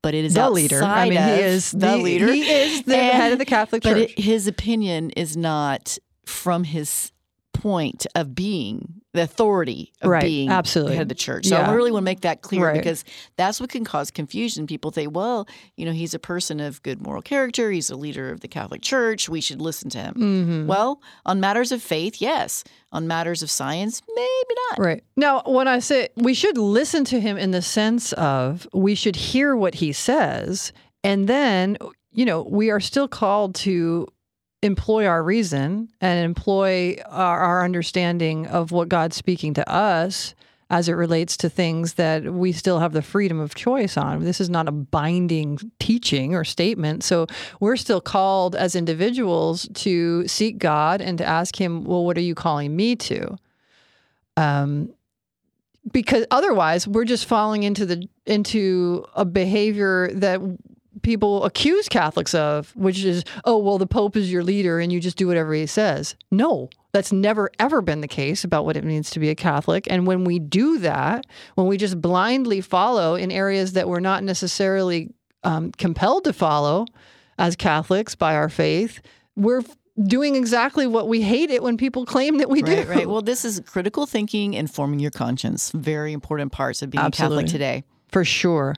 but 0.01 0.13
it 0.13 0.25
is 0.25 0.33
the 0.33 0.49
leader 0.49 0.83
i 0.83 1.07
mean 1.09 1.13
he 1.21 1.41
is 1.41 1.71
the, 1.71 1.77
the 1.77 1.97
leader. 1.97 2.31
he 2.31 2.41
is 2.41 2.83
the 2.83 2.97
And- 2.97 3.17
head 3.21 3.31
of 3.31 3.39
the 3.39 3.45
catholic 3.45 3.83
but 3.83 3.93
church 3.93 4.11
it, 4.11 4.19
his 4.19 4.47
opinion 4.47 5.11
is 5.11 5.37
not 5.37 5.97
from 6.25 6.65
his 6.65 7.13
point 7.53 8.05
of 8.13 8.35
being 8.35 9.01
the 9.13 9.21
authority 9.21 9.91
of 10.01 10.09
Right, 10.09 10.23
being 10.23 10.49
absolutely. 10.49 10.93
the 10.93 10.95
head 10.97 11.01
of 11.03 11.09
the 11.09 11.15
church. 11.15 11.45
So 11.45 11.55
Yeah. 11.57 11.69
I 11.69 11.73
really 11.73 11.91
want 11.91 12.01
to 12.01 12.05
make 12.05 12.21
that 12.21 12.41
clear 12.41 12.65
Right. 12.65 12.73
because 12.77 13.05
that's 13.37 13.61
what 13.61 13.69
can 13.69 13.83
cause 13.85 14.09
confusion. 14.09 14.65
People 14.65 14.89
think, 14.91 15.15
well, 15.15 15.47
you 15.77 15.85
know, 15.85 15.91
he's 15.91 16.13
a 16.15 16.19
person 16.19 16.59
of 16.59 16.81
good 16.81 16.99
moral 17.01 17.21
character. 17.21 17.69
He's 17.71 17.91
a 17.91 17.95
leader 17.95 18.31
of 18.31 18.39
the 18.39 18.47
Catholic 18.47 18.81
Church. 18.81 19.29
We 19.29 19.39
should 19.39 19.61
listen 19.61 19.89
to 19.91 19.99
him. 19.99 20.13
Mm-hmm. 20.15 20.67
Well, 20.67 20.99
on 21.27 21.39
matters 21.39 21.71
of 21.71 21.81
faith, 21.83 22.21
yes. 22.21 22.63
On 22.91 23.07
matters 23.07 23.43
of 23.43 23.51
science, 23.51 24.01
maybe 24.15 24.55
not. 24.71 24.79
Right. 24.79 25.03
Now, 25.15 25.43
when 25.45 25.67
I 25.67 25.77
say 25.79 26.09
we 26.15 26.33
should 26.33 26.57
listen 26.57 27.05
to 27.05 27.19
him 27.19 27.37
in 27.37 27.51
the 27.51 27.61
sense 27.61 28.13
of 28.13 28.67
we 28.73 28.95
should 28.95 29.15
hear 29.15 29.55
what 29.55 29.75
he 29.75 29.91
says, 29.93 30.73
and 31.03 31.27
then, 31.27 31.77
you 32.11 32.25
know, 32.25 32.41
we 32.43 32.71
are 32.71 32.79
still 32.79 33.07
called 33.07 33.53
to 33.55 34.07
employ 34.63 35.05
our 35.05 35.23
reason 35.23 35.89
and 36.01 36.25
employ 36.25 36.97
our, 37.09 37.39
our 37.39 37.63
understanding 37.63 38.47
of 38.47 38.71
what 38.71 38.89
God's 38.89 39.15
speaking 39.15 39.53
to 39.55 39.69
us 39.69 40.33
as 40.69 40.89
it 40.89 40.93
relates 40.93 41.37
to 41.37 41.49
things 41.49 41.93
that 41.95 42.23
we 42.23 42.51
still 42.51 42.79
have 42.79 42.93
the 42.93 43.01
freedom 43.01 43.39
of 43.39 43.53
choice 43.53 43.95
on. 43.97 44.23
This 44.23 44.41
is 44.41 44.49
not 44.49 44.67
a 44.67 44.71
binding 44.71 45.59
teaching 45.79 46.33
or 46.33 46.43
statement. 46.43 47.03
So 47.03 47.27
we're 47.59 47.77
still 47.77 48.01
called 48.01 48.55
as 48.55 48.75
individuals 48.75 49.67
to 49.75 50.27
seek 50.27 50.57
God 50.57 51.01
and 51.01 51.17
to 51.19 51.25
ask 51.25 51.59
Him, 51.61 51.83
well, 51.83 52.03
what 52.05 52.17
are 52.17 52.21
you 52.21 52.33
calling 52.33 52.75
me 52.75 52.95
to? 52.95 53.37
um, 54.37 54.93
because 55.91 56.25
otherwise 56.31 56.87
we're 56.87 57.05
just 57.05 57.25
falling 57.25 57.63
into 57.63 57.85
the 57.85 58.07
into 58.25 59.05
a 59.15 59.25
behavior 59.25 60.09
that 60.13 60.39
people 61.01 61.43
accuse 61.43 61.89
Catholics 61.89 62.33
of, 62.33 62.75
which 62.75 63.03
is, 63.03 63.23
oh 63.45 63.57
well, 63.57 63.77
the 63.77 63.87
Pope 63.87 64.15
is 64.15 64.31
your 64.31 64.43
leader 64.43 64.79
and 64.79 64.91
you 64.91 64.99
just 64.99 65.17
do 65.17 65.27
whatever 65.27 65.53
he 65.53 65.65
says. 65.65 66.15
No, 66.31 66.69
that's 66.91 67.11
never 67.11 67.49
ever 67.59 67.81
been 67.81 68.01
the 68.01 68.07
case 68.07 68.43
about 68.43 68.65
what 68.65 68.77
it 68.77 68.83
means 68.83 69.09
to 69.11 69.19
be 69.19 69.29
a 69.29 69.35
Catholic. 69.35 69.87
And 69.89 70.05
when 70.05 70.23
we 70.23 70.39
do 70.39 70.77
that, 70.79 71.25
when 71.55 71.67
we 71.67 71.77
just 71.77 71.99
blindly 72.01 72.61
follow 72.61 73.15
in 73.15 73.31
areas 73.31 73.73
that 73.73 73.87
we're 73.89 73.99
not 73.99 74.23
necessarily 74.23 75.09
um, 75.43 75.71
compelled 75.71 76.23
to 76.25 76.33
follow 76.33 76.85
as 77.37 77.55
Catholics 77.55 78.15
by 78.15 78.35
our 78.35 78.49
faith, 78.49 79.01
we're 79.35 79.63
doing 80.07 80.35
exactly 80.35 80.87
what 80.87 81.07
we 81.07 81.21
hate 81.21 81.51
it 81.51 81.61
when 81.61 81.77
people 81.77 82.05
claim 82.05 82.37
that 82.37 82.49
we 82.49 82.61
Right, 82.63 82.65
do. 82.69 82.75
right. 82.77 82.87
Right. 82.97 83.09
Well, 83.09 83.21
this 83.21 83.43
is 83.45 83.61
critical 83.65 84.05
thinking 84.05 84.55
and 84.55 84.69
forming 84.71 84.99
your 84.99 85.11
conscience. 85.11 85.71
Very 85.71 86.13
important 86.13 86.51
parts 86.51 86.81
of 86.81 86.89
being 86.89 87.03
Absolutely. 87.03 87.43
Catholic 87.43 87.51
today. 87.51 87.83
For 88.09 88.23
sure. 88.23 88.75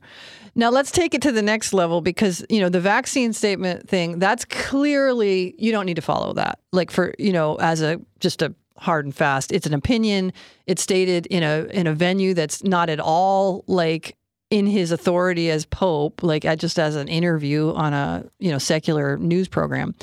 Now 0.55 0.69
let's 0.69 0.91
take 0.91 1.13
it 1.13 1.21
to 1.23 1.31
the 1.31 1.41
next 1.41 1.73
level 1.73 2.01
because 2.01 2.45
you 2.49 2.61
know 2.61 2.69
the 2.69 2.79
vaccine 2.79 3.33
statement 3.33 3.89
thing. 3.89 4.19
That's 4.19 4.45
clearly 4.45 5.53
you 5.57 5.71
don't 5.71 5.85
need 5.85 5.95
to 5.95 6.01
follow 6.01 6.33
that. 6.33 6.59
Like 6.71 6.91
for 6.91 7.13
you 7.19 7.33
know 7.33 7.55
as 7.55 7.81
a 7.81 7.99
just 8.19 8.41
a 8.41 8.55
hard 8.77 9.05
and 9.05 9.15
fast. 9.15 9.51
It's 9.51 9.65
an 9.65 9.73
opinion. 9.73 10.33
It's 10.65 10.81
stated 10.81 11.25
in 11.27 11.43
a 11.43 11.67
in 11.71 11.87
a 11.87 11.93
venue 11.93 12.33
that's 12.33 12.63
not 12.63 12.89
at 12.89 12.99
all 12.99 13.63
like 13.67 14.15
in 14.49 14.67
his 14.67 14.91
authority 14.91 15.49
as 15.49 15.65
pope, 15.65 16.23
like 16.23 16.43
just 16.57 16.79
as 16.79 16.95
an 16.95 17.07
interview 17.07 17.73
on 17.73 17.93
a 17.93 18.25
you 18.39 18.51
know 18.51 18.57
secular 18.57 19.17
news 19.17 19.47
program. 19.47 19.95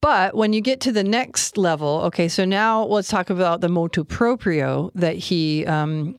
But 0.00 0.34
when 0.34 0.52
you 0.54 0.62
get 0.62 0.80
to 0.82 0.92
the 0.92 1.04
next 1.04 1.58
level, 1.58 2.00
okay, 2.04 2.28
so 2.28 2.44
now 2.44 2.84
let's 2.84 3.08
talk 3.08 3.28
about 3.28 3.60
the 3.60 3.68
motu 3.68 4.02
proprio 4.02 4.90
that 4.94 5.16
he 5.16 5.66
um, 5.66 6.18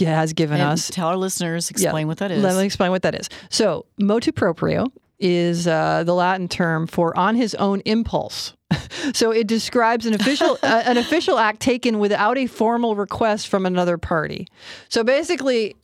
has 0.00 0.32
given 0.32 0.60
And 0.60 0.70
us. 0.70 0.90
Tell 0.90 1.08
our 1.08 1.16
listeners, 1.16 1.70
explain 1.70 2.06
what 2.06 2.18
that 2.18 2.30
is. 2.30 2.42
Let 2.42 2.56
me 2.56 2.64
explain 2.64 2.90
what 2.90 3.02
that 3.02 3.14
is. 3.14 3.28
So, 3.50 3.86
motu 3.98 4.32
proprio 4.32 4.86
is 5.18 5.66
uh, 5.66 6.04
the 6.04 6.14
Latin 6.14 6.48
term 6.48 6.86
for 6.86 7.16
on 7.16 7.36
his 7.36 7.54
own 7.54 7.80
impulse. 7.84 8.54
so 9.14 9.30
it 9.30 9.46
describes 9.46 10.06
an 10.06 10.14
official 10.14 10.58
uh, 10.62 10.82
an 10.84 10.96
official 10.96 11.38
act 11.38 11.60
taken 11.60 11.98
without 11.98 12.36
a 12.36 12.46
formal 12.46 12.96
request 12.96 13.48
from 13.48 13.64
another 13.64 13.98
party. 13.98 14.46
So 14.88 15.04
basically, 15.04 15.76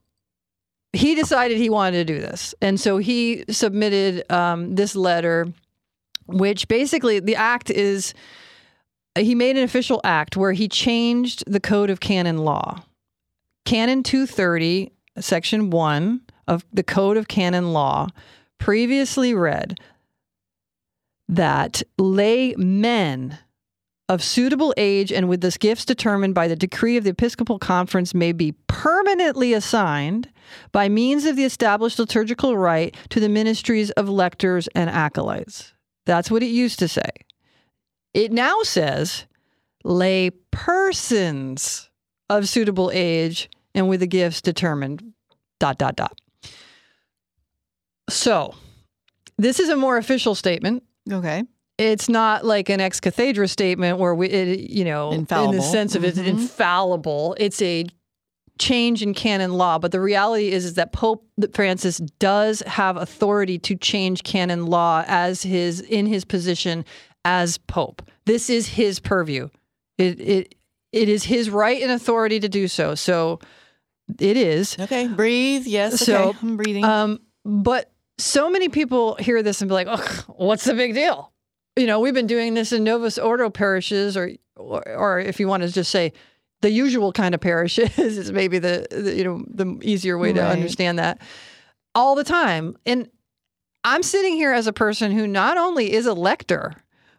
he 0.93 1.15
decided 1.15 1.59
he 1.59 1.71
wanted 1.71 2.07
to 2.07 2.13
do 2.13 2.21
this, 2.21 2.55
and 2.61 2.79
so 2.79 2.99
he 2.99 3.45
submitted 3.49 4.31
um, 4.31 4.75
this 4.75 4.95
letter, 4.95 5.47
which 6.27 6.69
basically 6.69 7.21
the 7.21 7.37
act 7.37 7.71
is 7.71 8.15
he 9.17 9.35
made 9.35 9.57
an 9.57 9.63
official 9.63 10.01
act 10.05 10.37
where 10.37 10.53
he 10.53 10.69
changed 10.69 11.45
the 11.47 11.61
code 11.61 11.91
of 11.91 12.01
canon 12.01 12.39
law. 12.39 12.83
Canon 13.73 14.03
230, 14.03 14.93
section 15.19 15.71
1 15.71 16.21
of 16.47 16.63
the 16.75 16.83
Code 16.83 17.17
of 17.17 17.27
Canon 17.27 17.73
Law 17.73 18.09
previously 18.59 19.33
read 19.33 19.79
that 21.27 21.83
lay 21.97 22.55
men 22.59 23.39
of 24.11 24.23
suitable 24.23 24.75
age 24.77 25.11
and 25.11 25.27
with 25.27 25.41
the 25.41 25.57
gifts 25.59 25.87
determined 25.87 26.35
by 26.35 26.49
the 26.49 26.55
decree 26.55 26.99
of 26.99 27.05
the 27.05 27.13
Episcopal 27.13 27.59
Conference 27.59 28.13
may 28.13 28.33
be 28.33 28.53
permanently 28.67 29.55
assigned 29.55 30.29
by 30.71 30.91
means 30.91 31.25
of 31.25 31.37
the 31.37 31.45
established 31.45 31.99
liturgical 31.99 32.59
rite 32.59 32.95
to 33.09 33.21
the 33.21 33.29
ministries 33.31 33.91
of 33.93 34.07
lectors 34.07 34.69
and 34.75 34.91
acolytes. 34.91 35.73
That's 36.05 36.31
what 36.31 36.43
it 36.43 36.49
used 36.49 36.79
to 36.81 36.89
say. 36.89 37.09
It 38.13 38.33
now 38.33 38.65
says 38.65 39.25
lay 39.83 40.29
persons 40.51 41.89
of 42.29 42.51
suitable 42.51 42.91
age 42.93 43.49
and 43.75 43.89
with 43.89 44.01
the 44.01 44.07
gifts 44.07 44.41
determined 44.43 45.13
dot 45.61 45.79
dot 45.79 45.97
dot. 45.97 46.19
So, 48.11 48.55
this 49.39 49.59
is 49.61 49.69
a 49.69 49.77
more 49.77 49.97
official 49.97 50.35
statement. 50.35 50.83
okay. 51.11 51.45
It's 51.79 52.09
not 52.09 52.45
like 52.45 52.69
an 52.69 52.81
ex 52.81 53.01
cathedra 53.01 53.49
statement 53.49 53.99
where 53.99 54.15
we, 54.15 54.29
it, 54.29 54.71
you 54.71 54.85
know, 54.85 55.11
in 55.11 55.25
the 55.25 55.63
sense 55.63 55.95
of 55.97 56.05
it's 56.05 56.19
Mhm. 56.19 56.27
infallible. 56.27 57.35
It's 57.41 57.61
a 57.63 57.87
change 58.59 59.03
in 59.03 59.15
canon 59.15 59.55
law, 59.55 59.79
but 59.79 59.91
the 59.91 60.01
reality 60.01 60.51
is, 60.53 60.65
is 60.67 60.75
that 60.75 60.93
Pope 60.93 61.27
Francis 61.55 61.97
does 62.21 62.61
have 62.67 62.97
authority 62.99 63.59
to 63.61 63.75
change 63.75 64.23
canon 64.23 64.67
law 64.67 65.03
as 65.09 65.43
his 65.43 65.81
in 65.81 66.07
his 66.07 66.25
position 66.25 66.85
as 67.25 67.57
Pope. 67.59 68.03
This 68.27 68.51
is 68.51 68.69
his 68.69 69.01
purview. 69.01 69.49
It 69.99 70.21
it 70.21 70.55
it 70.93 71.09
is 71.09 71.25
his 71.25 71.49
right 71.51 71.83
and 71.83 71.91
authority 71.91 72.39
to 72.39 72.49
do 72.51 72.69
so. 72.69 72.95
So 72.95 73.41
it 74.19 74.37
is. 74.37 74.77
Okay. 74.79 75.09
Breathe. 75.09 75.67
Yes. 75.67 76.01
So, 76.01 76.31
okay. 76.31 76.39
I'm 76.43 76.57
breathing. 76.57 76.85
Um, 76.85 77.21
but 77.45 77.91
so 78.19 78.51
many 78.51 78.69
people 78.69 79.17
hear 79.17 79.43
this 79.43 79.61
and 79.61 79.69
be 79.69 79.75
like, 79.75 79.89
"Oh, 79.91 80.25
what's 80.37 80.65
the 80.65 80.75
big 80.75 80.95
deal?" 80.95 81.33
You 81.77 81.87
know, 81.87 82.01
we've 82.01 82.15
been 82.15 82.27
doing 82.27 82.55
this 82.55 82.73
in 82.73 82.85
Novus 82.85 83.19
Ordo 83.19 83.49
parishes, 83.49 84.17
or, 84.17 84.33
or, 84.57 84.87
or 84.89 85.19
if 85.19 85.41
you 85.41 85.49
want 85.49 85.63
to 85.63 85.71
just 85.71 85.91
say 85.91 86.13
the 86.61 86.71
usual 86.71 87.13
kind 87.13 87.35
of 87.35 87.41
parishes, 87.41 87.99
is 87.99 88.33
maybe 88.33 88.59
the, 88.59 88.87
the 88.91 89.15
you 89.15 89.25
know 89.25 89.45
the 89.49 89.79
easier 89.83 90.19
way 90.19 90.33
to 90.33 90.45
understand 90.45 90.99
that 90.99 91.21
all 91.95 92.15
the 92.15 92.25
time. 92.25 92.77
And 92.87 93.09
I'm 93.85 94.03
sitting 94.03 94.35
here 94.35 94.53
as 94.53 94.67
a 94.67 94.73
person 94.73 95.13
who 95.13 95.27
not 95.27 95.57
only 95.57 95.93
is 95.93 96.07
a 96.07 96.15
lector, 96.15 96.73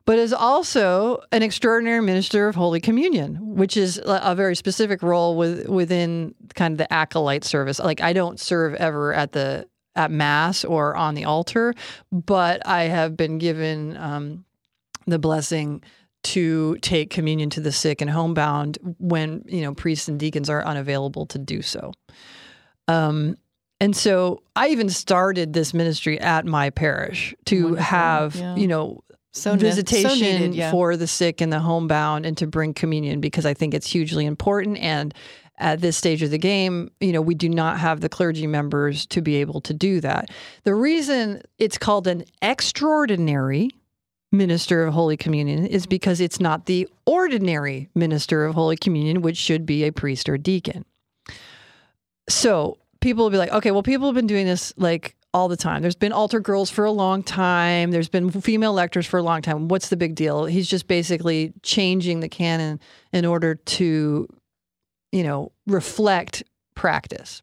but 0.06 0.20
is 0.20 0.34
also 0.34 1.22
an 1.32 1.44
extraordinary 1.44 2.02
minister 2.02 2.48
of 2.48 2.56
Holy 2.56 2.82
Communion, 2.82 3.56
which 3.56 3.78
is 3.78 4.02
a 4.04 4.36
very 4.36 4.56
specific 4.56 5.02
role 5.02 5.38
with, 5.38 5.68
within 5.68 6.36
kind 6.56 6.74
of 6.74 6.78
the 6.78 6.92
acolyte 6.92 7.44
service. 7.44 7.80
Like 7.80 8.02
I 8.02 8.14
don't 8.14 8.40
serve 8.40 8.74
ever 8.76 9.14
at 9.14 9.32
the 9.32 9.68
at 9.96 10.10
mass 10.12 10.66
or 10.66 10.96
on 10.96 11.14
the 11.16 11.26
altar, 11.26 11.74
but 12.12 12.66
I 12.68 12.84
have 12.84 13.16
been 13.16 13.38
given 13.38 13.96
um, 13.98 14.44
the 15.06 15.20
blessing 15.20 15.84
to 16.24 16.78
take 16.78 17.10
communion 17.10 17.50
to 17.52 17.60
the 17.62 17.72
sick 17.72 18.02
and 18.02 18.10
homebound 18.10 18.78
when 18.98 19.44
you 19.46 19.62
know 19.62 19.74
priests 19.74 20.08
and 20.08 20.20
deacons 20.20 20.50
are 20.50 20.66
unavailable 20.66 21.26
to 21.28 21.38
do 21.38 21.62
so. 21.62 21.92
Um, 22.88 23.38
and 23.80 23.96
so 23.96 24.42
I 24.56 24.70
even 24.70 24.90
started 24.90 25.54
this 25.54 25.74
ministry 25.74 26.20
at 26.20 26.46
my 26.46 26.70
parish 26.70 27.36
to 27.46 27.64
Wonderful. 27.64 27.84
have 27.84 28.36
Yeah. 28.36 28.56
you 28.56 28.68
know 28.68 29.04
so 29.34 29.56
visitation 29.56 30.10
so 30.10 30.16
needed, 30.16 30.56
yeah. 30.56 30.72
for 30.72 30.96
the 30.96 31.08
sick 31.08 31.42
and 31.42 31.52
the 31.52 31.60
homebound 31.60 32.26
and 32.26 32.38
to 32.38 32.48
bring 32.48 32.74
communion 32.74 33.20
because 33.20 33.46
I 33.46 33.54
think 33.54 33.74
it's 33.74 33.92
hugely 33.92 34.26
important. 34.26 34.78
And 34.78 35.14
at 35.58 35.82
this 35.82 35.98
stage 35.98 36.22
of 36.22 36.32
the 36.32 36.38
game, 36.38 36.92
you 37.00 37.12
know, 37.12 37.22
we 37.22 37.36
do 37.36 37.50
not 37.50 37.80
have 37.80 38.02
the 38.02 38.10
clergy 38.10 38.48
members 38.48 39.06
to 39.08 39.22
be 39.22 39.36
able 39.38 39.62
to 39.62 39.74
do 39.74 40.00
that. 40.02 40.30
The 40.64 40.76
reason 40.76 41.42
it's 41.58 41.78
called 41.78 42.08
an 42.08 42.26
extraordinary 42.42 43.70
minister 44.32 44.84
of 44.84 44.94
Holy 44.94 45.18
Communion 45.18 45.66
is 45.66 45.86
because 45.86 46.20
it's 46.20 46.40
not 46.40 46.66
the 46.66 46.88
ordinary 47.06 47.90
minister 47.96 48.46
of 48.46 48.56
Holy 48.56 48.76
Communion, 48.76 49.22
which 49.22 49.38
should 49.38 49.66
be 49.66 49.84
a 49.84 49.92
priest 49.92 50.28
or 50.28 50.38
deacon. 50.38 50.86
So 52.30 52.78
people 53.00 53.24
will 53.24 53.32
be 53.32 53.38
like, 53.38 53.52
okay, 53.52 53.72
well, 53.72 53.84
people 53.84 54.08
have 54.08 54.16
been 54.16 54.28
doing 54.28 54.46
this 54.46 54.74
like 54.78 55.16
all 55.34 55.48
the 55.48 55.58
time. 55.58 55.82
There's 55.82 55.96
been 55.96 56.12
altar 56.12 56.40
girls 56.40 56.70
for 56.70 56.86
a 56.86 56.92
long 56.92 57.24
time. 57.24 57.92
There's 57.92 58.10
been 58.10 58.30
female 58.30 58.74
lectors 58.74 59.08
for 59.08 59.18
a 59.18 59.24
long 59.24 59.42
time. 59.42 59.68
What's 59.68 59.90
the 59.90 59.98
big 59.98 60.16
deal? 60.16 60.46
He's 60.46 60.68
just 60.68 60.88
basically 60.88 61.54
changing 61.64 62.20
the 62.20 62.30
canon 62.30 62.80
in 63.12 63.26
order 63.26 63.56
to, 63.56 64.28
you 65.12 65.24
know, 65.24 65.52
reflect 65.66 66.44
practice. 66.76 67.42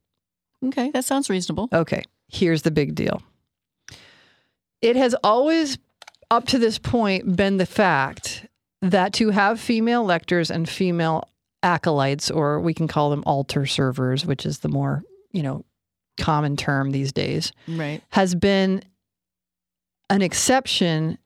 Okay. 0.64 0.90
That 0.90 1.04
sounds 1.04 1.28
reasonable. 1.30 1.68
Okay, 1.72 2.04
here's 2.28 2.62
the 2.62 2.70
big 2.70 2.94
deal. 2.94 3.22
It 4.82 4.96
has 4.96 5.14
always, 5.24 5.78
up 6.30 6.46
to 6.48 6.58
this 6.58 6.78
point, 6.78 7.36
been 7.36 7.56
the 7.56 7.66
fact 7.66 8.46
that 8.82 9.12
to 9.14 9.30
have 9.30 9.60
female 9.60 10.04
lectors 10.04 10.50
and 10.50 10.68
female 10.68 11.28
acolytes, 11.62 12.30
or 12.30 12.60
we 12.60 12.72
can 12.72 12.88
call 12.88 13.10
them 13.10 13.22
altar 13.26 13.66
servers, 13.66 14.24
which 14.24 14.46
is 14.46 14.60
the 14.60 14.68
more, 14.68 15.02
you 15.32 15.42
know, 15.42 15.64
common 16.20 16.56
term 16.56 16.90
these 16.92 17.12
days, 17.12 17.52
Right. 17.66 18.02
has 18.10 18.34
been 18.34 18.82
an 20.08 20.22
exception 20.22 21.18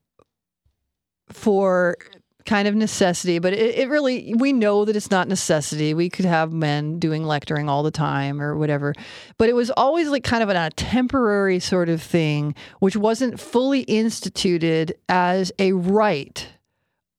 for 1.31 1.97
kind 2.45 2.69
of 2.69 2.75
necessity, 2.75 3.39
but 3.39 3.55
it, 3.55 3.75
it 3.79 3.89
really, 3.89 4.35
we 4.37 4.53
know 4.53 4.85
that 4.85 4.95
it's 4.95 5.11
not 5.11 5.29
necessity. 5.29 5.95
We 5.95 6.11
could 6.11 6.27
have 6.27 6.53
men 6.53 6.99
doing 6.99 7.25
lecturing 7.25 7.71
all 7.71 7.83
the 7.83 7.91
time 7.91 8.41
or 8.43 8.55
whatever, 8.57 8.93
but 9.39 9.49
it 9.49 9.55
was 9.55 9.71
always 9.71 10.09
like 10.11 10.25
kind 10.25 10.43
of 10.43 10.51
a 10.51 10.71
temporary 10.77 11.59
sort 11.59 11.89
of 11.89 12.03
thing, 12.03 12.55
which 12.81 12.97
wasn't 12.97 13.41
fully 13.41 13.81
instituted 13.81 14.95
as 15.09 15.53
a 15.59 15.73
right 15.73 16.47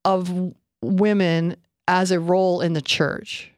of 0.04 0.54
women 0.84 1.56
as 1.88 2.12
a 2.12 2.20
role 2.20 2.62
in 2.62 2.74
the 2.74 2.82
church. 2.82 3.52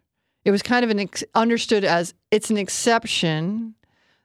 It 0.45 0.51
was 0.51 0.61
kind 0.63 0.85
of 0.85 0.89
an 0.91 0.99
ex- 1.01 1.25
understood 1.35 1.83
as 1.83 2.13
it's 2.31 2.49
an 2.49 2.55
exception 2.57 3.75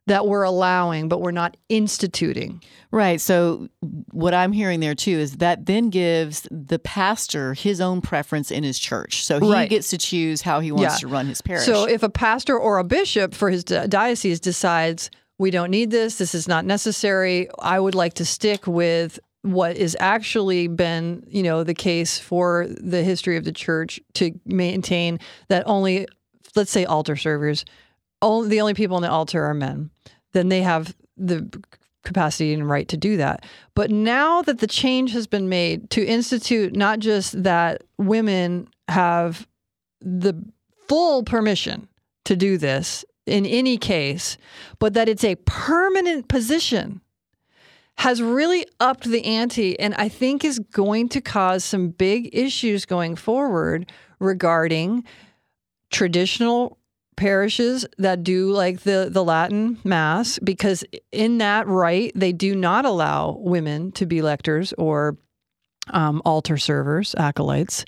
that 0.07 0.27
we're 0.27 0.43
allowing, 0.43 1.09
but 1.09 1.21
we're 1.21 1.31
not 1.31 1.57
instituting. 1.69 2.61
Right. 2.91 3.21
So 3.21 3.69
what 4.11 4.35
I'm 4.35 4.53
hearing 4.53 4.81
there 4.81 4.95
too 4.95 5.13
is 5.13 5.37
that 5.37 5.67
then 5.67 5.91
gives 5.91 6.47
the 6.51 6.79
pastor 6.79 7.55
his 7.55 7.81
own 7.81 8.01
preference 8.01 8.51
in 8.51 8.65
his 8.65 8.79
church. 8.79 9.25
So 9.25 9.39
he 9.41 9.51
Right. 9.51 9.71
gets 9.71 9.91
to 9.91 9.99
choose 9.99 10.43
how 10.43 10.61
he 10.61 10.73
wants 10.73 10.95
Yeah. 10.95 10.99
to 10.99 11.07
run 11.09 11.27
his 11.27 11.41
parish. 11.41 11.65
So 11.65 11.85
if 11.85 12.03
a 12.03 12.09
pastor 12.09 12.59
or 12.59 12.79
a 12.79 12.85
bishop 12.85 13.33
for 13.35 13.51
his 13.51 13.63
diocese 13.65 14.41
decides 14.41 15.11
we 15.39 15.51
don't 15.51 15.71
need 15.71 15.91
this, 15.91 16.17
this 16.19 16.35
is 16.35 16.49
not 16.49 16.65
necessary, 16.65 17.49
I 17.61 17.79
would 17.79 17.95
like 17.95 18.15
to 18.15 18.25
stick 18.25 18.67
with 18.67 19.19
what 19.43 19.77
is 19.77 19.97
actually 19.99 20.69
been, 20.69 21.25
you 21.29 21.43
know, 21.43 21.65
the 21.65 21.75
case 21.75 22.19
for 22.19 22.67
the 22.69 23.03
history 23.03 23.37
of 23.37 23.45
the 23.45 23.53
church 23.53 24.01
to 24.15 24.33
maintain 24.47 25.19
that 25.49 25.63
only 25.67 26.07
let's 26.55 26.71
say 26.71 26.85
altar 26.85 27.17
servers, 27.17 27.65
the 28.23 28.61
only 28.61 28.75
people 28.75 28.97
on 28.97 29.03
the 29.03 29.11
altar 29.11 29.45
are 29.45 29.55
men. 29.55 29.91
Then 30.33 30.49
they 30.49 30.63
have 30.63 30.95
the 31.17 31.63
capacity 32.05 32.53
and 32.53 32.69
right 32.69 32.89
to 32.89 32.97
do 32.97 33.17
that. 33.17 33.45
But 33.75 33.91
now 33.91 34.43
that 34.43 34.59
the 34.59 34.67
change 34.67 35.13
has 35.13 35.27
been 35.27 35.49
made 35.49 35.91
to 35.91 36.05
institute 36.05 36.75
not 36.75 36.99
just 36.99 37.43
that 37.43 37.83
women 37.99 38.69
have 38.89 39.47
the 40.01 40.35
full 40.89 41.23
permission 41.23 41.89
to 42.25 42.37
do 42.37 42.59
this 42.59 43.05
in 43.27 43.47
any 43.47 43.77
case, 43.77 44.37
but 44.79 44.95
that 44.95 45.09
it's 45.09 45.25
a 45.25 45.37
permanent 45.37 46.29
position 46.29 47.01
has 47.99 48.23
really 48.23 48.67
upped 48.81 49.05
the 49.05 49.25
ante 49.25 49.79
and 49.79 49.95
I 49.95 50.09
think 50.09 50.45
is 50.45 50.59
going 50.59 51.09
to 51.11 51.21
cause 51.21 51.63
some 51.63 51.91
big 51.91 52.31
issues 52.33 52.85
going 52.85 53.17
forward 53.17 53.91
regarding 54.19 55.05
traditional 55.91 56.79
parishes 57.17 57.87
that 57.99 58.25
do 58.25 58.51
like 58.51 58.81
the 58.81 59.09
the 59.11 59.25
Latin 59.25 59.79
mass 59.85 60.39
because 60.39 60.85
in 61.11 61.39
that 61.39 61.67
rite 61.67 62.13
they 62.15 62.33
do 62.33 62.55
not 62.55 62.85
allow 62.85 63.37
women 63.39 63.93
to 63.93 64.07
be 64.07 64.23
lectors 64.23 64.73
or 64.79 65.17
um, 65.91 66.23
altar 66.25 66.57
servers, 66.57 67.15
acolytes. 67.17 67.85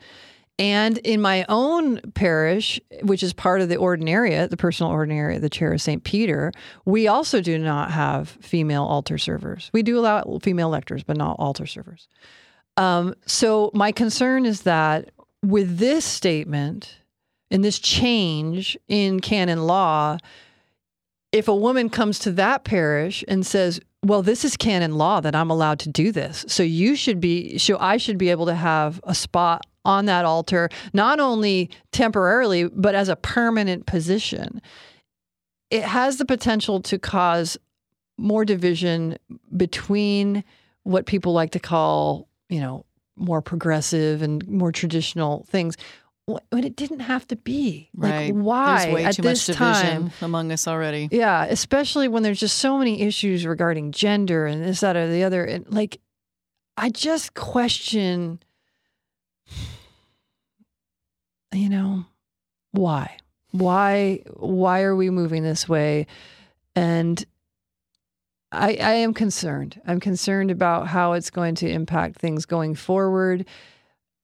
And 0.57 0.99
in 0.99 1.21
my 1.21 1.45
own 1.49 2.01
parish, 2.13 2.81
which 3.03 3.25
is 3.25 3.33
part 3.33 3.61
of 3.61 3.69
the 3.69 3.77
ordinariate, 3.77 4.51
the 4.51 4.57
personal 4.57 4.93
ordinariate, 4.93 5.41
the 5.41 5.51
chair 5.51 5.73
of 5.73 5.83
St. 5.83 6.05
Peter, 6.05 6.53
we 6.85 7.09
also 7.09 7.41
do 7.41 7.59
not 7.59 7.91
have 7.91 8.29
female 8.41 8.85
altar 8.85 9.19
servers. 9.19 9.69
We 9.73 9.83
do 9.83 9.99
allow 9.99 10.39
female 10.43 10.69
lectors, 10.69 11.03
but 11.03 11.17
not 11.17 11.37
altar 11.41 11.67
servers. 11.67 12.07
Um, 12.77 13.15
so 13.27 13.73
my 13.75 13.91
concern 13.91 14.47
is 14.47 14.63
that 14.63 15.11
with 15.43 15.79
this 15.79 16.05
statement 16.05 16.99
and 17.55 17.65
this 17.65 17.79
change 17.79 18.77
in 18.89 19.21
canon 19.21 19.65
law, 19.65 20.19
if 21.31 21.47
a 21.47 21.55
woman 21.55 21.89
comes 21.89 22.19
to 22.19 22.33
that 22.33 22.65
parish 22.65 23.23
and 23.29 23.47
says, 23.47 23.79
well, 24.03 24.23
this 24.23 24.45
is 24.45 24.57
canon 24.57 24.97
law 24.97 25.21
that 25.21 25.37
I'm 25.37 25.51
allowed 25.51 25.79
to 25.81 25.89
do 25.89 26.11
this. 26.11 26.45
So 26.49 26.65
you 26.65 26.97
should 26.97 27.21
be, 27.21 27.57
so 27.59 27.79
I 27.79 27.97
should 27.97 28.19
be 28.19 28.29
able 28.31 28.47
to 28.47 28.57
have 28.57 29.01
a 29.05 29.15
spot 29.15 29.63
on 29.85 30.07
that 30.07 30.25
altar, 30.25 30.69
not 30.93 31.21
only 31.21 31.71
temporarily, 31.93 32.65
but 32.65 32.97
as 32.97 33.09
a 33.09 33.15
permanent 33.15 33.87
position. 33.87 34.61
It 35.71 35.85
has 35.85 36.17
the 36.17 36.25
potential 36.25 36.81
to 36.83 36.99
cause 36.99 37.57
more 38.19 38.45
division 38.45 39.17
between 39.57 40.43
what 40.83 41.07
people 41.07 41.33
like 41.33 41.53
to 41.53 41.61
call, 41.61 42.29
you 42.49 42.61
know, 42.61 42.85
more 43.15 43.41
progressive 43.41 44.23
and 44.23 44.45
more 44.49 44.73
traditional 44.73 45.47
things 45.49 45.77
when 46.27 46.65
it 46.65 46.75
didn't 46.77 47.01
have 47.01 47.27
to 47.29 47.37
be. 47.37 47.91
Right. 47.95 48.33
Like 48.33 48.43
why 48.43 48.79
There's 48.79 48.95
way 48.95 49.05
at 49.05 49.15
too 49.17 49.23
this 49.23 49.49
much 49.49 49.57
time? 49.57 50.11
among 50.23 50.53
us 50.53 50.67
already. 50.67 51.09
Yeah, 51.11 51.45
especially 51.45 52.09
when 52.09 52.23
there's 52.23 52.41
just 52.41 52.59
so 52.59 52.79
many 52.79 53.03
issues 53.03 53.47
regarding 53.47 53.93
gender 53.93 54.47
and 54.47 54.65
this, 54.65 54.81
that, 54.81 54.97
or 54.97 55.11
the 55.11 55.25
other. 55.25 55.45
And 55.45 55.71
like, 55.73 56.01
I 56.77 56.89
just 56.89 57.35
question, 57.35 58.41
you 61.53 61.69
know, 61.69 62.07
why? 62.73 63.19
Why? 63.53 64.23
Why 64.35 64.83
are 64.83 64.97
we 64.97 65.11
moving 65.11 65.43
this 65.43 65.69
way? 65.69 66.07
And 66.75 67.25
I, 68.51 68.77
I 68.81 68.93
am 68.95 69.15
concerned. 69.15 69.81
I'm 69.87 70.01
concerned 70.01 70.51
about 70.51 70.89
how 70.89 71.13
it's 71.13 71.31
going 71.31 71.55
to 71.57 71.69
impact 71.69 72.19
things 72.19 72.47
going 72.47 72.75
forward. 72.75 73.47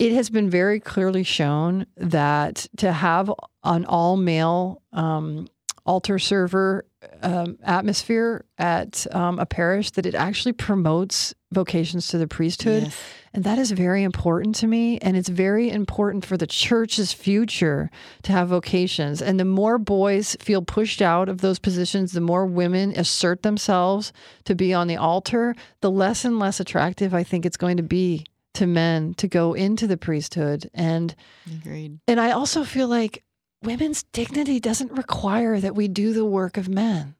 It 0.01 0.12
has 0.12 0.30
been 0.30 0.48
very 0.48 0.80
clearly 0.80 1.22
shown 1.22 1.84
that 1.96 2.66
to 2.78 2.90
have 2.90 3.30
an 3.62 3.84
all 3.84 4.16
male 4.16 4.80
um, 4.94 5.46
altar 5.84 6.18
server 6.18 6.86
um, 7.22 7.59
atmosphere 7.62 8.44
at 8.59 9.07
um, 9.12 9.38
a 9.38 9.44
parish 9.44 9.90
that 9.92 10.07
it 10.07 10.14
actually 10.14 10.53
promotes 10.53 11.34
vocations 11.53 12.09
to 12.09 12.18
the 12.18 12.26
priesthood 12.28 12.84
Yes. 12.84 12.98
and 13.34 13.44
that 13.44 13.59
is 13.59 13.72
very 13.72 14.03
important 14.03 14.55
to 14.57 14.66
me 14.66 14.98
and 14.98 15.16
it's 15.16 15.28
very 15.28 15.70
important 15.70 16.24
for 16.24 16.36
the 16.36 16.46
church's 16.46 17.12
future 17.12 17.90
to 18.22 18.32
have 18.32 18.48
vocations 18.48 19.20
and 19.20 19.40
the 19.40 19.44
more 19.44 19.78
boys 19.78 20.36
feel 20.40 20.62
pushed 20.62 21.03
out 21.03 21.28
of 21.28 21.40
those 21.40 21.59
positions 21.59 22.12
the 22.12 22.20
more 22.20 22.46
women 22.46 22.92
assert 22.96 23.42
themselves 23.42 24.12
to 24.44 24.55
be 24.55 24.72
on 24.72 24.86
the 24.86 24.96
altar 24.96 25.55
the 25.80 25.90
less 25.90 26.24
and 26.24 26.38
less 26.38 26.61
attractive 26.61 27.12
i 27.14 27.24
think 27.24 27.44
it's 27.44 27.57
going 27.57 27.76
to 27.78 27.82
be 27.82 28.24
to 28.55 28.66
men 28.66 29.14
to 29.14 29.28
go 29.28 29.55
into 29.55 29.86
the 29.86 29.96
priesthood 29.96 30.68
and 30.74 31.14
Agreed. 31.61 31.98
and 32.09 32.20
I 32.20 32.32
also 32.32 32.64
feel 32.64 32.88
like 32.88 33.22
women's 33.62 34.03
dignity 34.12 34.59
doesn't 34.61 34.92
require 34.92 35.61
that 35.61 35.74
we 35.74 35.86
do 35.88 36.12
the 36.12 36.24
work 36.24 36.57
of 36.57 36.68
men. 36.68 37.14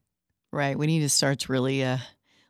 Right. 0.53 0.77
We 0.79 0.87
need 0.87 1.01
to 1.01 1.09
start 1.09 1.49
really 1.49 1.85
uh, 1.85 1.99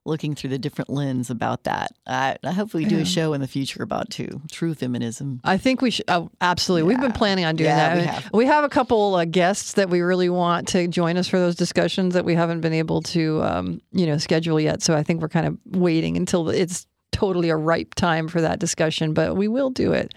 looking 0.06 0.34
through 0.34 0.48
the 0.50 0.58
different 0.58 0.88
lens 0.88 1.28
about 1.28 1.64
that. 1.64 1.90
I, 2.06 2.36
I 2.42 2.52
hope 2.52 2.72
we 2.72 2.86
do 2.86 2.96
Yeah. 2.96 3.02
a 3.02 3.04
show 3.04 3.34
in 3.34 3.42
the 3.42 3.46
future 3.46 3.82
about 3.82 4.08
too 4.08 4.40
true 4.50 4.72
feminism. 4.74 5.40
I 5.44 5.58
think 5.58 5.82
we 5.82 5.90
should 5.90 6.06
oh, 6.08 6.30
absolutely. 6.40 6.84
We've 6.88 7.00
been 7.00 7.12
planning 7.12 7.44
on 7.44 7.56
doing 7.56 7.68
Yeah, 7.68 7.94
that. 7.94 7.96
we 8.00 8.06
have. 8.06 8.30
we 8.32 8.46
have 8.46 8.64
a 8.64 8.70
couple 8.70 9.16
uh, 9.16 9.26
guests 9.26 9.74
that 9.74 9.90
we 9.90 10.00
really 10.00 10.30
want 10.30 10.68
to 10.68 10.88
join 10.88 11.18
us 11.18 11.28
for 11.28 11.38
those 11.38 11.54
discussions 11.56 12.14
that 12.14 12.24
we 12.24 12.34
haven't 12.34 12.62
been 12.62 12.72
able 12.72 13.02
to, 13.02 13.42
um, 13.42 13.82
you 13.92 14.06
know, 14.06 14.16
schedule 14.16 14.58
yet. 14.58 14.80
So 14.82 14.94
I 14.96 15.02
think 15.02 15.20
we're 15.20 15.28
kind 15.28 15.46
of 15.46 15.58
waiting 15.66 16.16
until 16.16 16.48
it's 16.48 16.86
totally 17.12 17.50
a 17.50 17.56
ripe 17.56 17.94
time 17.94 18.28
for 18.28 18.40
that 18.40 18.58
discussion. 18.58 19.14
But 19.14 19.36
we 19.36 19.48
will 19.48 19.70
do 19.70 19.92
it. 19.92 20.14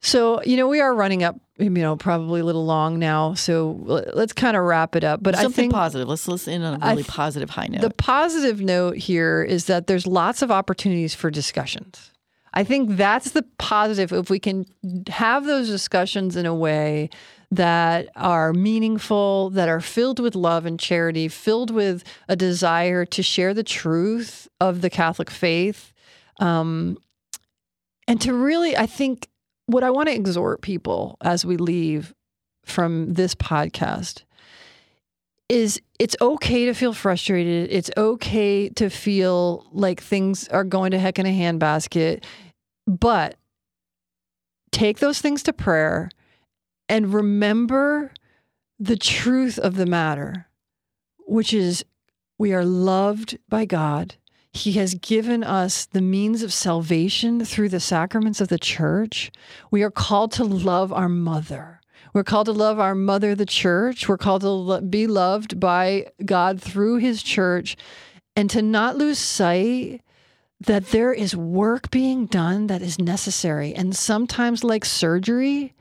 So 0.00 0.42
you 0.42 0.56
know, 0.56 0.68
we 0.68 0.80
are 0.80 0.94
running 0.94 1.22
up, 1.22 1.36
you 1.58 1.70
know, 1.70 1.96
probably 1.96 2.40
a 2.40 2.44
little 2.44 2.66
long 2.66 2.98
now. 2.98 3.34
So 3.34 4.04
let's 4.14 4.32
kind 4.32 4.56
of 4.56 4.62
wrap 4.64 4.96
it 4.96 5.04
up. 5.04 5.22
But 5.22 5.34
I 5.34 5.42
Something 5.42 5.64
think 5.64 5.72
positive. 5.72 6.08
Let's 6.08 6.28
let's 6.28 6.46
end 6.46 6.64
on 6.64 6.80
a 6.80 6.84
I 6.84 6.90
really 6.90 7.04
th- 7.04 7.14
positive 7.14 7.50
high 7.50 7.68
note. 7.68 7.80
The 7.80 7.90
positive 7.90 8.60
note 8.60 8.96
here 8.96 9.42
is 9.42 9.64
that 9.66 9.86
there's 9.86 10.06
lots 10.06 10.42
of 10.42 10.50
opportunities 10.50 11.14
for 11.14 11.30
discussions. 11.30 12.10
I 12.54 12.62
think 12.62 12.96
that's 12.96 13.32
the 13.32 13.44
positive. 13.58 14.12
If 14.12 14.30
we 14.30 14.38
can 14.38 14.66
have 15.08 15.44
those 15.44 15.68
discussions 15.68 16.36
in 16.36 16.46
a 16.46 16.54
way 16.54 17.10
that 17.50 18.08
are 18.16 18.52
meaningful, 18.52 19.50
that 19.50 19.68
are 19.68 19.80
filled 19.80 20.20
with 20.20 20.34
love 20.34 20.66
and 20.66 20.78
charity, 20.78 21.28
filled 21.28 21.70
with 21.70 22.04
a 22.28 22.36
desire 22.36 23.04
to 23.06 23.22
share 23.22 23.54
the 23.54 23.64
truth 23.64 24.48
of 24.60 24.80
the 24.82 24.90
Catholic 24.90 25.30
faith, 25.30 25.92
um, 26.40 26.98
and 28.06 28.20
to 28.20 28.34
really, 28.34 28.76
I 28.76 28.86
think, 28.86 29.28
what 29.66 29.82
I 29.82 29.90
want 29.90 30.08
to 30.08 30.14
exhort 30.14 30.62
people 30.62 31.16
as 31.22 31.44
we 31.44 31.56
leave 31.56 32.14
from 32.64 33.14
this 33.14 33.34
podcast 33.34 34.24
is 35.48 35.80
it's 35.98 36.16
okay 36.20 36.64
to 36.66 36.74
feel 36.74 36.92
frustrated. 36.92 37.70
It's 37.70 37.90
okay 37.96 38.68
to 38.70 38.88
feel 38.88 39.66
like 39.72 40.02
things 40.02 40.48
are 40.48 40.64
going 40.64 40.90
to 40.92 40.98
heck 40.98 41.18
in 41.18 41.26
a 41.26 41.30
handbasket, 41.30 42.24
but 42.86 43.36
take 44.72 44.98
those 44.98 45.20
things 45.20 45.42
to 45.44 45.52
prayer 45.52 46.10
and 46.88 47.14
remember 47.14 48.12
the 48.78 48.96
truth 48.96 49.58
of 49.58 49.76
the 49.76 49.86
matter, 49.86 50.46
which 51.26 51.54
is 51.54 51.84
we 52.38 52.52
are 52.52 52.64
loved 52.64 53.38
by 53.48 53.64
God. 53.64 54.16
He 54.54 54.72
has 54.74 54.94
given 54.94 55.42
us 55.42 55.84
the 55.84 56.00
means 56.00 56.42
of 56.42 56.52
salvation 56.52 57.44
through 57.44 57.70
the 57.70 57.80
sacraments 57.80 58.40
of 58.40 58.46
the 58.48 58.58
church. 58.58 59.32
We 59.72 59.82
are 59.82 59.90
called 59.90 60.30
to 60.32 60.44
love 60.44 60.92
our 60.92 61.08
mother. 61.08 61.80
We're 62.12 62.22
called 62.22 62.46
to 62.46 62.52
love 62.52 62.78
our 62.78 62.94
mother, 62.94 63.34
the 63.34 63.46
church. 63.46 64.08
We're 64.08 64.16
called 64.16 64.42
to 64.42 64.50
lo- 64.50 64.80
be 64.80 65.08
loved 65.08 65.58
by 65.58 66.06
God 66.24 66.62
through 66.62 66.98
his 66.98 67.20
church 67.20 67.76
and 68.36 68.48
to 68.50 68.62
not 68.62 68.96
lose 68.96 69.18
sight 69.18 70.02
that 70.60 70.86
there 70.90 71.12
is 71.12 71.34
work 71.34 71.90
being 71.90 72.26
done 72.26 72.68
that 72.68 72.80
is 72.80 73.00
necessary. 73.00 73.74
And 73.74 73.94
sometimes, 73.94 74.62
like 74.62 74.84
surgery, 74.84 75.74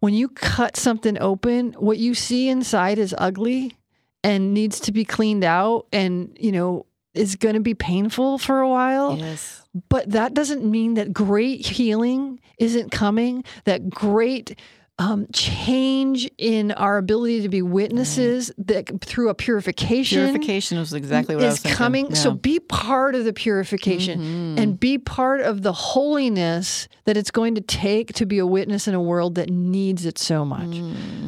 when 0.00 0.12
you 0.12 0.28
cut 0.28 0.76
something 0.76 1.18
open, 1.18 1.72
what 1.72 1.96
you 1.96 2.12
see 2.12 2.50
inside 2.50 2.98
is 2.98 3.14
ugly 3.16 3.78
and 4.22 4.52
needs 4.52 4.80
to 4.80 4.92
be 4.92 5.06
cleaned 5.06 5.44
out 5.44 5.86
and, 5.92 6.36
you 6.38 6.52
know, 6.52 6.84
is 7.18 7.36
going 7.36 7.54
to 7.54 7.60
be 7.60 7.74
painful 7.74 8.38
for 8.38 8.60
a 8.60 8.68
while. 8.68 9.16
yes. 9.18 9.62
But 9.88 10.10
that 10.12 10.32
doesn't 10.34 10.64
mean 10.64 10.94
that 10.94 11.12
great 11.12 11.66
healing 11.66 12.40
isn't 12.58 12.90
coming, 12.90 13.44
that 13.64 13.90
great 13.90 14.58
um, 15.00 15.28
change 15.32 16.28
in 16.38 16.72
our 16.72 16.98
ability 16.98 17.42
to 17.42 17.48
be 17.48 17.62
witnesses 17.62 18.50
that 18.58 19.00
through 19.00 19.28
a 19.28 19.34
purification, 19.34 20.24
Purification 20.24 20.76
was 20.78 20.92
exactly 20.92 21.36
what 21.36 21.44
is 21.44 21.46
I 21.46 21.50
was 21.52 21.60
thinking. 21.60 21.76
coming. 21.76 22.14
So 22.16 22.30
Yeah. 22.30 22.32
Mm-hmm. 22.32 22.40
be 22.40 22.58
part 22.60 23.14
of 23.14 23.24
the 23.24 23.32
purification 23.32 24.58
and 24.58 24.80
be 24.80 24.98
part 24.98 25.40
of 25.42 25.62
the 25.62 25.72
holiness 25.72 26.88
that 27.04 27.16
it's 27.16 27.30
going 27.30 27.54
to 27.54 27.60
take 27.60 28.12
to 28.14 28.26
be 28.26 28.38
a 28.38 28.46
witness 28.46 28.88
in 28.88 28.94
a 28.94 29.00
world 29.02 29.36
that 29.36 29.50
needs 29.50 30.04
it 30.04 30.18
so 30.18 30.44
much. 30.44 30.74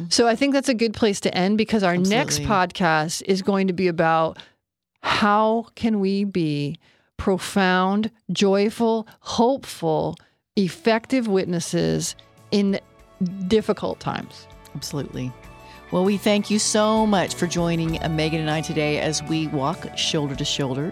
So 0.09 0.27
I 0.27 0.35
think 0.35 0.53
that's 0.53 0.67
a 0.69 0.73
good 0.73 0.93
place 0.93 1.21
to 1.21 1.33
end 1.33 1.57
because 1.57 1.81
our 1.83 1.95
next 1.95 2.39
Mm. 2.41 2.47
Podcast 2.47 3.21
is 3.25 3.41
going 3.41 3.67
to 3.67 3.73
be 3.73 3.87
about 3.87 4.37
how 5.01 5.67
can 5.75 5.99
we 5.99 6.23
be 6.23 6.77
profound, 7.17 8.09
joyful, 8.31 9.07
hopeful, 9.19 10.15
effective 10.55 11.27
witnesses 11.27 12.15
in 12.49 12.79
difficult 13.47 13.99
times. 13.99 14.47
Absolutely. 14.75 15.31
Well, 15.91 16.03
we 16.05 16.17
thank 16.17 16.49
you 16.49 16.57
so 16.57 17.05
much 17.05 17.35
for 17.35 17.45
joining 17.47 17.99
Megan 18.15 18.39
and 18.39 18.49
I 18.49 18.61
today 18.61 18.99
as 18.99 19.21
we 19.23 19.47
walk 19.47 19.97
shoulder 19.97 20.35
to 20.35 20.45
shoulder. 20.45 20.91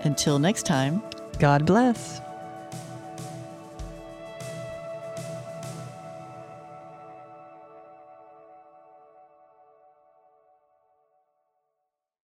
Until 0.00 0.38
next 0.38 0.64
time. 0.64 1.02
God 1.38 1.66
bless. 1.66 2.20